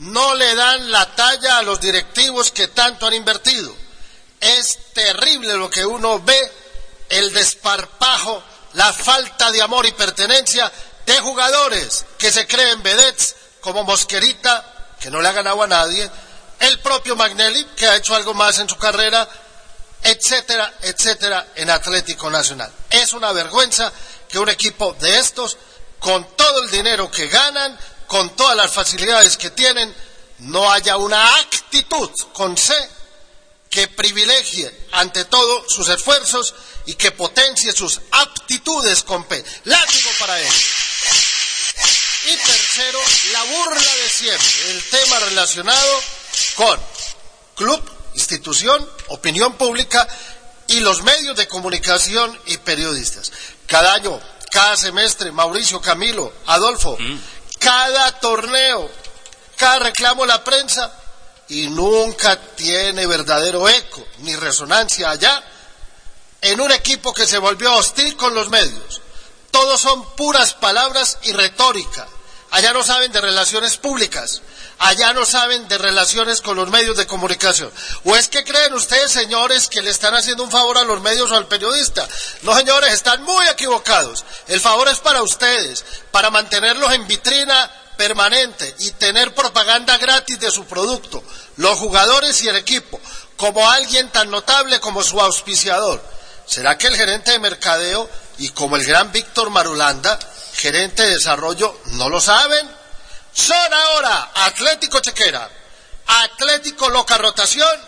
[0.01, 3.71] no le dan la talla a los directivos que tanto han invertido.
[4.39, 6.51] Es terrible lo que uno ve,
[7.09, 10.71] el desparpajo, la falta de amor y pertenencia
[11.05, 16.09] de jugadores que se creen vedettes como Mosquerita, que no le ha ganado a nadie,
[16.59, 19.27] el propio Magnelli, que ha hecho algo más en su carrera,
[20.01, 22.71] etcétera, etcétera, en Atlético Nacional.
[22.89, 23.91] Es una vergüenza
[24.27, 25.57] que un equipo de estos,
[25.99, 27.77] con todo el dinero que ganan,
[28.11, 29.95] con todas las facilidades que tienen,
[30.39, 32.73] no haya una actitud con C
[33.69, 36.53] que privilegie ante todo sus esfuerzos
[36.87, 39.41] y que potencie sus aptitudes con P.
[39.63, 40.53] Látigo para él.
[42.25, 42.99] Y tercero,
[43.31, 46.01] la burla de siempre, el tema relacionado
[46.55, 46.81] con
[47.55, 47.81] club,
[48.15, 50.05] institución, opinión pública
[50.67, 53.31] y los medios de comunicación y periodistas.
[53.67, 54.19] Cada año,
[54.51, 56.97] cada semestre, Mauricio, Camilo, Adolfo,
[57.61, 58.89] cada torneo,
[59.55, 60.91] cada reclamo a la prensa
[61.47, 65.43] y nunca tiene verdadero eco ni resonancia allá
[66.41, 69.01] en un equipo que se volvió hostil con los medios.
[69.51, 72.07] Todos son puras palabras y retórica.
[72.49, 74.41] Allá no saben de relaciones públicas.
[74.83, 77.71] Allá no saben de relaciones con los medios de comunicación.
[78.03, 81.29] ¿O es que creen ustedes, señores, que le están haciendo un favor a los medios
[81.29, 82.07] o al periodista?
[82.41, 84.25] No, señores, están muy equivocados.
[84.47, 90.49] El favor es para ustedes, para mantenerlos en vitrina permanente y tener propaganda gratis de
[90.49, 91.23] su producto,
[91.57, 92.99] los jugadores y el equipo,
[93.37, 96.01] como alguien tan notable como su auspiciador.
[96.47, 98.09] ¿Será que el gerente de mercadeo
[98.39, 100.17] y como el gran Víctor Marulanda,
[100.55, 102.80] gerente de desarrollo, no lo saben?
[103.33, 105.49] Son ahora Atlético Chequera,
[106.05, 107.79] Atlético Loca Rotación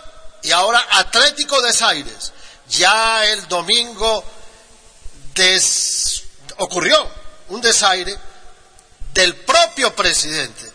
[0.41, 2.31] y ahora Atlético Desaires.
[2.69, 4.23] Ya el domingo
[6.57, 7.09] ocurrió
[7.49, 8.17] un desaire
[9.13, 10.71] del propio presidente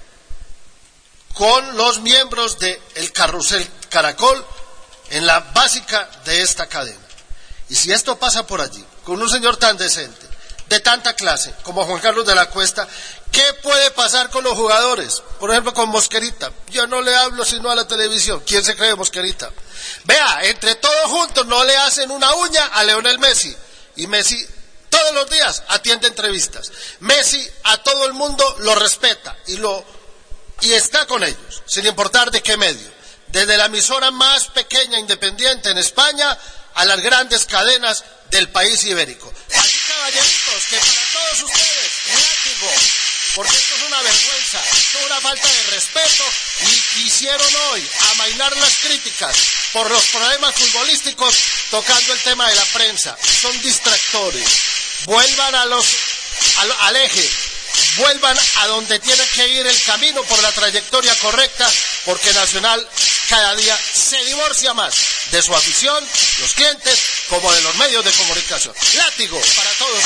[1.34, 4.44] con los miembros del el carrusel Caracol
[5.10, 6.98] en la básica de esta cadena.
[7.68, 10.26] Y si esto pasa por allí, con un señor tan decente,
[10.68, 12.86] de tanta clase como Juan Carlos de la Cuesta,
[13.32, 15.22] ¿qué puede pasar con los jugadores?
[15.38, 16.52] Por ejemplo, con Mosquerita.
[16.70, 18.42] Yo no le hablo sino a la televisión.
[18.46, 19.50] ¿Quién se cree Mosquerita?
[20.04, 23.54] Vea, entre todos juntos no le hacen una uña a Leonel Messi.
[23.96, 24.46] Y Messi
[24.88, 26.72] todos los días atiende entrevistas.
[27.00, 29.84] Messi a todo el mundo lo respeta y lo
[30.60, 32.98] y está con ellos, sin importar de qué medio.
[33.28, 36.36] Desde la emisora más pequeña independiente en España
[36.74, 39.32] a las grandes cadenas del país ibérico.
[39.54, 42.70] Así caballeritos, que para todos ustedes, látigo,
[43.34, 46.24] porque esto es una vergüenza, esto es una falta de respeto
[46.60, 49.36] y quisieron hoy amainar las críticas
[49.72, 51.36] por los problemas futbolísticos
[51.70, 53.16] tocando el tema de la prensa.
[53.40, 54.48] Son distractores.
[55.04, 55.86] Vuelvan a los,
[56.58, 57.30] al, al eje,
[57.96, 61.70] vuelvan a donde tiene que ir el camino por la trayectoria correcta,
[62.04, 62.88] porque Nacional
[63.28, 64.94] cada día se divorcia más
[65.30, 66.02] de su afición,
[66.40, 66.98] los clientes,
[67.28, 68.74] como de los medios de comunicación.
[68.96, 70.04] Látigo para todos.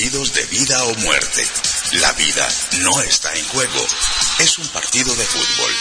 [0.00, 1.46] Partidos de vida o muerte.
[1.92, 2.48] La vida
[2.78, 3.86] no está en juego.
[4.38, 5.72] Es un partido de fútbol.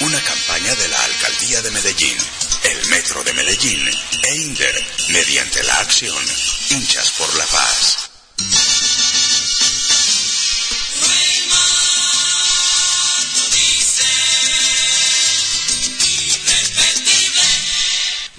[0.00, 2.18] Una campaña de la Alcaldía de Medellín,
[2.64, 3.88] el Metro de Medellín
[4.24, 4.34] e
[5.10, 6.18] mediante la acción
[6.70, 8.10] Hinchas por la Paz.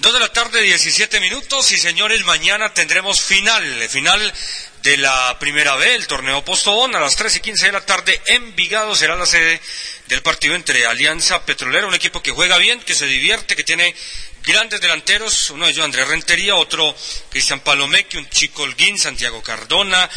[0.00, 1.72] Dos de la tarde, 17 minutos.
[1.72, 4.34] Y señores, mañana tendremos final, final
[4.82, 8.20] de la primera B, el torneo Postobón, a las 3 y 15 de la tarde.
[8.26, 9.60] Envigado será la sede
[10.06, 13.94] del partido entre Alianza Petrolera, un equipo que juega bien, que se divierte, que tiene
[14.44, 16.94] grandes delanteros, uno de ellos Andrés Rentería, otro
[17.28, 20.08] Cristian Palomeque, un Chico Holguín, Santiago Cardona,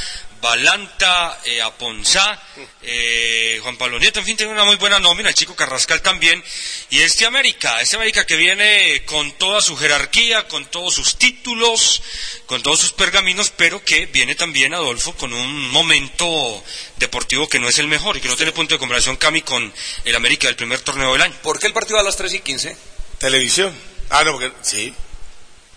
[0.42, 2.42] Balanta, eh, Aponzá,
[2.82, 6.44] eh, Juan Pablo Nieto, en fin, tiene una muy buena nómina, el chico Carrascal también.
[6.90, 12.02] Y este América, este América que viene con toda su jerarquía, con todos sus títulos,
[12.48, 16.64] con todos sus pergaminos, pero que viene también, Adolfo, con un momento
[16.98, 19.72] deportivo que no es el mejor y que no tiene punto de comparación, Cami, con
[20.04, 21.36] el América del primer torneo del año.
[21.44, 22.76] ¿Por qué el partido a las 3 y 15?
[23.20, 23.74] Televisión.
[24.10, 24.94] Ah, no, porque sí.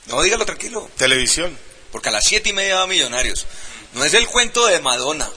[0.07, 0.91] No, dígalo tranquilo.
[0.97, 1.57] Televisión.
[1.93, 3.47] Porque a las 7 y media va Millonarios.
[3.95, 5.29] No es el cuento de Madonna.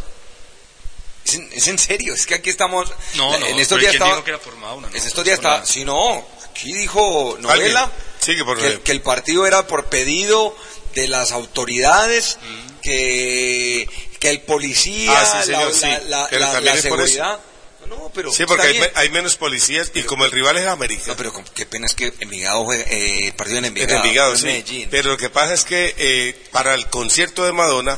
[1.25, 2.89] Es en, es en serio, es que aquí estamos.
[3.15, 4.23] No, no, en estos días ¿quién estaba.
[4.23, 4.87] que era por Mauna?
[4.89, 5.65] No, en estos días nada.
[5.65, 7.91] Si no, aquí dijo novela.
[8.19, 10.55] Sí, que por- que, que el partido era por pedido
[10.95, 12.79] de las autoridades, Mm.
[12.81, 13.89] que,
[14.19, 15.81] que el policía, Ah, sí, señor, la, sí.
[15.85, 17.07] la- la- Pero la- también la es por eso.
[17.13, 17.39] seguridad.
[17.87, 21.03] No, pero Sí, porque hay, menos policías y como el rival es América.
[21.07, 24.03] No, pero qué pena es que Envigado juega, eh, partido en En Envigado.
[24.03, 24.45] Envigado, en sí.
[24.45, 24.87] Medellín.
[24.91, 27.97] Pero lo que pasa es que eh, para el concierto de Madonna,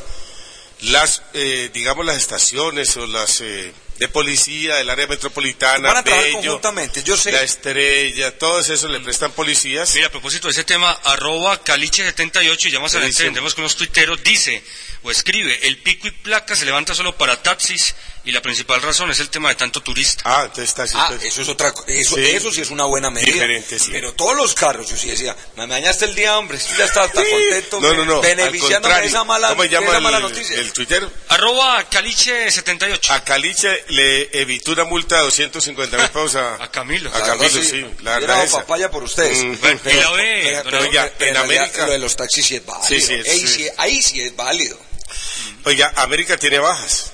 [0.82, 6.02] las, eh, digamos, las estaciones o las eh, de policía del área metropolitana, Van a
[6.02, 7.32] trabajar Bello, conjuntamente, yo sé.
[7.32, 9.94] la estrella, todos esos le prestan policías.
[9.94, 13.76] Mira, a propósito de ese tema, arroba caliche78, y ya más adelante vendremos con unos
[13.76, 14.64] tuiteros, dice
[15.02, 19.10] o escribe, el pico y placa se levanta solo para taxis y la principal razón
[19.10, 20.22] es el tema de tanto turista.
[20.26, 20.74] Ah, entonces.
[20.94, 21.24] Ah, pues.
[21.24, 22.20] eso es otra eso, Sí.
[22.26, 23.32] eso sí es una buena medida.
[23.32, 23.88] Diferente, sí.
[23.92, 27.22] Pero todos los carros, yo sí decía, me dañaste el día, hombre, ya está, está
[27.24, 28.20] contento, No, no, no.
[28.20, 30.56] beneficiándome de esa mala, ¿Cómo se de llama esa mala el, noticia.
[30.58, 31.08] el Twitter?
[31.28, 33.10] Arroba caliche78.
[33.10, 37.10] A Caliche le evitó una multa de 250 mil pesos a, A Camilo.
[37.14, 37.86] A La Camilo, verdad, sí.
[38.02, 38.58] La verdad esa.
[38.60, 39.42] papaya por ustedes.
[39.44, 39.52] Mm.
[39.88, 42.56] Y la ve, pero- pero- Oiga, pero en realidad América- Lo de los taxis sí
[42.56, 42.88] es válido.
[42.88, 43.48] Sí, sí, ahí, sí.
[43.48, 44.78] sí, ahí sí es válido.
[45.64, 47.12] Oiga, América tiene bajas.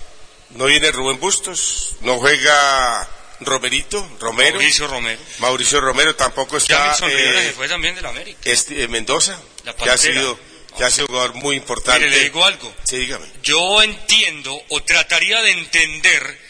[0.50, 3.08] No viene Rubén Bustos, no juega
[3.40, 4.54] Romerito, Romero.
[4.58, 5.20] Mauricio Romero.
[5.38, 6.94] Mauricio Romero tampoco está.
[6.96, 8.38] Rivera eh, se fue también del América.
[8.44, 10.38] este, eh, Mendoza, La que ha sido,
[10.78, 12.04] que ha sido un jugador muy importante.
[12.06, 12.72] Mire, le digo algo.
[12.84, 13.26] Sí, dígame.
[13.42, 16.45] Yo entiendo o trataría de entender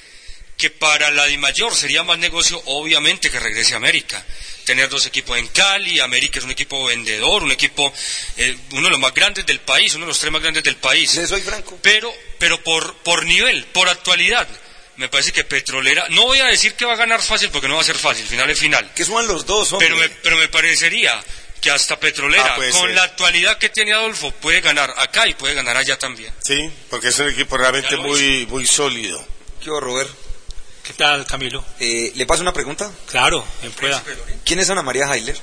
[0.56, 4.24] que para la DIMAYOR sería más negocio, obviamente, que regrese a América.
[4.64, 7.92] Tener dos equipos en Cali, América es un equipo vendedor, un equipo,
[8.36, 10.76] eh, uno de los más grandes del país, uno de los tres más grandes del
[10.76, 11.14] país.
[11.14, 11.78] Le soy franco.
[11.82, 14.48] Pero, pero por, por nivel, por actualidad,
[14.96, 17.76] me parece que Petrolera, no voy a decir que va a ganar fácil porque no
[17.76, 18.92] va a ser fácil, final es final.
[18.94, 19.86] Que suban los dos, hombre.
[19.88, 21.22] Pero me, pero me parecería
[21.60, 22.90] que hasta Petrolera, Ah, con ser.
[22.94, 26.32] la actualidad que tiene Adolfo, puede ganar acá y puede ganar allá también.
[26.44, 29.24] Sí, porque es un equipo realmente muy, muy sólido.
[29.62, 30.10] ¿Qué Robert?
[30.86, 31.64] ¿Qué tal, Camilo?
[31.80, 32.88] Eh, ¿Le paso una pregunta?
[33.06, 34.00] Claro, en pueda.
[34.44, 35.36] ¿Quién es Ana María Heiler?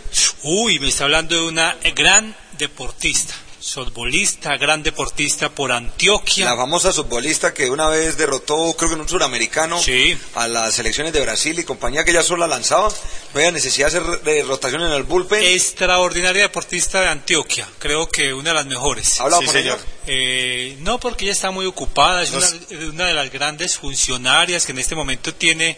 [0.44, 3.34] Uy, me está hablando de una gran deportista,
[3.64, 6.46] futbolista, gran deportista por Antioquia.
[6.46, 10.18] La famosa futbolista que una vez derrotó, creo que en un suramericano, Sí.
[10.36, 12.90] a las selecciones de Brasil y compañía que ella sola lanzaba.
[12.90, 15.42] No había necesidad de hacer de rotación en el bullpen.
[15.44, 19.20] Extraordinaria deportista de Antioquia, creo que una de las mejores.
[19.20, 19.78] ¿Ha hablado Sí, con señor.
[19.80, 19.88] ella?
[20.08, 22.58] Eh, no, porque ella está muy ocupada, es No una, sé.
[22.90, 25.78] una de las grandes funcionarias que en este momento tiene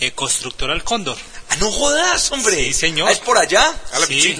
[0.00, 1.16] eh, Constructora El Cóndor.
[1.50, 2.56] Ah, no jodas, hombre.
[2.56, 3.08] Sí, señor.
[3.08, 3.74] Ah, ¿Es por allá?
[3.92, 4.36] A la Sí.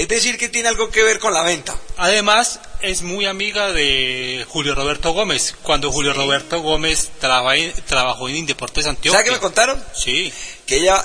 [0.00, 1.76] Es decir, que tiene algo que ver con la venta.
[1.98, 5.54] Además, es muy amiga de Julio Roberto Gómez.
[5.62, 7.52] Cuando Julio Roberto Gómez traba-
[7.86, 9.12] trabajó en Indeportes Antioquia.
[9.12, 9.84] ¿Sabe qué me contaron?
[9.94, 10.32] Sí.
[10.64, 11.04] Que ella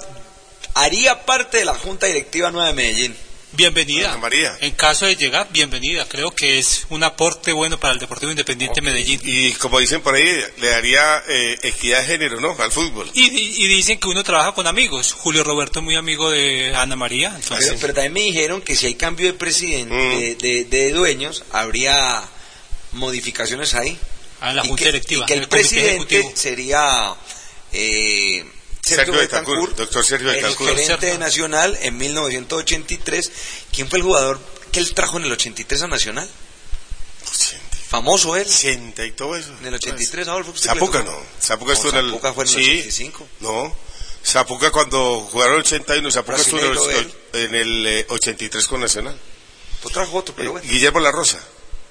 [0.76, 3.18] haría parte de la Junta Directiva Nueva de Medellín.
[3.54, 4.10] Bienvenida.
[4.12, 4.58] Ana María.
[4.60, 6.06] En caso de llegar, bienvenida.
[6.10, 9.22] Creo que es un aporte bueno para el Deportivo Independiente Medellín.
[9.24, 10.26] Y como dicen por ahí,
[10.58, 12.54] le daría eh, equidad de género, ¿no?
[12.60, 13.10] Al fútbol.
[13.14, 15.14] Y, y- y dicen que uno trabaja con amigos.
[15.14, 17.32] Julio Roberto es muy amigo de Ana María.
[17.34, 20.20] Entonces, Pero, pero también me dijeron que si hay cambio de presidente, Mm.
[20.20, 22.24] de, de- de dueños, habría
[22.92, 23.98] modificaciones ahí.
[24.42, 25.24] a la Y Junta que, Directiva.
[25.24, 26.32] y que el, comité presidente ejecutivo.
[26.36, 27.16] sería
[27.72, 28.46] eh,
[28.86, 30.70] Sergio, Betancourt, doctor Sergio el Betancourt.
[30.70, 31.18] gerente Sergio.
[31.18, 33.32] nacional en 1983.
[33.72, 34.40] ¿Quién fue el jugador
[34.72, 36.30] que él trajo en el 83 a Nacional?
[37.88, 38.48] Famoso él.
[38.48, 39.52] 80 y todo eso.
[39.60, 40.52] En el 83, Adolfo.
[40.52, 41.18] ¿usted qué le Zapuca no.
[41.42, 42.10] Zapuca estuvo en el.
[42.12, 43.28] Zapuca fue en el sí, 85.
[43.40, 43.76] No.
[44.24, 49.18] Zapuca cuando jugaron el 81, Zapuca estuvo en el, en el, eh, 83 con Nacional.
[49.82, 51.40] Tú trajo otro, pero bueno, Guillermo La Rosa.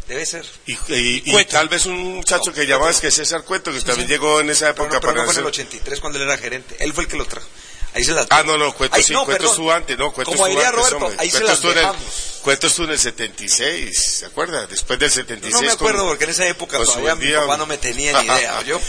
[0.09, 0.44] Debe ser.
[0.66, 1.52] Y, y- y Cueto.
[1.52, 4.72] tal vez un muchacho que llamaba es que César Cueto, que también llegó en esa
[4.74, 6.76] Pero época no, pero no para fue en el hacer- 83 cuando él era gerente.
[6.78, 7.47] Él fue el que lo trajo.
[7.94, 10.32] Ahí se las Ah, no, no, Cueto Ahí- sí, no, Cueto estuvo antes, no, Cueto
[10.32, 11.14] Como diría Roberto, hombre.
[11.18, 12.39] ahí se Cueto las en el, dejamos.
[12.43, 14.66] Cueto estuvo en el 76, ¿se acuerda?
[14.66, 15.55] Después del 76.
[15.55, 18.26] No me acuerdo con- porque en esa época todavía mi papá no me tenía ni
[18.26, 18.59] idea.
[18.60, 18.81] ¿oyó?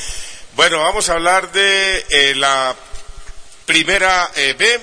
[0.55, 2.75] Bueno, vamos a hablar de eh, la
[3.67, 4.79] primera eh, B,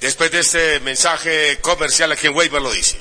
[0.00, 2.98] después de este mensaje comercial aquí en Weimar lo dice.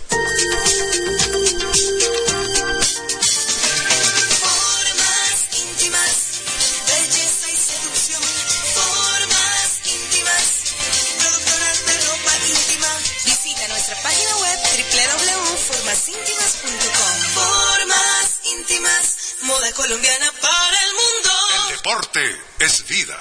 [19.41, 23.17] Moda colombiana para el deporte es vida.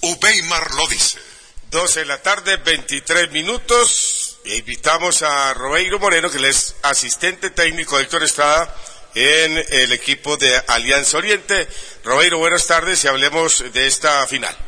[0.00, 1.18] Ubeimar lo dice.
[1.70, 4.38] 12 de la tarde, 23 minutos.
[4.44, 8.74] E invitamos a Robeiro Moreno, que es asistente técnico de Héctor Estrada
[9.14, 11.68] en el equipo de Alianza Oriente.
[12.04, 14.67] Robeiro, buenas tardes y hablemos de esta final.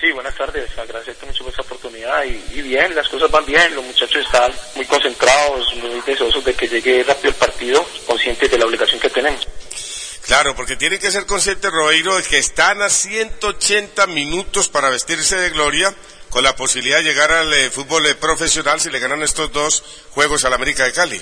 [0.00, 0.70] Sí, buenas tardes.
[0.78, 3.74] Agradecerte mucho por esta oportunidad y, y bien, las cosas van bien.
[3.74, 8.58] Los muchachos están muy concentrados, muy deseosos de que llegue rápido el partido, conscientes de
[8.58, 9.46] la obligación que tenemos.
[10.24, 15.36] Claro, porque tienen que ser conscientes, Robeiro, de que están a 180 minutos para vestirse
[15.36, 15.92] de gloria
[16.30, 19.82] con la posibilidad de llegar al eh, fútbol eh, profesional si le ganan estos dos
[20.10, 21.20] juegos al América de Cali.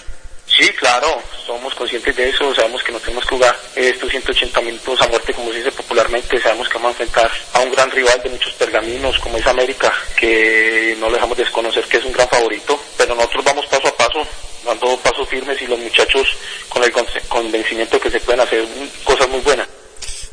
[0.56, 5.02] Sí, claro, somos conscientes de eso, sabemos que nos tenemos que jugar estos 180 minutos
[5.02, 8.22] a muerte, como se dice popularmente, sabemos que vamos a enfrentar a un gran rival
[8.22, 12.80] de muchos pergaminos, como es América, que no dejamos desconocer que es un gran favorito,
[12.96, 14.26] pero nosotros vamos paso a paso,
[14.64, 16.26] dando pasos firmes y los muchachos
[16.70, 16.92] con el
[17.28, 18.64] convencimiento que se pueden hacer
[19.04, 19.68] cosas muy buenas.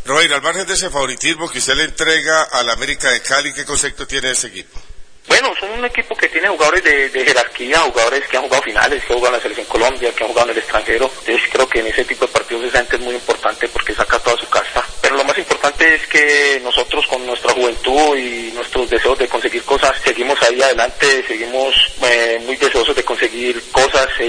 [0.06, 3.66] Robeiro, al margen de ese favoritismo que usted le entrega al América de Cali, ¿qué
[3.66, 4.80] concepto tiene ese equipo?
[5.28, 9.04] Bueno, son un equipo que tiene jugadores de, de jerarquía, jugadores que han jugado finales,
[9.04, 11.06] que han jugado en la selección Colombia, que han jugado en el extranjero.
[11.20, 14.20] Entonces creo que en ese tipo de partidos esa gente es muy importante porque saca
[14.20, 14.86] toda su casta.
[15.02, 19.64] Pero lo más importante es que nosotros con nuestra juventud y nuestros deseos de conseguir
[19.64, 21.74] cosas, seguimos ahí adelante, seguimos
[22.04, 24.26] eh, muy deseosos de conseguir cosas eh,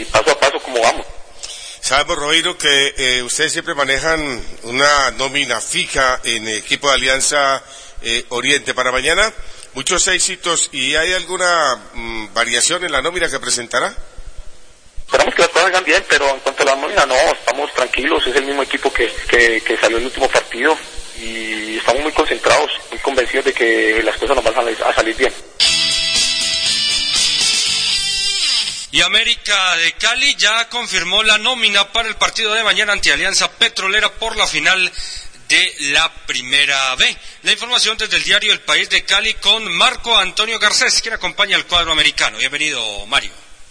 [0.00, 1.06] y paso a paso como vamos.
[1.84, 7.62] Sabemos, Robeiro, que eh, ustedes siempre manejan una nómina fija en el equipo de Alianza
[8.00, 9.30] eh, Oriente para mañana.
[9.74, 13.94] Muchos éxitos y hay alguna mm, variación en la nómina que presentará.
[14.98, 18.24] Esperamos que las cosas salgan bien, pero en cuanto a la nómina, no, estamos tranquilos,
[18.26, 20.78] es el mismo equipo que, que, que salió en el último partido
[21.18, 24.94] y estamos muy concentrados, muy convencidos de que las cosas nos van a salir, a
[24.94, 25.32] salir bien.
[28.92, 33.50] Y América de Cali ya confirmó la nómina para el partido de mañana ante Alianza
[33.50, 34.92] Petrolera por la final
[35.48, 37.16] de la Primera B.
[37.42, 41.56] La información desde el diario El País de Cali con Marco Antonio Garcés, quien acompaña
[41.56, 42.38] al cuadro americano.
[42.38, 43.30] Bienvenido, Mario.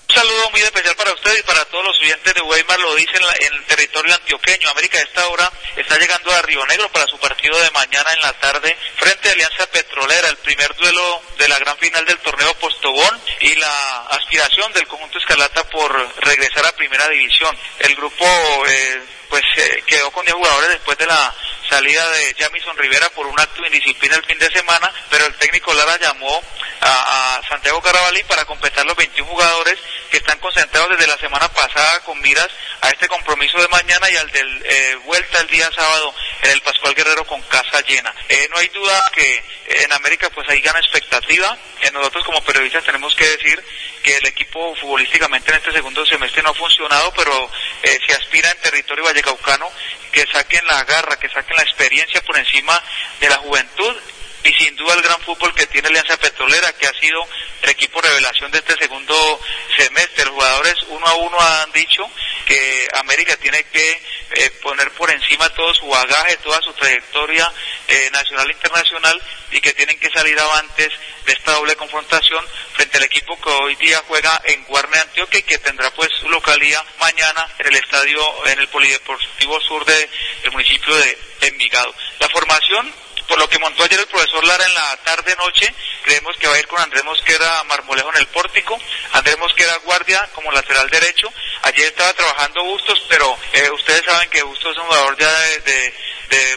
[0.09, 3.21] Un saludo muy especial para ustedes y para todos los oyentes de Weimar, lo dicen
[3.39, 4.69] en, el territorio antioqueño.
[4.69, 8.21] América a esta hora está llegando a Río Negro para su partido de mañana en
[8.21, 12.53] la tarde frente a Alianza Petrolera, el primer duelo de la gran final del torneo
[12.55, 15.91] Postobón y la aspiración del conjunto Escarlata por
[16.23, 17.57] regresar a primera división.
[17.79, 18.25] El grupo
[18.67, 19.01] eh,
[19.33, 21.33] pues eh, quedó con 10 jugadores después de la
[21.67, 25.33] salida de Jamison Rivera por un acto de indisciplina el fin de semana, pero el
[25.35, 26.39] técnico Lara llamó
[26.81, 29.79] a, Santiago Carabalí para completar los 21 jugadores
[30.11, 32.49] que están concentrados desde la semana pasada con miras
[32.81, 36.61] a este compromiso de mañana y al del eh, vuelta el día sábado en el
[36.61, 38.13] Pascual Guerrero con casa llena.
[38.29, 41.57] Eh, no hay duda que en América pues hay gana expectativa.
[41.81, 43.63] Eh, nosotros como periodistas tenemos que decir
[44.03, 47.49] que el equipo futbolísticamente en este segundo semestre no ha funcionado, pero
[47.81, 49.71] se aspira en territorio vallecaucano
[50.11, 52.79] que saquen la garra, que saquen la experiencia por encima
[53.19, 53.95] de la juventud
[54.43, 57.25] y sin duda el gran fútbol que tiene Alianza Petrolera, que ha sido
[57.61, 59.39] el equipo revelación de este segundo
[59.77, 60.25] semestre.
[60.25, 62.09] Los jugadores uno a uno han dicho
[62.45, 64.01] que América tiene que
[64.35, 67.49] eh, poner por encima todo su bagaje, toda su trayectoria
[67.87, 69.21] eh, nacional e internacional
[69.51, 70.89] y que tienen que salir avantes
[71.25, 75.43] de esta doble confrontación frente al equipo que hoy día juega en Guarne, Antioquia y
[75.43, 80.09] que tendrá pues su localidad mañana en el estadio, en el Polideportivo Sur de-
[80.41, 81.93] del municipio de Envigado.
[82.19, 82.93] La formación
[83.27, 85.73] por lo que montó ayer el profesor Lara en la tarde-noche,
[86.03, 88.79] creemos que va a ir con Andrés Mosquera Marmolejo en el pórtico,
[89.13, 91.27] Andrés Mosquera guardia como lateral derecho,
[91.63, 95.31] ayer estaba trabajando Bustos, pero eh, ustedes saben que Bustos es un jugador ya
[95.63, 95.93] de,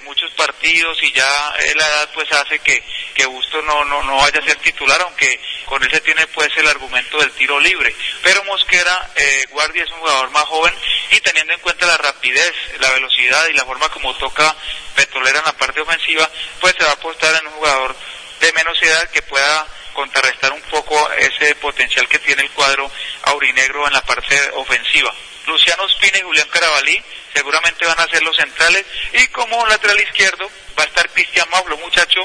[0.04, 2.82] muchos partidos y ya eh, la edad pues hace que,
[3.14, 6.48] que Bustos no, no, no vaya a ser titular, aunque con él se tiene pues
[6.56, 10.74] el argumento del tiro libre, pero Mosquera eh, guardia es un jugador más joven
[11.10, 14.56] y teniendo en cuenta la rapidez, la velocidad y la forma como toca
[14.96, 16.28] Petrolera en la parte ofensiva,
[16.60, 17.94] pues se va a apostar en un jugador
[18.40, 22.90] de menos edad que pueda contrarrestar un poco ese potencial que tiene el cuadro
[23.22, 25.12] aurinegro en la parte ofensiva.
[25.46, 27.02] Luciano Espina y Julián Carabalí
[27.32, 31.76] seguramente van a ser los centrales y como lateral izquierdo va a estar Cristian Mauro,
[31.78, 32.20] muchacho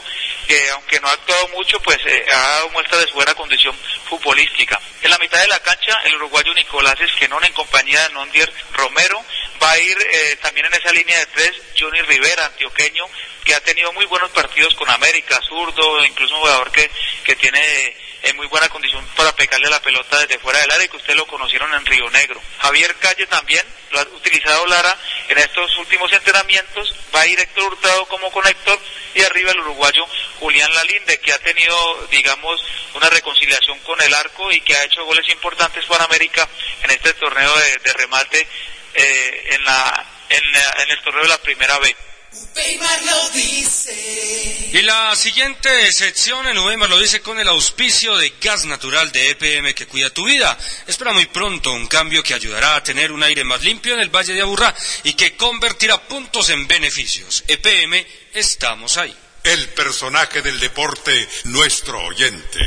[0.48, 3.76] que aunque no ha actuado mucho, pues eh, ha dado muestra de su buena condición
[4.10, 4.80] futbolística.
[5.02, 9.24] En la mitad de la cancha, el uruguayo Nicolás Esquenón en compañía de Nondier Romero
[9.62, 13.06] va a ir eh, también en esa línea de tres Johnny Rivera, antioqueño,
[13.46, 16.90] que ha tenido muy buenos partidos con América, zurdo, incluso un jugador que,
[17.24, 20.90] que tiene en muy buena condición para pegarle la pelota desde fuera del área y
[20.90, 22.40] que ustedes lo conocieron en Río Negro.
[22.60, 24.96] Javier Calle también lo ha utilizado Lara
[25.28, 28.80] en estos últimos entrenamientos, va a ir Héctor Hurtado como conector
[29.14, 30.06] y arriba el uruguayo
[30.40, 32.64] Julián Lalinde que ha tenido digamos
[32.96, 36.48] una reconciliación con el arco y que ha hecho goles importantes para América
[36.84, 38.48] en este torneo de, de remate
[38.94, 41.96] eh, en, la, en, la- en el torneo de la primera B.
[42.32, 44.70] Lo dice.
[44.72, 49.32] Y la siguiente sección en Weimar lo dice con el auspicio de gas natural de
[49.32, 50.58] EPM que cuida tu vida.
[50.88, 54.10] Espera muy pronto un cambio que ayudará a tener un aire más limpio en el
[54.10, 57.44] Valle de Aburrá y que convertirá puntos en beneficios.
[57.48, 59.14] EPM, estamos ahí.
[59.44, 62.60] El personaje del deporte, nuestro oyente.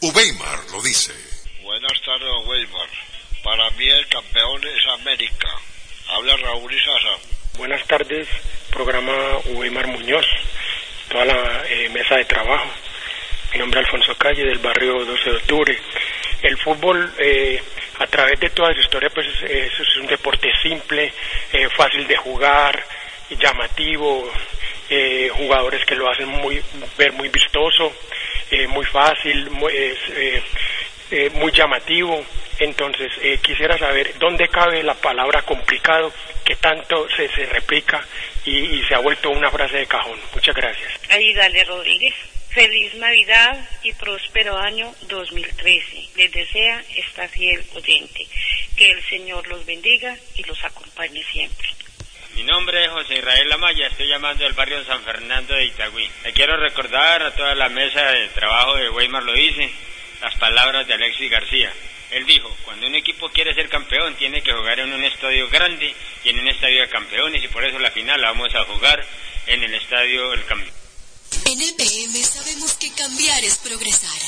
[0.00, 1.12] Uweimar lo dice.
[1.62, 2.88] Buenas tardes, Weimar.
[3.42, 5.48] Para mí el campeón es América.
[6.08, 7.38] Habla Raúl Izaza.
[7.56, 8.28] Buenas tardes,
[8.70, 9.12] programa
[9.54, 10.26] Weimar Muñoz,
[11.08, 12.68] toda la eh, mesa de trabajo.
[13.52, 15.78] Mi nombre es Alfonso Calle, del barrio 12 de octubre.
[16.42, 17.62] El fútbol, eh,
[17.98, 21.12] a través de toda su historia, pues es, un deporte simple,
[21.52, 22.84] eh, fácil de jugar,
[23.30, 24.30] llamativo,
[24.90, 26.62] eh, jugadores que lo hacen muy
[26.96, 27.92] ver muy vistoso,
[28.68, 29.72] muy fácil, muy,
[31.34, 32.24] muy llamativo.
[32.58, 36.12] Entonces, eh, quisiera saber dónde cabe la palabra complicado
[36.44, 38.04] que tanto se, se replica
[38.44, 40.18] y, y se ha vuelto una frase de cajón.
[40.34, 40.92] Muchas gracias.
[41.10, 42.14] Aidale Rodríguez.
[42.50, 46.08] Feliz Navidad y próspero año 2013.
[46.16, 48.26] Les desea esta fiel oyente.
[48.74, 51.68] Que el Señor los bendiga y los acompañe siempre.
[52.34, 56.08] Mi nombre es José Israel Amaya, estoy llamando del barrio San Fernando de Itagüí.
[56.24, 59.70] Le quiero recordar a toda la mesa de trabajo de Weimar lo dice,
[60.22, 61.72] las palabras de Alexis García.
[62.10, 65.94] Él dijo, cuando un equipo quiere ser campeón tiene que jugar en un estadio grande
[66.24, 69.06] y en un estadio de campeones y por eso la final la vamos a jugar
[69.46, 70.74] en el estadio El Campeón.
[71.44, 74.20] En EPM sabemos que cambiar es progresar.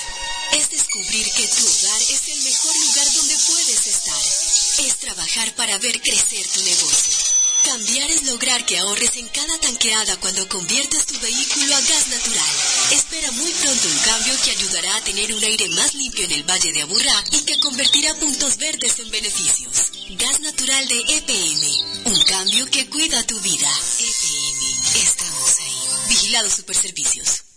[0.52, 4.86] Es descubrir que tu hogar es el mejor lugar donde puedes estar.
[4.86, 7.49] Es trabajar para ver crecer tu negocio.
[7.64, 12.56] Cambiar es lograr que ahorres en cada tanqueada cuando conviertes tu vehículo a gas natural.
[12.92, 16.42] Espera muy pronto un cambio que ayudará a tener un aire más limpio en el
[16.42, 19.92] Valle de Aburrá y que convertirá puntos verdes en beneficios.
[20.10, 22.06] Gas natural de EPM.
[22.06, 23.70] Un cambio que cuida tu vida.
[23.98, 25.02] EPM.
[25.02, 26.08] Estamos ahí.
[26.08, 27.49] Vigilado Superservicios.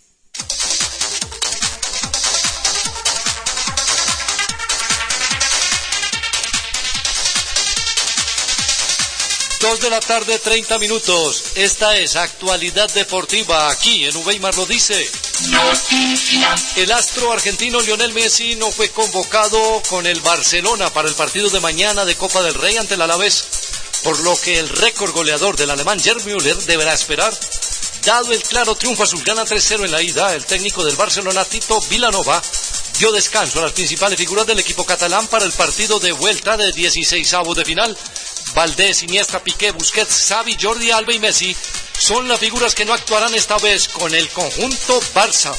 [9.64, 11.42] Dos de la tarde, 30 minutos.
[11.56, 15.10] Esta es actualidad deportiva aquí en Uweimar lo dice.
[16.76, 21.62] El astro argentino Lionel Messi no fue convocado con el Barcelona para el partido de
[21.62, 23.46] mañana de Copa del Rey ante el Alavés,
[24.04, 27.34] por lo que el récord goleador del alemán Gerd Müller deberá esperar.
[28.04, 31.80] Dado el claro triunfo azul, gana 3-0 en la ida, el técnico del Barcelona, Tito
[31.84, 32.42] Vilanova,
[33.00, 36.74] dio descanso a las principales figuras del equipo catalán para el partido de vuelta de
[36.74, 37.98] 16 avos de final.
[38.54, 41.56] Valdés, Iniesta, Piqué, Busquets, Xavi, Jordi Alba y Messi
[41.98, 45.56] son las figuras que no actuarán esta vez con el conjunto Barça.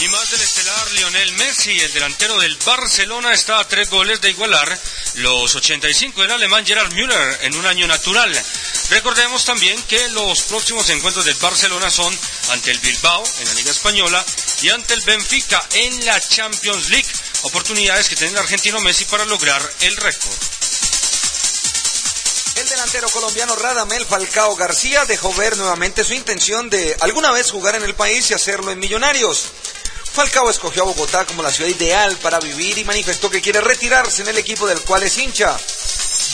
[0.00, 4.30] Y más del estelar Lionel Messi, el delantero del Barcelona, está a tres goles de
[4.30, 4.78] igualar
[5.14, 8.32] los 85 del alemán Gerard Müller en un año natural.
[8.90, 12.16] Recordemos también que los próximos encuentros del Barcelona son
[12.50, 14.24] ante el Bilbao en la Liga Española
[14.60, 17.08] y ante el Benfica en la Champions League.
[17.42, 20.61] Oportunidades que tiene el argentino Messi para lograr el récord.
[22.56, 27.76] El delantero colombiano Radamel Falcao García dejó ver nuevamente su intención de alguna vez jugar
[27.76, 29.46] en el país y hacerlo en Millonarios.
[30.12, 34.20] Falcao escogió a Bogotá como la ciudad ideal para vivir y manifestó que quiere retirarse
[34.22, 35.58] en el equipo del cual es hincha.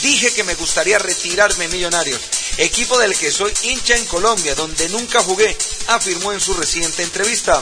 [0.01, 2.19] Dije que me gustaría retirarme en Millonarios,
[2.59, 5.57] equipo del que soy hincha en Colombia, donde nunca jugué,
[5.87, 7.61] afirmó en su reciente entrevista.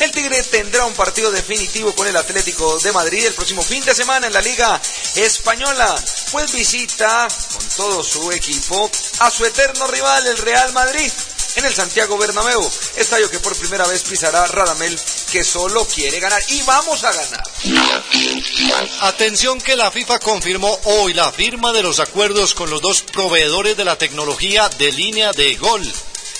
[0.00, 3.94] El Tigre tendrá un partido definitivo con el Atlético de Madrid el próximo fin de
[3.94, 4.80] semana en la Liga
[5.16, 5.94] Española,
[6.32, 8.90] pues visita con todo su equipo
[9.20, 11.10] a su eterno rival, el Real Madrid,
[11.56, 14.98] en el Santiago Bernabéu, estadio que por primera vez pisará Radamel,
[15.32, 17.42] que solo quiere ganar y vamos a ganar.
[19.00, 23.76] Atención que la FIFA confirmó hoy la firma de los acuerdos con los dos proveedores
[23.76, 25.82] de la tecnología de línea de gol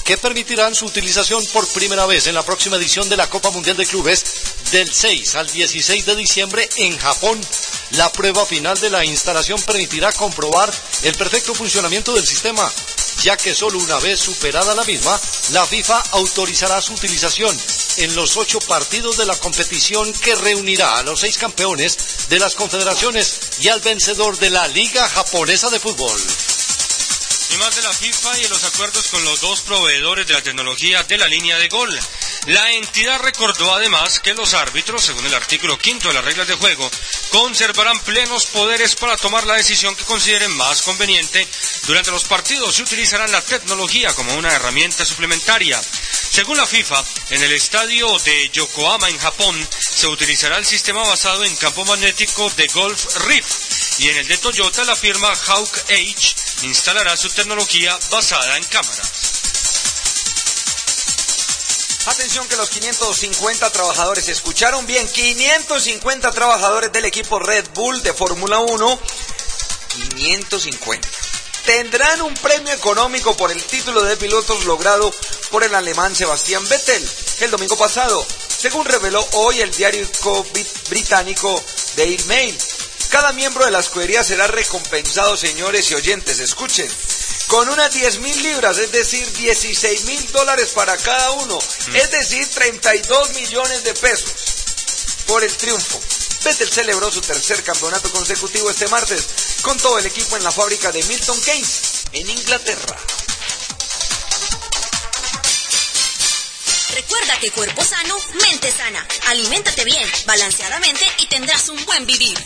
[0.06, 3.76] que permitirán su utilización por primera vez en la próxima edición de la Copa Mundial
[3.76, 4.24] de Clubes
[4.70, 7.40] del 6 al 16 de diciembre en Japón.
[7.90, 10.72] La prueba final de la instalación permitirá comprobar
[11.02, 12.70] el perfecto funcionamiento del sistema,
[13.22, 15.20] ya que solo una vez superada la misma,
[15.52, 17.56] la FIFA autorizará su utilización
[17.98, 22.54] en los ocho partidos de la competición que reunirá a los seis campeones de las
[22.54, 26.20] confederaciones y al vencedor de la Liga Japonesa de Fútbol.
[27.50, 31.18] Y de la FIFA y los acuerdos con los dos proveedores de la tecnología de
[31.18, 31.98] la línea de gol.
[32.46, 36.54] La entidad recordó además que los árbitros, según el artículo quinto de las reglas de
[36.54, 36.90] juego,
[37.30, 41.46] conservarán plenos poderes para tomar la decisión que consideren más conveniente
[41.86, 45.80] durante los partidos y utilizarán la tecnología como una herramienta suplementaria.
[46.30, 51.44] Según la FIFA, en el estadio de Yokohama en Japón se utilizará el sistema basado
[51.44, 56.45] en campo magnético de Golf Rift y en el de Toyota la firma Hawk H
[56.62, 59.12] instalará su tecnología basada en cámaras.
[62.06, 68.60] Atención que los 550 trabajadores, escucharon bien, 550 trabajadores del equipo Red Bull de Fórmula
[68.60, 69.00] 1,
[69.88, 71.08] 550.
[71.64, 75.12] Tendrán un premio económico por el título de pilotos logrado
[75.50, 77.10] por el alemán Sebastián Vettel
[77.40, 78.24] el domingo pasado,
[78.56, 80.06] según reveló hoy el diario
[80.88, 81.62] británico
[81.96, 82.56] Daily Mail.
[83.10, 86.88] Cada miembro de la escudería será recompensado, señores y oyentes, escuchen,
[87.46, 91.58] con unas 10 mil libras, es decir, 16 mil dólares para cada uno,
[91.94, 94.32] es decir, 32 millones de pesos
[95.26, 96.00] por el triunfo.
[96.44, 99.26] Vettel celebró su tercer campeonato consecutivo este martes
[99.62, 102.96] con todo el equipo en la fábrica de Milton Keynes, en Inglaterra.
[106.94, 109.06] Recuerda que cuerpo sano, mente sana.
[109.26, 112.38] Aliméntate bien, balanceadamente y tendrás un buen vivir.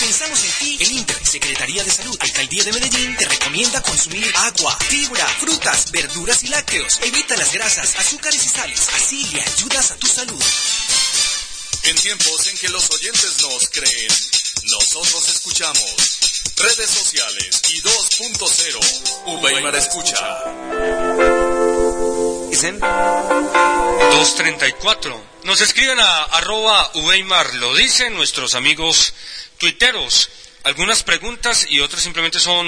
[0.00, 4.78] Pensamos en ti, el INTER, Secretaría de Salud, Alcaldía de Medellín, te recomienda consumir agua,
[4.88, 6.98] fibra, frutas, verduras y lácteos.
[7.02, 8.88] Evita las grasas, azúcares y sales.
[8.94, 10.42] Así le ayudas a tu salud.
[11.82, 14.10] En tiempos en que los oyentes nos creen,
[14.64, 16.18] nosotros escuchamos.
[16.56, 19.42] Redes sociales y 2.0.
[19.42, 20.16] Weimar escucha.
[22.50, 25.26] Dicen 234.
[25.44, 29.12] Nos escriben a arroba Uweimar, lo dicen nuestros amigos
[29.60, 30.30] tuiteros.
[30.62, 32.66] Algunas preguntas y otras simplemente son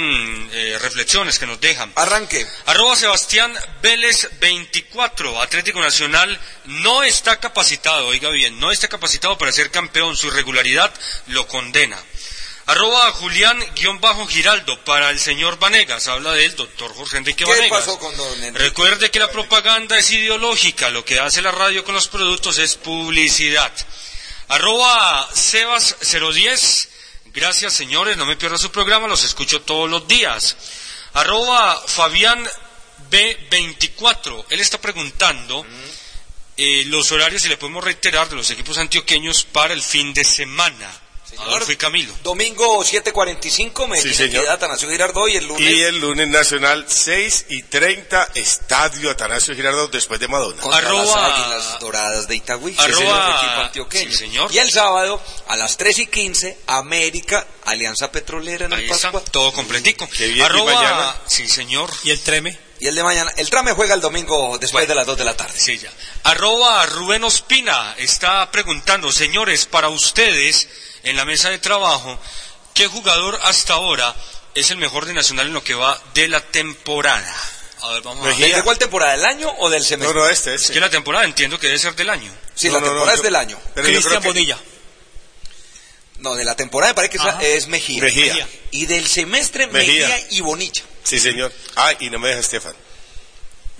[0.52, 1.92] eh, reflexiones que nos dejan.
[1.96, 2.46] Arranque.
[2.66, 3.52] Arroba Sebastián
[3.82, 5.42] Vélez 24.
[5.42, 10.16] Atlético Nacional no está capacitado, oiga bien, no está capacitado para ser campeón.
[10.16, 10.92] Su irregularidad
[11.26, 11.98] lo condena.
[12.64, 16.08] Arroba Julián-Giraldo para el señor Vanegas.
[16.08, 17.80] Habla del doctor Jorge Enrique ¿Qué Vanegas.
[17.80, 18.58] pasó con don Enrique?
[18.58, 20.88] Recuerde que la propaganda es ideológica.
[20.88, 23.72] Lo que hace la radio con los productos es publicidad.
[24.52, 26.88] Arroba Sebas010.
[27.32, 28.18] Gracias, señores.
[28.18, 29.08] No me pierda su programa.
[29.08, 30.58] Los escucho todos los días.
[31.14, 32.46] Arroba Fabián
[33.10, 34.44] B24.
[34.50, 35.64] Él está preguntando
[36.58, 40.22] eh, los horarios, si le podemos reiterar, de los equipos antioqueños para el fin de
[40.22, 41.00] semana.
[41.38, 42.14] Adolfo y Camilo.
[42.22, 44.48] Domingo 7.45, me Sí, señor.
[44.48, 45.70] Atanasio Girardot y el lunes.
[45.70, 50.60] Y el lunes nacional 6 y 30, Estadio Atanasio Girardot después de Madonna.
[50.62, 52.74] contra Arroba- las Águilas Doradas de Itagüí.
[52.78, 53.70] Arroba-.
[53.90, 54.52] Sí, señor.
[54.52, 59.20] Y el sábado, a las 3 y 15, América, Alianza Petrolera en el Ahí Pascua.
[59.30, 60.08] todo completico.
[60.18, 61.16] bien, y Arroba, mañana.
[61.26, 61.90] sí señor.
[62.04, 62.58] ¿Y el treme?
[62.80, 63.30] Y el de mañana.
[63.36, 65.54] El trame juega el domingo después de las 2 de la tarde.
[65.58, 65.90] Sí, ya.
[66.24, 70.68] Arroba Rubén Ospina está preguntando, señores, para ustedes,
[71.04, 72.18] en la mesa de trabajo,
[72.74, 74.14] ¿qué jugador hasta ahora
[74.54, 77.34] es el mejor de Nacional en lo que va de la temporada?
[77.82, 78.54] A ver, vamos a ver.
[78.54, 79.12] ¿De cuál temporada?
[79.16, 80.14] ¿Del año o del semestre?
[80.14, 80.74] No, no, este, Es este.
[80.74, 82.32] que la temporada entiendo que debe ser del año.
[82.54, 83.58] Sí, No, la no, no, temporada es yo- del año.
[83.74, 84.58] Cristian creo que- Bonilla.
[86.18, 87.42] No, de la temporada me parece que es- Ajá.
[87.42, 88.00] es Mejía.
[88.02, 88.48] Mejía.
[88.70, 90.06] Y del semestre Mejía.
[90.08, 90.82] Mejía, y Bonilla.
[91.02, 91.52] Sí, señor.
[91.74, 92.74] Ah, y no me deja Estefan.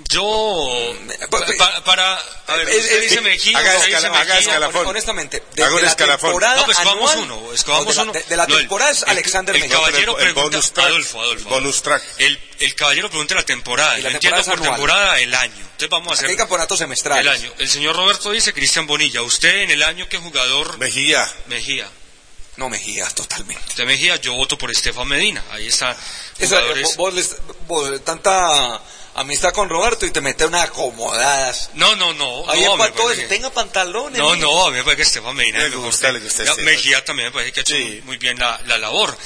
[0.08, 0.94] Yo,
[1.30, 4.86] pa- pa- para, a ver, Es- usted es- dice Mejía, haga dice haga escalafón.
[4.86, 6.30] Honestamente, Hago de un la escalafón.
[6.30, 8.12] temporada No, pues anual, uno, escogamos no, de la- uno.
[8.12, 9.76] De, de la No, el- temporada es el- Alexander el Mejía.
[9.76, 10.86] caballero El pregunta, bonus track.
[10.86, 11.48] Adolfo, Adolfo.
[11.48, 12.02] Bonus track.
[12.18, 13.98] El, el caballero pregunta la temporada.
[13.98, 14.90] Y la Yo temporada entiendo es por anual.
[14.90, 15.54] temporada el año.
[15.60, 17.22] Entonces vamos a Aquí hacer hay campeonatos semestrales.
[17.22, 17.52] el año.
[17.58, 19.22] El señor Roberto dice Cristian Bonilla.
[19.22, 21.30] Usted en el año que jugador Mejía.
[21.46, 21.88] Mejía.
[22.56, 23.62] No, Mejía, totalmente.
[23.68, 25.42] Usted Mejía, yo voto por Estefan Medina.
[25.52, 25.96] Ahí está.
[26.38, 28.78] Jugadores- vos, vos les- vos, tanta
[29.14, 31.70] amistad con Roberto y te mete unas acomodadas.
[31.74, 32.48] No, no, no.
[32.50, 34.18] Ahí no, me empató parece ese, que- tenga pantalones.
[34.18, 35.80] No, no, a mí me parece que Estefan Medina mejor.
[35.84, 36.44] gusta, le gusta.
[36.62, 38.00] Mejía también me parece que ha hecho Sí.
[38.04, 39.16] muy bien la, la labor.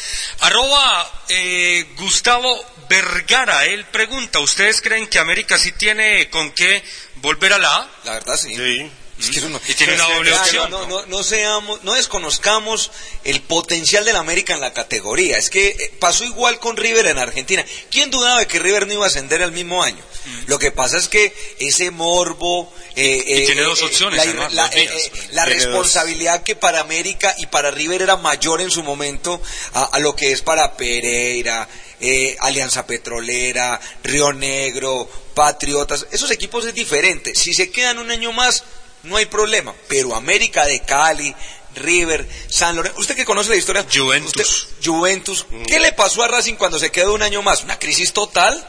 [0.40, 6.82] Arroba eh, Gustavo Vergara, él pregunta, ¿ustedes creen que América sí tiene con qué
[7.16, 7.90] volver a la A?
[8.04, 8.54] La verdad sí.
[8.54, 8.90] Sí.
[9.18, 12.90] Es que eso no- Y tiene una doble opción, No, no, no seamos, no desconozcamos
[13.24, 15.38] el potencial del América en la categoría.
[15.38, 17.64] Es que eh, pasó igual con River en Argentina.
[17.90, 20.05] ¿Quién dudaba de que River no iba a ascender al mismo año?
[20.48, 22.72] Lo que pasa es que ese morbo.
[22.94, 24.18] eh, Y eh, tiene dos eh, opciones,
[24.52, 25.47] La, eh, eh, dos.
[25.47, 29.40] responsabilidad que para América y para River era mayor en su momento
[29.72, 31.68] a, a lo que es para Pereira.
[32.01, 37.34] eh, Alianza Petrolera, Río Negro, Patriotas, esos equipos es diferente.
[37.34, 38.64] Si se quedan un año más,
[39.06, 39.74] no hay problema.
[39.88, 41.34] Pero América de Cali,
[41.74, 44.34] River, San Lorenzo, usted que conoce la historia, Juventus.
[44.36, 47.62] usted- Juventus, ¿qué le pasó a Racing cuando se quedó un año más?
[47.64, 48.66] Una crisis total,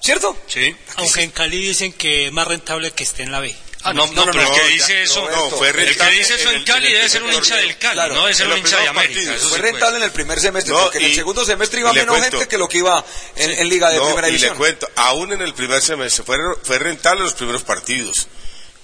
[0.00, 0.36] ¿cierto?
[0.48, 0.74] Sí.
[0.96, 3.54] Aunque en Cali dicen que es más rentable que esté en la B.
[3.84, 6.62] Ah, no, no, pero el que dice eso, no, fue el que dice eso en
[6.62, 7.76] Cali el debe ser un hincha del.
[7.78, 9.14] Cali, Claro, no debe ser un hincha de América.
[9.14, 9.36] partidos.
[9.36, 9.72] eso Fue sí puede.
[9.72, 12.36] rentable en el primer semestre, No, porque en el segundo semestre iba menos cuento.
[12.38, 13.04] gente que lo que iba
[13.34, 14.56] en, en Liga de No, Primera y le División.
[14.56, 18.28] cuento, aún en el primer semestre fue, fue rentable los primeros partidos.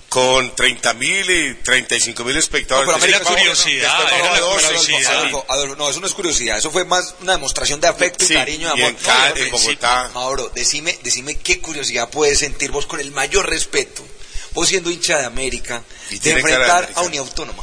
[0.09, 2.87] Con 30 mil y 35 mil No, espectadores.
[2.87, 5.13] pero América Era fue- curiosidad, después era la a 12, curiosidad.
[5.17, 8.33] Adolfo, Adolfo, no, eso no es curiosidad, eso fue más una demostración de afecto Sí,
[8.33, 8.91] y cariño y y amor.
[8.91, 10.11] en Cali, No, en hombre, Bogotá.
[10.15, 14.03] Mauro, decime, decime qué curiosidad puedes sentir vos con el mayor respeto
[14.55, 17.03] vos siendo hincha de América, de tiene cara de enfrentar a.
[17.03, 17.63] Uniautónoma.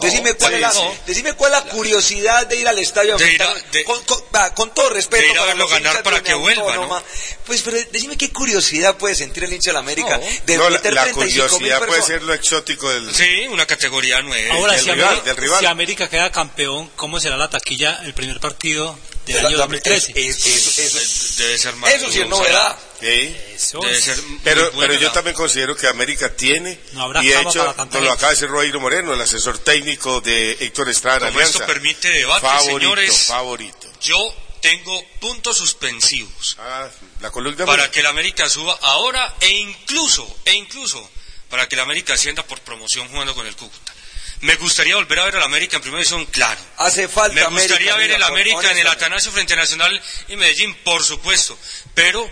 [0.00, 0.80] Decime, cuál sí, es la, sí.
[1.06, 3.84] decime cuál es la curiosidad de ir al estadio a De ir a- enfrentar- de-
[3.84, 6.62] con, con- va, con todo respeto de ir a para verlo ganar para que vuelva,
[6.62, 7.02] Uniautónoma,
[7.46, 10.76] Pues, pero decime qué curiosidad puede sentir el hincha de la América de No, la,
[10.76, 13.12] meter la 35 mil curiosidad puede ser lo exótico del...
[13.14, 14.54] Sí, una categoría nueva.
[14.54, 15.60] Ahora, del si, rival, América, del rival.
[15.60, 18.96] si América queda campeón, ¿cómo será la taquilla el primer partido
[19.26, 20.12] del De año la- 2013?
[20.14, 20.46] es- es-
[20.78, 21.92] eso- eso- Debe ser más.
[21.92, 22.76] Eso sí es novedad.
[23.00, 23.36] Sí.
[23.54, 27.28] Eso Debe es- ser muy Pero, yo también considero que América tiene, No habrá y
[27.28, 31.28] de hecho, nos lo acaba de decir Roiro Moreno, el asesor técnico de Héctor Estrada
[31.28, 31.66] Como esto Alianza.
[31.66, 33.26] permite debate, favorito, señores.
[33.26, 33.92] favorito.
[34.00, 36.88] Yo tengo puntos suspensivos Ah,
[37.20, 41.08] la columna para que la América suba ahora e incluso, e incluso
[41.48, 43.94] para que la América ascienda por promoción jugando con el Cúcuta.
[44.40, 46.60] Me gustaría volver a ver al América en primera división, claro.
[46.76, 48.86] Hace falta Me gustaría América, ver mira, el América en el.
[48.86, 51.58] Atanasio frente a Nacional y Medellín, por supuesto.
[51.94, 52.28] Pero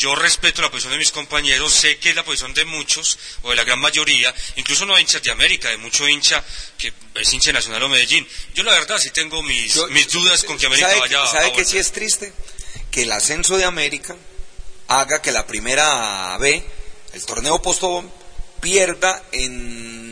[0.00, 3.50] yo respeto la posición de mis compañeros, sé que es la posición de muchos, o
[3.50, 6.42] de la gran mayoría, incluso no hinchas de América, de mucho hincha
[6.78, 8.26] que es hincha Nacional o Medellín.
[8.54, 11.26] Yo la verdad sí tengo mis, Yo- mis dudas con que América ¿Sabe, vaya a
[11.26, 11.66] ¿sabe que volver.
[11.66, 12.32] sí es triste?
[12.90, 14.16] Que el ascenso de América
[14.88, 16.64] haga que la primera B,
[17.12, 18.10] el torneo postobón,
[18.62, 20.09] pierda en,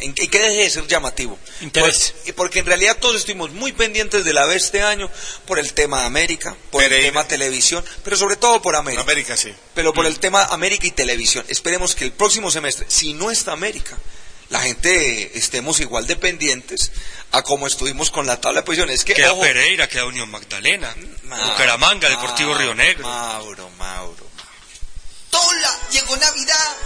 [0.00, 1.38] en que que deje de ser llamativo.
[1.60, 2.12] Interés.
[2.12, 5.10] Por- y porque en realidad todos estuvimos muy pendientes de la B este año
[5.46, 9.02] por el tema de América, por el tema televisión, pero sobre todo por América.
[9.02, 9.52] América, sí.
[9.74, 11.44] Pero por el tema América y televisión.
[11.48, 13.96] Esperemos que el próximo semestre, si no está América,
[14.48, 16.90] la gente estemos igual de pendientes
[17.32, 18.96] a como estuvimos con la tabla de posiciones.
[19.00, 20.92] Es que, Queda ojo, Pereira, queda Unión Magdalena,
[21.24, 23.06] Mauro, Bucaramanga, Deportivo Río Negro.
[23.06, 24.29] Mauro, Mauro.
[25.32, 26.76] Hola, llegó Navidad.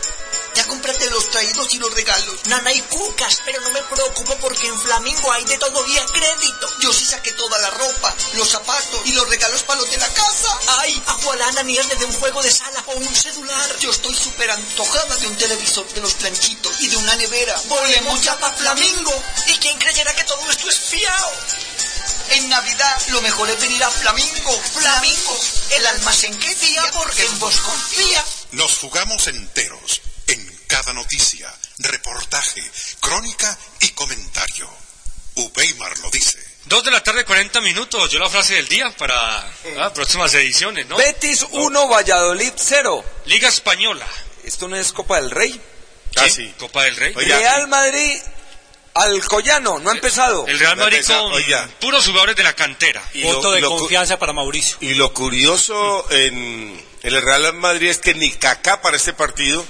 [0.55, 2.47] Ya cómprate los traídos y los regalos.
[2.47, 6.07] Nana y cucas, pero no me preocupo porque en Flamingo hay de todo y a
[6.07, 6.69] crédito.
[6.81, 10.09] Yo sí saqué toda la ropa, los zapatos y los regalos para los de la
[10.15, 10.59] casa.
[10.79, 13.79] Ay, agualana nierde de un juego de sala o un celular.
[13.81, 17.61] Yo estoy súper antojada de un televisor de los planchitos y de una nevera.
[17.65, 19.23] Volemos ya para Flamingo.
[19.49, 21.33] ¿Y quién creyera que todo esto es fiao?
[22.31, 24.61] En Navidad lo mejor es venir a Flamingo.
[24.79, 25.41] Flamingo,
[25.71, 28.25] el almacén que día porque en vos confía.
[28.53, 32.63] Nos jugamos enteros en cada noticia, reportaje,
[33.01, 34.69] crónica y comentario.
[35.37, 36.39] Uweimar lo dice.
[36.67, 38.11] Dos de la tarde, 40 minutos.
[38.11, 39.39] Yo la frase del día para
[39.81, 40.97] ah, próximas ediciones, ¿no?
[40.97, 43.05] Betis 1, Valladolid 0.
[43.27, 44.07] Liga Española.
[44.45, 45.61] Esto no es Copa del Rey.
[46.17, 46.55] Ah, Sí, sí.
[46.59, 47.13] Copa del Rey.
[47.17, 48.23] Oiga, Real Madrid,
[48.95, 50.47] Alcoyano, no ha empezado.
[50.47, 51.69] El Real Madrid con oiga.
[51.81, 53.03] puros jugadores de la cantera.
[53.13, 54.77] y Voto lo- de lo confianza para Mauricio.
[54.81, 59.65] Y lo curioso en, en el Real Madrid es que ni Kaká para este partido,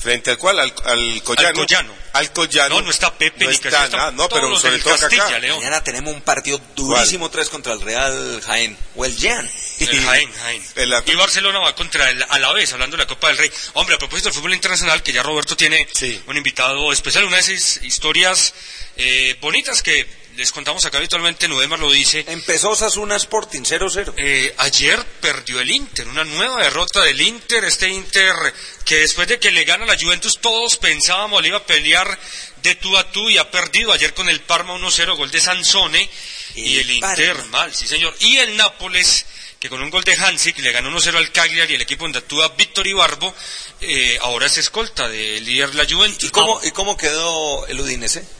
[0.00, 1.66] frente al cual, al, al Collano.
[1.66, 1.94] Collano.
[2.12, 2.76] Al Collano.
[2.76, 5.24] No, no está Pepe no ni está nada, no, pero los sobre del todo Castilla,
[5.24, 5.38] Kaká.
[5.40, 5.58] León.
[5.58, 8.76] Mañana tenemos un partido durísimo 3 contra el Real Jaén.
[8.96, 9.50] O el Jan.
[9.80, 10.62] El Jaén, Jaén.
[10.76, 13.50] El Y Barcelona va contra el Alavés, hablando de la Copa del Rey.
[13.74, 16.20] Hombre, a propósito del fútbol internacional, que ya Roberto tiene Sí.
[16.26, 18.54] un invitado especial, una de esas historias
[18.96, 20.06] eh, bonitas que
[20.38, 22.24] les contamos acá habitualmente, Nudemar lo dice.
[22.28, 24.14] Empezó Sasuna Sporting 0-0.
[24.16, 28.36] Eh, ayer perdió el Inter, una nueva derrota del Inter, este Inter
[28.84, 32.16] que después de que le gana la Juventus todos pensábamos le iba a pelear
[32.62, 36.08] de tú a tú y ha perdido ayer con el Parma 1-0, gol de Sansone
[36.54, 37.50] y El el Inter Parma.
[37.50, 38.14] mal, sí señor.
[38.20, 39.26] Y el Nápoles
[39.58, 42.20] que con un gol de Hansik le ganó 1-0 al Cagliari y el equipo donde
[42.20, 43.34] actúa Víctor Ibarbo,
[43.80, 46.28] eh, ahora es escolta del líder la Juventus.
[46.28, 48.37] ¿Y cómo, ¿Y cómo quedó el Udinese?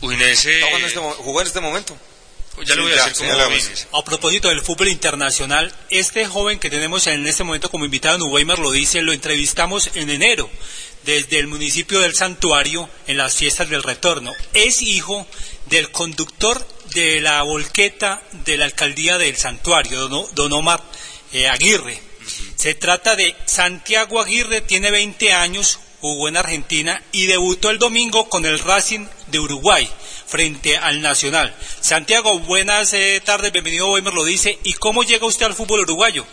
[0.00, 1.96] Udinese, en este jugó en este momento.
[2.64, 3.48] ya le voy a ya.
[3.48, 3.88] Udinese.
[3.92, 8.46] A propósito del fútbol internacional, este joven que tenemos en este momento como invitado en
[8.46, 10.50] lo dice, lo entrevistamos en enero
[11.06, 14.32] desde el municipio del Santuario en las fiestas del retorno.
[14.52, 15.26] Es hijo
[15.66, 20.82] del conductor de la volqueta de la alcaldía del Santuario, don, don Omar
[21.32, 22.02] eh, Aguirre.
[22.56, 28.28] Se trata de Santiago Aguirre, tiene 20 años, jugó en Argentina y debutó el domingo
[28.28, 29.88] con el Racing de Uruguay
[30.26, 31.54] frente al Nacional.
[31.80, 34.58] Santiago, buenas eh, tardes, bienvenido Weimar lo dice.
[34.64, 36.24] ¿Y cómo llega usted al fútbol uruguayo?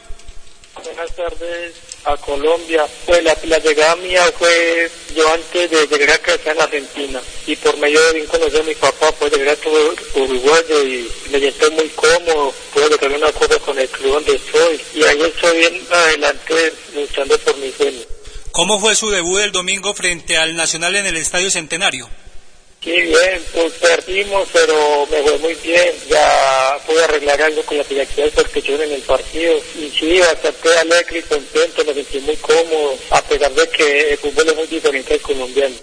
[0.84, 1.76] Buenas tardes
[2.06, 2.86] a Colombia.
[3.06, 8.02] Pues la, llegada mía fue yo antes de llegar a en Argentina y por medio
[8.12, 12.54] de un conocido mi papá pues llegué a todo uruguayo y me siento muy cómodo,
[12.74, 17.38] puedo lograr una cosa con el club donde estoy y ahí estoy bien adelante luchando
[17.40, 18.02] por mi sueño.
[18.54, 22.08] ¿Cómo fue su debut el domingo frente al Nacional en el Estadio Centenario?
[22.84, 25.92] Sí, bien, pues perdimos, pero me fue muy bien.
[26.08, 29.56] Ya pude arreglar algo con las actividades que tuvieron en el partido.
[29.76, 34.18] Y sí, bastante alegre y contento, me sentí muy cómodo, a pesar de que el
[34.20, 35.76] fútbol es muy diferente al colombiano.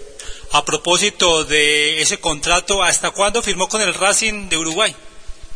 [0.53, 4.95] A propósito de ese contrato, ¿hasta cuándo firmó con el Racing de Uruguay?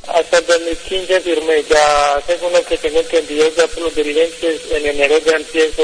[0.07, 4.85] Hasta el 2015 firmé, ya según lo que tengo entendido ya por los dirigentes, en
[4.85, 5.83] enero ya empiezo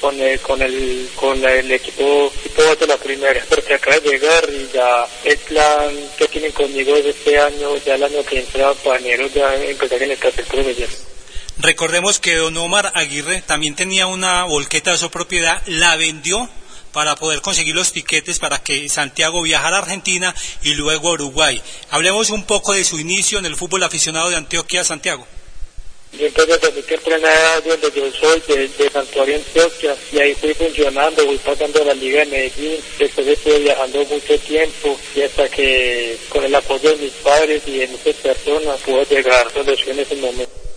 [0.00, 4.48] con el, con el, con el equipo, equipo de la primera, porque acaba de llegar
[4.50, 8.72] y ya el plan que tienen conmigo de este año, ya el año que entra
[8.74, 10.96] para enero ya empezar en el tercer profesional.
[11.60, 16.48] Recordemos que don Omar Aguirre también tenía una volqueta de su propiedad, la vendió
[16.98, 20.34] para poder conseguir los tiquetes para que Santiago viajara a Argentina
[20.64, 21.62] y luego a Uruguay.
[21.90, 25.24] Hablemos un poco de su inicio en el fútbol aficionado de Antioquia, Santiago.
[26.18, 30.52] Yo empecé desde temprana edad donde yo soy, de, de Santuario Antioquia, y ahí fui
[30.54, 35.48] funcionando, fui pasando a la Liga de Medellín, después estuve viajando mucho tiempo, y hasta
[35.50, 39.92] que con el apoyo de mis padres y de muchas personas pude llegar donde estoy
[39.92, 40.67] en ese momento.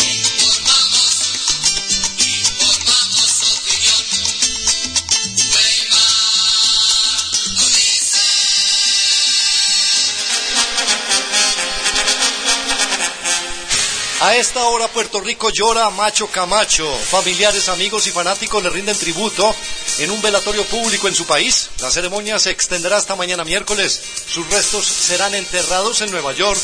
[14.21, 16.93] A esta hora Puerto Rico llora Macho Camacho.
[17.09, 19.55] Familiares, amigos y fanáticos le rinden tributo
[19.99, 21.71] en un velatorio público en su país.
[21.81, 24.01] La ceremonia se extenderá hasta mañana miércoles.
[24.29, 26.61] Sus restos serán enterrados en Nueva York.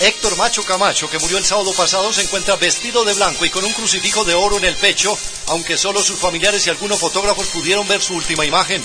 [0.00, 3.64] Héctor Macho Camacho, que murió el sábado pasado, se encuentra vestido de blanco y con
[3.64, 5.16] un crucifijo de oro en el pecho,
[5.46, 8.82] aunque solo sus familiares y algunos fotógrafos pudieron ver su última imagen.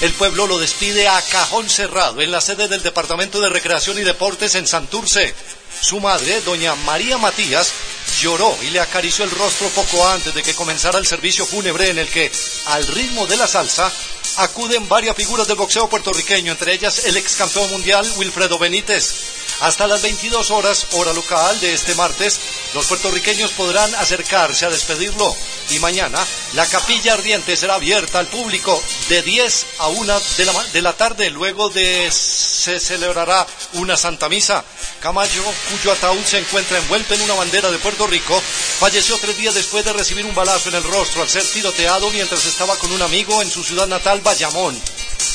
[0.00, 4.02] El pueblo lo despide a cajón cerrado en la sede del Departamento de Recreación y
[4.02, 5.34] Deportes en Santurce.
[5.82, 7.70] Su madre, doña María Matías,
[8.18, 11.98] lloró y le acarició el rostro poco antes de que comenzara el servicio fúnebre en
[11.98, 12.32] el que,
[12.66, 13.92] al ritmo de la salsa,
[14.36, 19.39] acuden varias figuras del boxeo puertorriqueño, entre ellas el ex campeón mundial Wilfredo Benítez.
[19.60, 22.40] Hasta las 22 horas, hora local de este martes,
[22.72, 25.34] los puertorriqueños podrán acercarse a despedirlo.
[25.68, 26.18] Y mañana,
[26.54, 30.92] la capilla ardiente será abierta al público de 10 a 1 de la, de la
[30.94, 31.30] tarde.
[31.30, 34.64] Luego de se celebrará una Santa Misa.
[35.00, 38.40] Camacho, cuyo ataúd se encuentra envuelto en una bandera de Puerto Rico,
[38.78, 42.44] falleció tres días después de recibir un balazo en el rostro al ser tiroteado mientras
[42.44, 44.78] estaba con un amigo en su ciudad natal, Bayamón.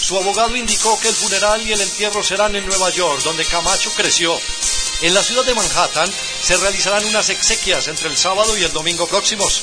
[0.05, 3.91] Su abogado indicó que el funeral y el entierro serán en Nueva York, donde Camacho
[3.95, 4.14] creció.
[4.17, 6.09] En la ciudad de Manhattan
[6.41, 9.61] se realizarán unas exequias entre el sábado y el domingo próximos.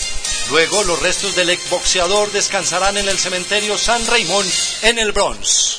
[0.50, 4.52] Luego los restos del exboxeador descansarán en el cementerio San Raymond
[4.82, 5.78] en el Bronx.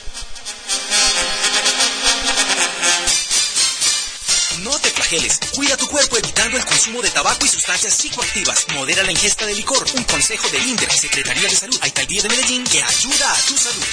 [4.64, 5.40] No te flageles.
[5.54, 8.66] Cuida tu cuerpo evitando el consumo de tabaco y sustancias psicoactivas.
[8.74, 9.86] Modera la ingesta de licor.
[9.94, 13.86] Un consejo del INDER, Secretaría de Salud, Alcaldía de Medellín, que ayuda a tu salud.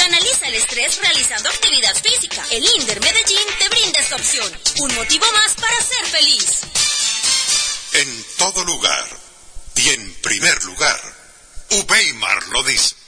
[0.00, 2.42] Canaliza el estrés realizando actividad física.
[2.50, 4.50] El INDER Medellín te brinda esta opción.
[4.78, 6.60] Un motivo más para ser feliz.
[7.92, 9.06] En todo lugar
[9.76, 10.98] y en primer lugar,
[11.72, 12.99] Ubeimar lo dice.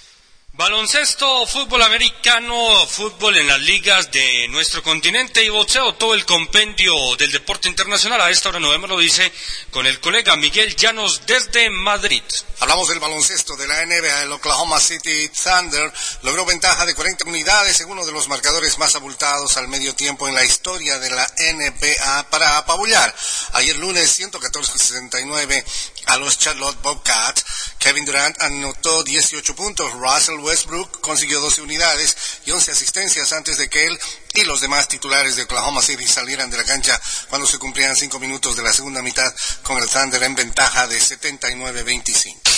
[0.54, 7.16] Baloncesto, fútbol americano, fútbol en las ligas de nuestro continente y boxeo, todo el compendio
[7.16, 8.20] del deporte internacional.
[8.20, 9.32] A esta hora novembro lo dice
[9.70, 12.22] con el colega Miguel Llanos desde Madrid.
[12.60, 14.24] Hablamos del baloncesto de la NBA.
[14.24, 18.94] El Oklahoma City Thunder logró ventaja de 40 unidades en uno de los marcadores más
[18.94, 23.14] abultados al medio tiempo en la historia de la NBA para apabullar.
[23.54, 25.64] Ayer lunes 114-69
[26.08, 27.42] a los Charlotte Bobcats.
[27.78, 29.90] Kevin Durant anotó 18 puntos.
[29.94, 33.98] Russell Westbrook consiguió 12 unidades y 11 asistencias antes de que él
[34.34, 38.18] y los demás titulares de Oklahoma City salieran de la cancha cuando se cumplían 5
[38.18, 42.51] minutos de la segunda mitad con el Thunder en ventaja de 79-25.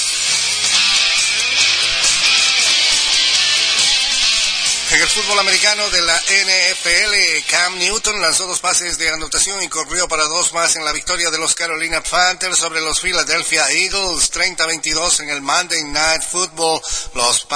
[4.94, 9.68] En el fútbol americano de la NFL, Cam Newton lanzó dos pases de anotación y
[9.68, 14.30] corrió para dos más en la victoria de los Carolina Panthers sobre los Philadelphia Eagles,
[14.32, 16.80] 30-22 en el Monday Night Football.
[17.14, 17.48] Los,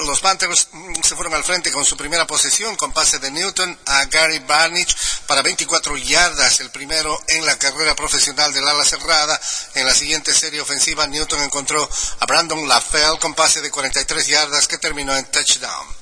[0.00, 3.78] los Panthers mm, se fueron al frente con su primera posesión con pase de Newton
[3.86, 4.94] a Gary Barnich
[5.26, 9.40] para 24 yardas, el primero en la carrera profesional del ala cerrada.
[9.76, 11.88] En la siguiente serie ofensiva, Newton encontró
[12.20, 16.01] a Brandon LaFell con pase de 43 yardas que terminó en touchdown.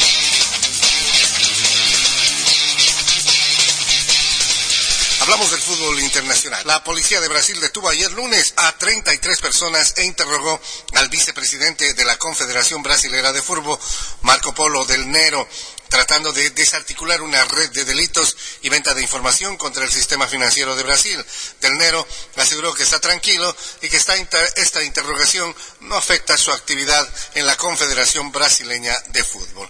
[5.31, 6.61] Hablamos del fútbol internacional.
[6.67, 10.59] La policía de Brasil detuvo ayer lunes a 33 personas e interrogó
[10.95, 13.79] al vicepresidente de la Confederación Brasilera de Fútbol,
[14.23, 15.47] Marco Polo del Nero,
[15.87, 20.75] tratando de desarticular una red de delitos y venta de información contra el sistema financiero
[20.75, 21.25] de Brasil.
[21.61, 22.05] Del Nero
[22.35, 27.55] aseguró que está tranquilo y que esta, esta interrogación no afecta su actividad en la
[27.55, 29.69] Confederación Brasileña de Fútbol.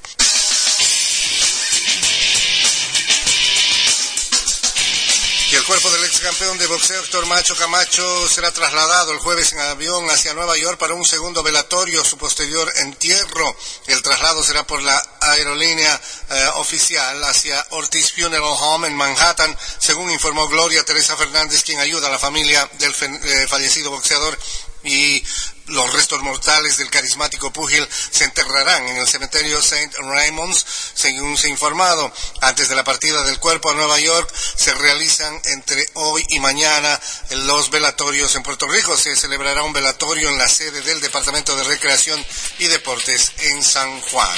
[5.71, 10.09] Cuerpo del ex campeón de boxeo Héctor Macho Camacho será trasladado el jueves en avión
[10.09, 13.55] hacia Nueva York para un segundo velatorio, su posterior entierro.
[13.87, 20.11] El traslado será por la aerolínea eh, oficial hacia Ortiz Funeral Home en Manhattan, según
[20.11, 24.37] informó Gloria Teresa Fernández, quien ayuda a la familia del eh, fallecido boxeador
[24.83, 25.23] y
[25.71, 29.91] los restos mortales del carismático púgil se enterrarán en el cementerio St.
[29.99, 32.11] Raymond's, según se ha informado.
[32.41, 36.99] Antes de la partida del cuerpo a Nueva York, se realizan entre hoy y mañana
[37.31, 38.95] los velatorios en Puerto Rico.
[38.97, 42.23] Se celebrará un velatorio en la sede del Departamento de Recreación
[42.59, 44.37] y Deportes en San Juan.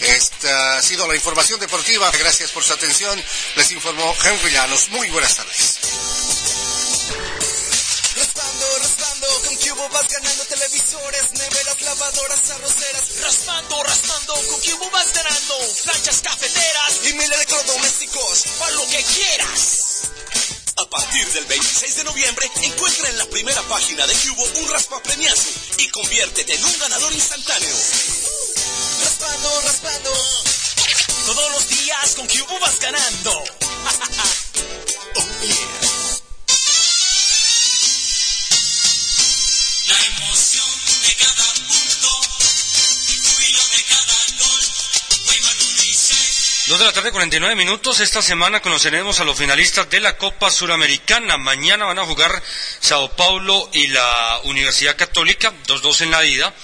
[0.00, 2.10] Esta ha sido la información deportiva.
[2.18, 3.20] Gracias por su atención.
[3.56, 4.88] Les informó Henry Llanos.
[4.90, 5.78] Muy buenas tardes.
[8.38, 13.20] Raspando, raspando, con Cubo vas ganando televisores, neveras, lavadoras, arroceras.
[13.20, 19.02] Raspando, raspando, con Cubo vas ganando planchas cafeteras y miles de electrodomésticos, para lo que
[19.02, 20.02] quieras.
[20.76, 25.02] A partir del 26 de noviembre, encuentra en la primera página de Cubo un raspa
[25.02, 25.48] premiazo
[25.78, 27.76] y conviértete en un ganador instantáneo.
[29.02, 30.12] Raspando, raspando.
[31.26, 33.32] Todos los días con Cubo vas ganando.
[35.16, 35.67] oh yeah.
[46.68, 47.98] Dos de la tarde, 49 minutos.
[48.00, 51.38] Esta semana conoceremos a los finalistas de la Copa Suramericana.
[51.38, 52.42] Mañana van a jugar
[52.78, 56.54] Sao Paulo y la Universidad Católica, 2-2 en la ida.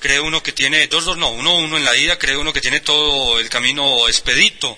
[0.00, 3.40] Cree uno que tiene, 2-2 no, 1-1 en la ida, cree uno que tiene todo
[3.40, 4.76] el camino expedito.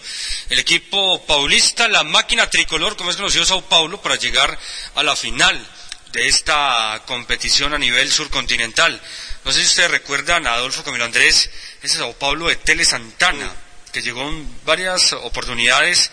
[0.51, 4.57] El equipo paulista, la máquina tricolor, como es conocido Sao Paulo, para llegar
[4.95, 5.67] a la final
[6.13, 9.03] de esta competición a nivel surcontinental.
[9.45, 11.51] No sé si ustedes recuerdan a Adolfo Camilo Andrés,
[11.83, 13.53] ese Sao Paulo de Tele Santana,
[13.97, 16.11] que llegó en varias oportunidades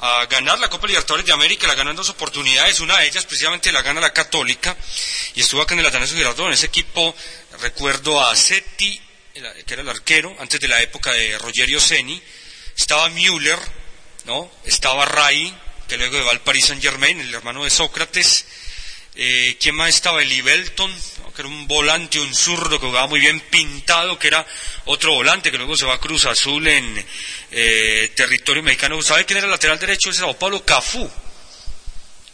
[0.00, 3.24] a ganar la Copa Libertadores de América, la ganó en dos oportunidades, una de ellas
[3.24, 4.76] precisamente la gana la Católica,
[5.36, 7.14] y estuvo acá en el Atanasio Girardot, en ese equipo
[7.60, 9.00] recuerdo a Seti,
[9.32, 12.20] que era el arquero, antes de la época de Rogerio Seni,
[12.76, 13.60] estaba Müller,
[14.24, 14.50] ¿no?
[14.64, 18.44] estaba Ray, que luego va al Paris Saint Germain, el hermano de Sócrates,
[19.14, 20.22] eh, ¿quién más estaba?
[20.22, 21.32] Eli Belton, ¿no?
[21.32, 24.46] que era un volante, un zurdo que jugaba muy bien pintado, que era
[24.84, 27.06] otro volante, que luego se va a Cruz Azul en
[27.50, 29.02] eh, territorio mexicano.
[29.02, 30.10] ¿Sabe quién era el lateral derecho?
[30.10, 31.10] Ese era Pablo Cafú,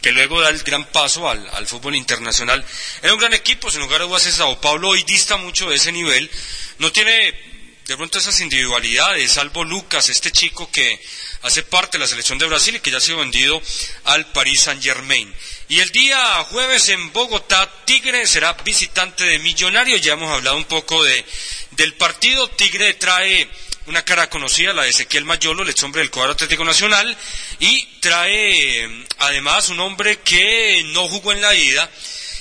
[0.03, 2.65] que luego da el gran paso al, al, fútbol internacional.
[3.03, 5.93] Era un gran equipo, sin lugar a dudas, Sao Paulo hoy dista mucho de ese
[5.93, 6.31] nivel.
[6.79, 7.56] No tiene
[7.87, 11.01] de pronto esas individualidades, salvo Lucas, este chico que
[11.43, 13.63] hace parte de la selección de Brasil y que ya ha sido vendido
[14.05, 15.33] al Paris Saint Germain.
[15.69, 20.01] Y el día jueves en Bogotá, Tigre será visitante de Millonarios.
[20.01, 21.25] Ya hemos hablado un poco de,
[21.73, 22.49] del partido.
[22.51, 23.49] Tigre trae
[23.87, 27.17] una cara conocida, la de Ezequiel Mayolo, el ex hombre del cuadro Atlético Nacional,
[27.61, 31.89] y trae además un hombre que no jugó en la ida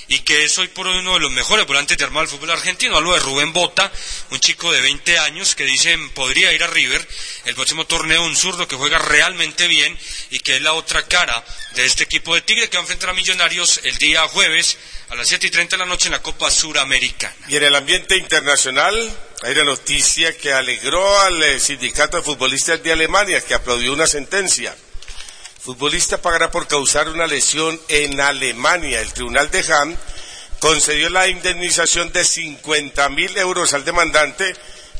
[0.08, 2.50] y que es hoy por hoy uno de los mejores volantes de armado del fútbol
[2.50, 2.96] argentino.
[2.96, 3.90] Hablo de Rubén Bota,
[4.30, 7.06] un chico de 20 años que dicen podría ir a River,
[7.44, 9.98] el próximo torneo, un zurdo que juega realmente bien
[10.30, 13.10] y que es la otra cara de este equipo de Tigre que va a enfrentar
[13.10, 14.78] a Millonarios el día jueves
[15.08, 17.34] a las 7 y 30 de la noche en la Copa Suramericana.
[17.48, 19.12] Y en el ambiente internacional
[19.42, 24.06] hay una noticia que alegró al eh, sindicato de futbolistas de Alemania que aplaudió una
[24.06, 24.74] sentencia.
[25.66, 29.00] Futbolista pagará por causar una lesión en Alemania.
[29.00, 29.96] El tribunal de Hamm
[30.60, 34.54] concedió la indemnización de 50 mil euros al demandante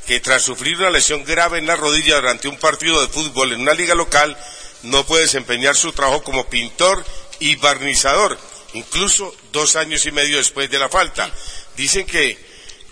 [0.08, 3.60] que tras sufrir una lesión grave en la rodilla durante un partido de fútbol en
[3.60, 4.36] una liga local
[4.82, 7.04] no puede desempeñar su trabajo como pintor
[7.38, 8.36] y barnizador,
[8.72, 11.30] incluso dos años y medio después de la falta.
[11.76, 12.44] Dicen que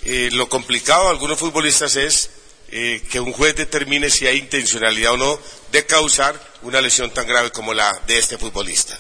[0.05, 2.31] eh, lo complicado de algunos futbolistas es
[2.69, 5.41] eh, que un juez determine si hay intencionalidad o no
[5.73, 8.99] de causar una lesión tan grave como la de este futbolista.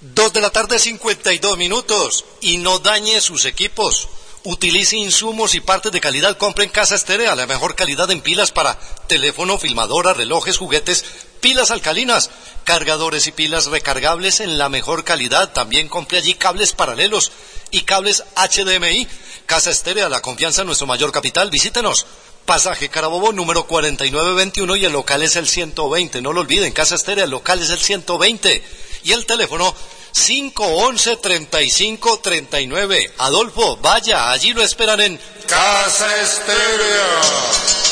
[0.00, 2.24] Dos de la tarde, 52 minutos.
[2.42, 4.08] Y no dañe sus equipos.
[4.42, 6.36] Utilice insumos y partes de calidad.
[6.36, 11.04] Compre en Casa Estereo la mejor calidad en pilas para teléfono, filmadora, relojes, juguetes,
[11.40, 12.30] pilas alcalinas,
[12.64, 15.52] cargadores y pilas recargables en la mejor calidad.
[15.54, 17.32] También compre allí cables paralelos
[17.70, 19.08] y cables HDMI.
[19.46, 21.48] Casa Estereo, la confianza en nuestro mayor capital.
[21.48, 22.04] Visítenos.
[22.44, 26.20] Pasaje Carabobo número 4921 y el local es el 120.
[26.20, 28.62] No lo olviden, Casa Estéreo, el local es el 120.
[29.04, 29.74] y el teléfono
[30.14, 33.12] 511-3539.
[33.18, 37.83] Adolfo, vaya, allí lo esperan en Casa Estéreo.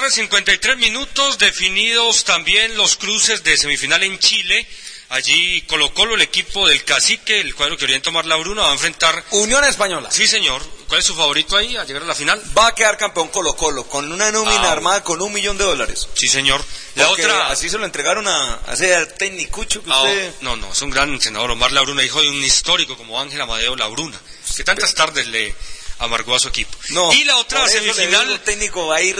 [0.00, 4.66] Tarde, 53 minutos, definidos también los cruces de semifinal en Chile.
[5.08, 8.72] Allí Colo Colo, el equipo del cacique, el cuadro que orienta Omar Labruna, va a
[8.72, 9.24] enfrentar...
[9.30, 10.10] Unión Española.
[10.10, 10.60] Sí, señor.
[10.88, 12.42] ¿Cuál es su favorito ahí a llegar a la final?
[12.58, 14.72] Va a quedar campeón Colo Colo, con una nómina Ah.
[14.72, 16.08] armada con un millón de dólares.
[16.14, 16.62] Sí, señor.
[16.96, 17.48] La Porque otra...
[17.48, 20.34] Así se lo entregaron a, a ese técnicucho que Ah, usted...
[20.40, 21.52] no, no, es un gran entrenador.
[21.52, 24.20] Omar Labruna, hijo de un histórico como Ángel Amadeo Labruna,
[24.56, 25.54] que tantas tardes le
[25.98, 26.76] amargó a su equipo.
[26.90, 29.12] No, y la otra semifinal, técnico ahí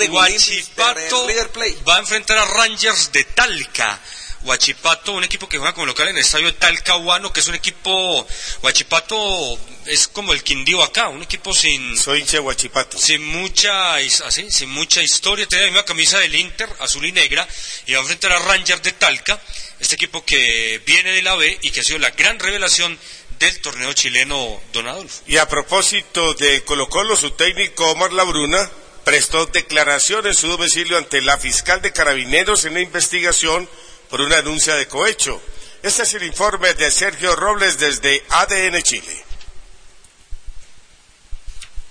[1.53, 1.79] Plate.
[1.89, 4.01] va a enfrentar a Rangers de Talca.
[4.47, 8.25] Huachipato, un equipo que juega como local en el estadio Talcahuano, que es un equipo,
[8.63, 11.99] Huachipato es como el Quindío acá, un equipo sin...
[11.99, 12.97] Soy hincha de Huachipato.
[12.97, 17.47] Sin mucha, así, sin mucha historia, tiene la misma camisa del Inter, azul y negra,
[17.87, 19.41] y va a enfrentar a Rangers de Talca,
[19.81, 22.97] este equipo que viene de la B y que ha sido la gran revelación
[23.39, 25.23] del torneo chileno Don Adolfo.
[25.27, 28.71] Y a propósito de Colo Colo, su técnico Omar Labruna
[29.05, 33.69] prestó declaración en su domicilio ante la fiscal de carabineros en la investigación
[34.09, 35.41] por una denuncia de cohecho.
[35.83, 39.26] Este es el informe de Sergio Robles desde ADN Chile.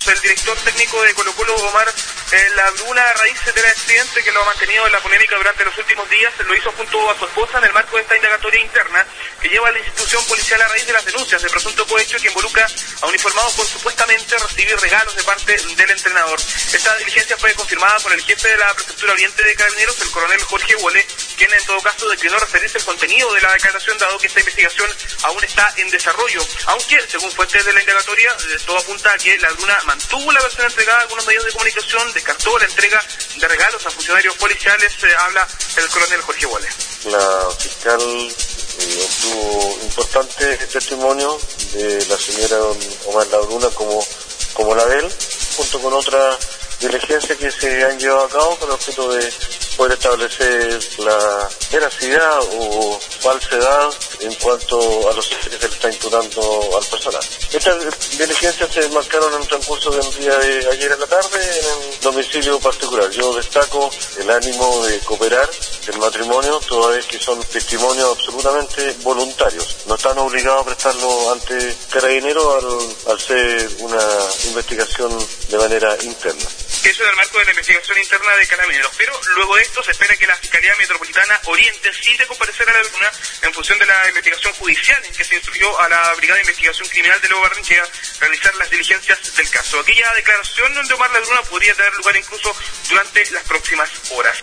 [0.08, 1.92] El director técnico de Colo Colo, Omar
[2.32, 5.76] eh, Labruna, a raíz del accidente que lo ha mantenido en la polémica durante los
[5.78, 9.06] últimos días, lo hizo junto a su esposa en el marco de esta indagatoria interna
[9.42, 12.28] que lleva a la institución policial a raíz de las denuncias de presunto cohecho que
[12.28, 12.68] involucra
[13.02, 16.40] a uniformados por supuestamente recibir regalos de parte del entrenador.
[16.40, 20.42] Esta diligencia fue confirmada por el jefe de la Prefectura Oriente de Carabineros, el coronel
[20.44, 21.06] Jorge Wole,
[21.36, 24.90] quien en todo caso declinó referirse al contenido de la declaración dado que esta investigación
[25.24, 29.38] aún está en desarrollo, aunque según fuentes de la indagatoria eh, todo apunta a que
[29.40, 33.02] Labruna mantuvo la versión entregada a algunos medios de comunicación, descartó la entrega
[33.38, 35.48] de regalos a funcionarios policiales, eh, habla
[35.78, 36.68] el coronel Jorge Wole.
[37.06, 41.40] La fiscal eh, obtuvo importante testimonio
[41.74, 42.58] de la señora
[43.06, 44.06] Omar Labruna como,
[44.54, 45.14] como la de él,
[45.56, 46.38] junto con otras
[46.80, 49.32] diligencias que se han llevado a cabo con objeto de
[49.76, 55.90] poder establecer la veracidad o falsedad en cuanto a los hechos que se le está
[55.92, 57.22] imputando al personal.
[57.52, 61.66] Estas diligencias se marcaron en el transcurso del día de ayer en la tarde en
[61.66, 63.10] un domicilio particular.
[63.12, 63.90] Yo destaco
[64.20, 65.50] el ánimo de cooperar
[65.86, 69.78] del matrimonio, toda vez que son testimonios absolutamente voluntarios.
[69.86, 74.04] No están obligados a prestarlo ante carabineros al, al ser una
[74.46, 75.12] investigación
[75.50, 76.44] de manera interna.
[76.84, 78.92] eso en el marco de la investigación interna de Carabineros.
[78.98, 82.84] Pero luego de esto se espera que la Fiscalía Metropolitana Oriente de comparecer a la
[82.84, 83.12] luna
[83.42, 86.88] en función de la investigación judicial en que se instruyó a la Brigada de Investigación
[86.88, 87.84] Criminal de Nuevo Barranquilla
[88.20, 89.80] realizar las diligencias del caso.
[89.80, 92.56] Aquella declaración de Omar Ladruna podría tener lugar incluso
[92.90, 94.38] durante las próximas horas.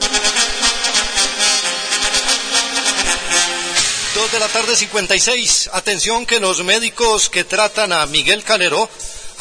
[4.15, 5.71] Dos de la tarde 56.
[5.73, 8.91] Atención que los médicos que tratan a Miguel Calero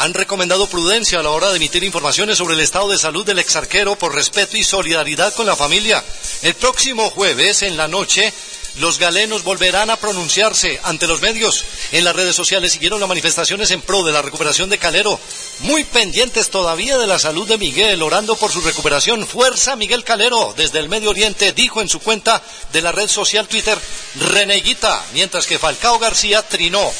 [0.01, 3.37] han recomendado prudencia a la hora de emitir informaciones sobre el estado de salud del
[3.37, 6.03] exarquero por respeto y solidaridad con la familia.
[6.41, 8.33] El próximo jueves en la noche
[8.79, 11.65] los galenos volverán a pronunciarse ante los medios.
[11.91, 15.19] En las redes sociales siguieron las manifestaciones en pro de la recuperación de Calero.
[15.59, 19.27] Muy pendientes todavía de la salud de Miguel, orando por su recuperación.
[19.27, 22.41] Fuerza Miguel Calero, desde el Medio Oriente, dijo en su cuenta
[22.73, 23.77] de la red social Twitter,
[24.15, 26.91] Reneguita, mientras que Falcao García trinó.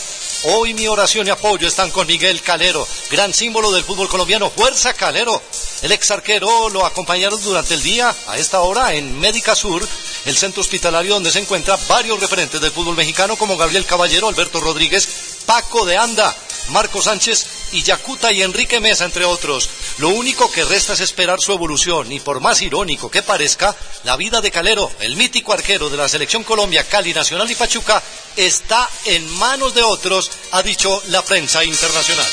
[0.44, 4.50] Hoy mi oración y apoyo están con Miguel Calero, gran símbolo del fútbol colombiano.
[4.50, 5.40] Fuerza Calero.
[5.84, 9.88] El ex arquero lo acompañaron durante el día, a esta hora, en Médica Sur,
[10.26, 14.60] el centro hospitalario donde se encuentran varios referentes del fútbol mexicano como Gabriel Caballero, Alberto
[14.60, 15.08] Rodríguez,
[15.46, 16.36] Paco de Anda,
[16.70, 19.70] Marco Sánchez y Yacuta y Enrique Mesa, entre otros.
[19.98, 24.18] Lo único que resta es esperar su evolución y por más irónico que parezca, la
[24.18, 28.02] vida de Calero, el mítico arquero de la selección Colombia, Cali, Nacional y Pachuca,
[28.36, 32.28] está en manos de otros, ha dicho la prensa internacional.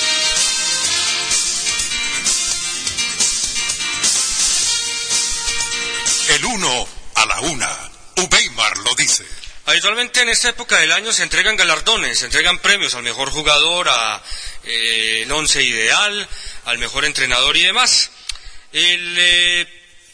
[6.28, 7.90] El uno a la una.
[8.16, 9.37] Ubeimar lo dice.
[9.68, 13.86] Habitualmente en esta época del año se entregan galardones, se entregan premios al mejor jugador,
[13.90, 14.22] a
[14.64, 16.26] eh, el once ideal,
[16.64, 18.10] al mejor entrenador y demás.
[18.72, 19.68] El eh,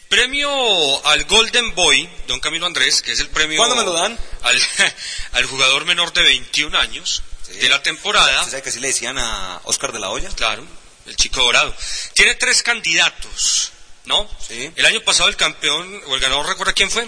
[0.09, 3.55] premio al Golden Boy, don Camilo Andrés, que es el premio...
[3.55, 4.19] ¿Cuándo me lo dan?
[4.41, 4.61] Al,
[5.31, 8.39] al jugador menor de 21 años de la temporada.
[8.39, 10.31] ¿Usted sabe que así le decían a Oscar de la Hoya?
[10.35, 10.67] Claro,
[11.05, 11.73] el chico dorado.
[12.13, 13.71] Tiene tres candidatos,
[14.03, 14.29] ¿no?
[14.49, 17.07] El año pasado el campeón, o el ganador, ¿recuerda quién fue?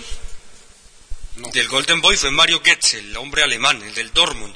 [1.38, 4.56] Del Golden Boy fue Mario Goetze, el hombre alemán, el del Dortmund.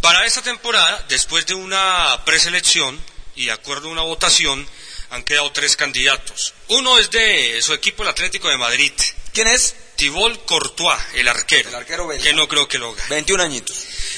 [0.00, 2.98] Para esta temporada, después de una preselección,
[3.34, 4.66] y de acuerdo a una votación
[5.10, 6.54] han quedado tres candidatos.
[6.68, 8.92] Uno es de su equipo, el Atlético de Madrid.
[9.32, 9.74] ¿Quién es?
[9.96, 11.68] Thibaut Courtois, el arquero.
[11.68, 12.24] El arquero belga.
[12.24, 13.04] Que no creo que lo haga.
[13.08, 13.76] 21 añitos.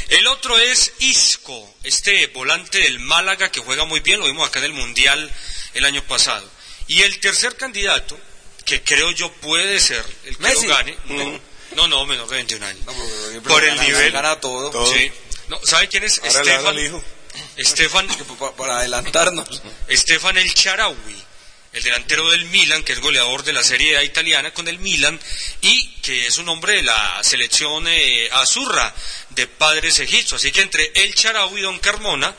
[0.08, 4.58] El otro es Isco, este volante del Málaga que juega muy bien, lo vimos acá
[4.58, 5.30] en el Mundial
[5.72, 6.48] el año pasado.
[6.86, 8.18] Y el tercer candidato,
[8.64, 10.66] que creo yo puede ser el que Messi.
[10.66, 11.40] lo gane, no,
[11.74, 12.82] no, no, menor de 21 años.
[12.86, 14.12] pero Por el gana- nivel.
[14.12, 14.92] gana todo.
[14.92, 15.10] Sí.
[15.48, 16.18] No, ¿Sabe quién es?
[16.20, 16.78] Ahora Estefan.
[16.78, 17.04] hijo.
[17.56, 18.08] Estefan.
[18.56, 19.62] Para adelantarnos.
[19.88, 20.96] Estefan El Charaui,
[21.72, 25.20] el delantero del Milan, que es goleador de la Serie A italiana con el Milan
[25.60, 28.94] y que es un hombre de la selección eh, azurra
[29.30, 30.34] de padres egipcios.
[30.40, 32.34] Así que entre El Charaui y Don Carmona,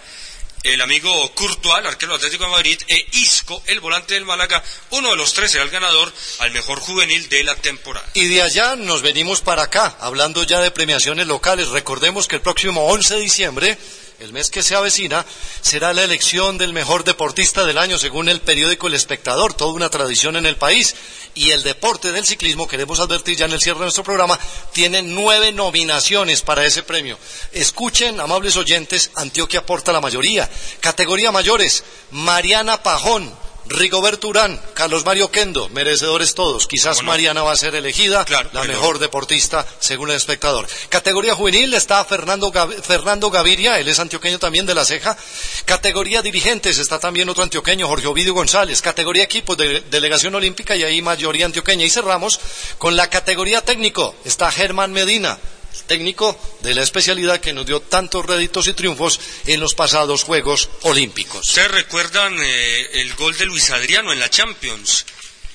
[0.65, 4.63] el amigo Courtois, el arquero del Atlético de Madrid, e Isco, el volante del Málaga,
[4.89, 8.09] uno de los tres será el ganador al mejor juvenil de la temporada.
[8.13, 11.69] Y de allá nos venimos para acá, hablando ya de premiaciones locales.
[11.69, 13.77] Recordemos que el próximo 11 de diciembre,
[14.19, 15.25] el mes que se avecina,
[15.61, 19.89] será la elección del mejor deportista del año, según el periódico El Espectador, toda una
[19.89, 20.95] tradición en el país.
[21.33, 24.39] Y el deporte del ciclismo, queremos advertir ya en el cierre de nuestro programa,
[24.71, 27.19] tiene nueve nominaciones para ese premio.
[27.51, 30.49] Escuchen, amables oyentes, Antioquia aporta la mayoría.
[30.79, 36.67] Categoría mayores, Mariana Pajón, Rigoberto Urán, Carlos Mario Kendo, merecedores todos.
[36.67, 38.73] Quizás Mariana va a ser elegida la bueno.
[38.73, 40.67] mejor deportista según el espectador.
[40.89, 45.17] Categoría juvenil está Fernando, Gav- Fernando Gaviria, él es antioqueño también de la ceja.
[45.65, 48.81] Categoría dirigentes está también otro antioqueño, Jorge Ovidio González.
[48.81, 51.85] Categoría equipos de delegación olímpica y ahí mayoría antioqueña.
[51.85, 52.39] Y cerramos
[52.77, 55.39] con la categoría técnico, está Germán Medina.
[55.87, 60.69] Técnico de la especialidad que nos dio tantos réditos y triunfos en los pasados Juegos
[60.81, 61.47] Olímpicos.
[61.49, 65.05] ¿Ustedes recuerdan eh, el gol de Luis Adriano en la Champions?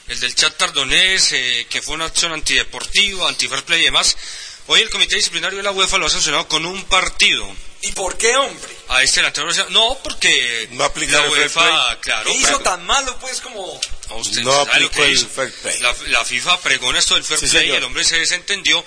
[0.09, 4.17] El del chat tardonés, eh, que fue una acción antideportiva, anti-fair play y demás.
[4.67, 7.49] Hoy el Comité Disciplinario de la UEFA lo ha sancionado con un partido.
[7.83, 8.77] ¿Y por qué, hombre?
[8.89, 9.49] A este delantero.
[9.71, 12.31] No, porque aplica la UEFA, claro.
[12.31, 12.63] ¿Qué hizo claro.
[12.63, 13.81] tan malo, pues, como...
[14.11, 15.81] No, usted aplicó el fair play.
[15.81, 17.79] La, la FIFA pregona esto del fair Sí, play, señor.
[17.79, 18.85] el hombre se desentendió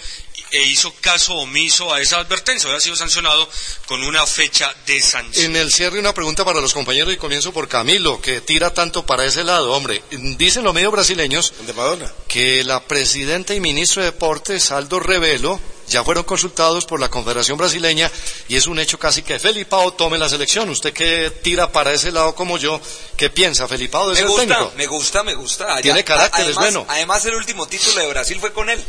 [0.53, 2.69] e hizo caso omiso a esa advertencia.
[2.69, 3.49] Había sido sancionado
[3.88, 5.45] con una fecha de sanción.
[5.47, 9.03] En el cierre una pregunta para los compañeros y comienzo por Camilo, que tira tanto
[9.03, 9.73] para ese lado.
[9.73, 10.03] Hombre,
[10.38, 11.53] dicen los medios brasileños
[12.27, 17.57] que la presidenta y ministro de Deportes, Aldo Revelo, ya fueron consultados por la Confederación
[17.57, 18.11] Brasileña
[18.47, 20.69] y es un hecho casi que Felipao tome la selección.
[20.69, 22.80] Usted que tira para ese lado como yo,
[23.17, 23.67] ¿qué piensa?
[23.67, 24.73] ¿Felipao de Me gusta, técnico?
[24.77, 25.81] me gusta, me gusta.
[25.81, 26.85] Tiene carácter, es bueno.
[26.88, 28.84] Además, el último título de Brasil fue con él.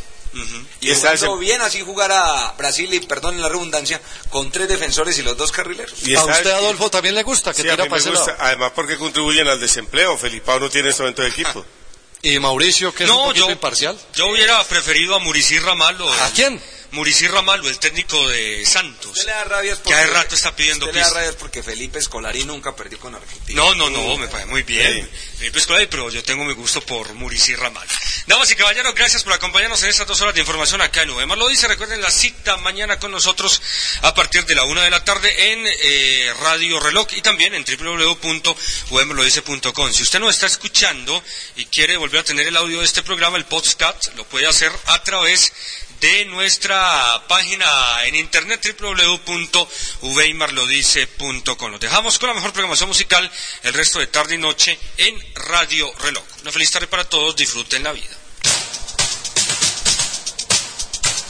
[0.81, 4.01] Y, Y jugando bien así jugar a Brasil, y perdón la redundancia,
[4.31, 6.07] con tres defensores y los dos carrileros.
[6.07, 8.73] Y ¿A usted, Adolfo, también le gusta que Sí, a tira mí me gusta, además
[8.75, 10.17] porque contribuyen al desempleo.
[10.17, 11.65] Felipao no tiene en este momento de equipo.
[12.25, 13.99] ¿Y Mauricio, que es un No, poquito yo- imparcial?
[14.15, 16.11] Yo hubiera preferido a Muricy Ramalho.
[16.11, 16.59] ¿A quién?
[16.91, 19.11] Muricy Ramalho, el técnico de Santos.
[19.11, 21.19] Usted le da rabia es Que hace porque- rato está pidiendo usted le da pista.
[21.19, 23.61] rabia es porque Felipe Escolari nunca perdió con Argentina.
[23.61, 25.11] No, no, no, me parece muy bien.
[25.37, 27.85] Felipe Escolari, pero yo tengo mi gusto por Muricy Ramal.
[28.29, 31.35] Damas y caballeros, gracias por acompañarnos en estas dos horas de información acá en Ubema.
[31.35, 33.61] Lo dice, recuerden la cita mañana con nosotros
[34.03, 37.65] a partir de la una de la tarde en eh, Radio Reloj y también en
[37.65, 39.93] www.ubemlodice.com.
[39.93, 41.21] Si usted nos está escuchando
[41.57, 44.73] y quiere volver a tener el audio de este programa, el podcast, lo puede hacer
[44.87, 45.53] a través
[46.01, 47.67] de nuestra página
[48.05, 51.71] en internet www.uveimarlodice.com.
[51.71, 53.31] Los dejamos con la mejor programación musical
[53.63, 56.25] el resto de tarde y noche en Radio Reloj.
[56.43, 58.19] Una feliz tarde para todos, disfruten la vida.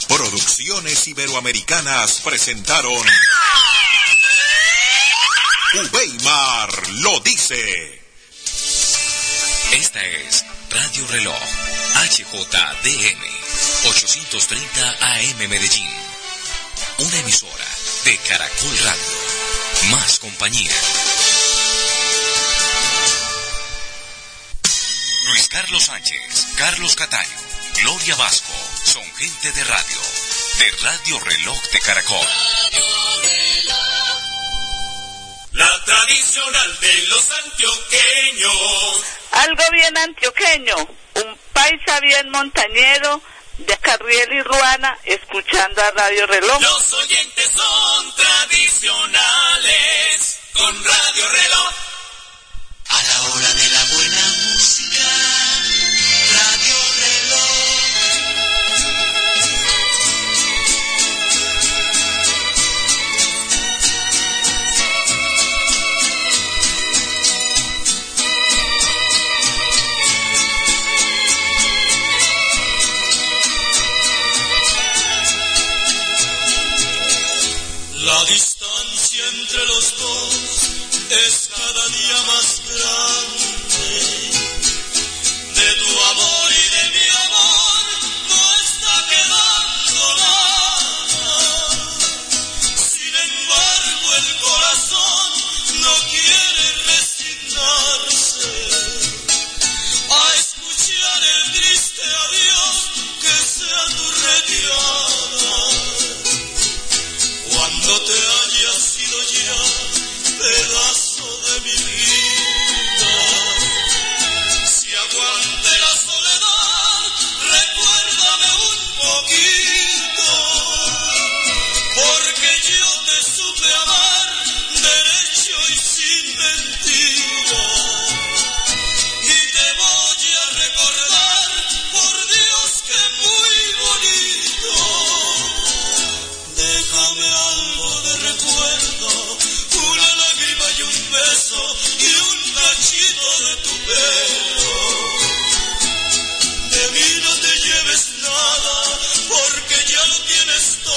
[0.07, 3.03] Producciones Iberoamericanas presentaron
[5.73, 8.01] Ubeimar lo dice.
[9.71, 10.45] Esta es
[10.75, 11.41] Radio Reloj,
[12.09, 13.21] HJDM,
[13.85, 15.89] 830 AM Medellín.
[16.97, 17.65] Una emisora
[18.03, 19.91] de Caracol Radio.
[19.91, 20.75] Más compañía.
[25.27, 27.39] Luis Carlos Sánchez, Carlos Cataño,
[27.81, 28.53] Gloria Vasco
[28.83, 30.01] son gente de radio.
[30.59, 32.27] De Radio Reloj de Caracol.
[35.55, 39.05] La tradicional de los antioqueños.
[39.31, 43.21] Algo bien antioqueño, un paisa bien montañero
[43.59, 46.61] de Carriel y Ruana escuchando a Radio Reloj.
[46.61, 50.39] Los oyentes son tradicionales.
[50.51, 51.73] Con Radio Reloj.
[52.89, 55.44] A la hora de la buena música.
[78.15, 80.71] La distancia entre los dos
[81.27, 81.44] es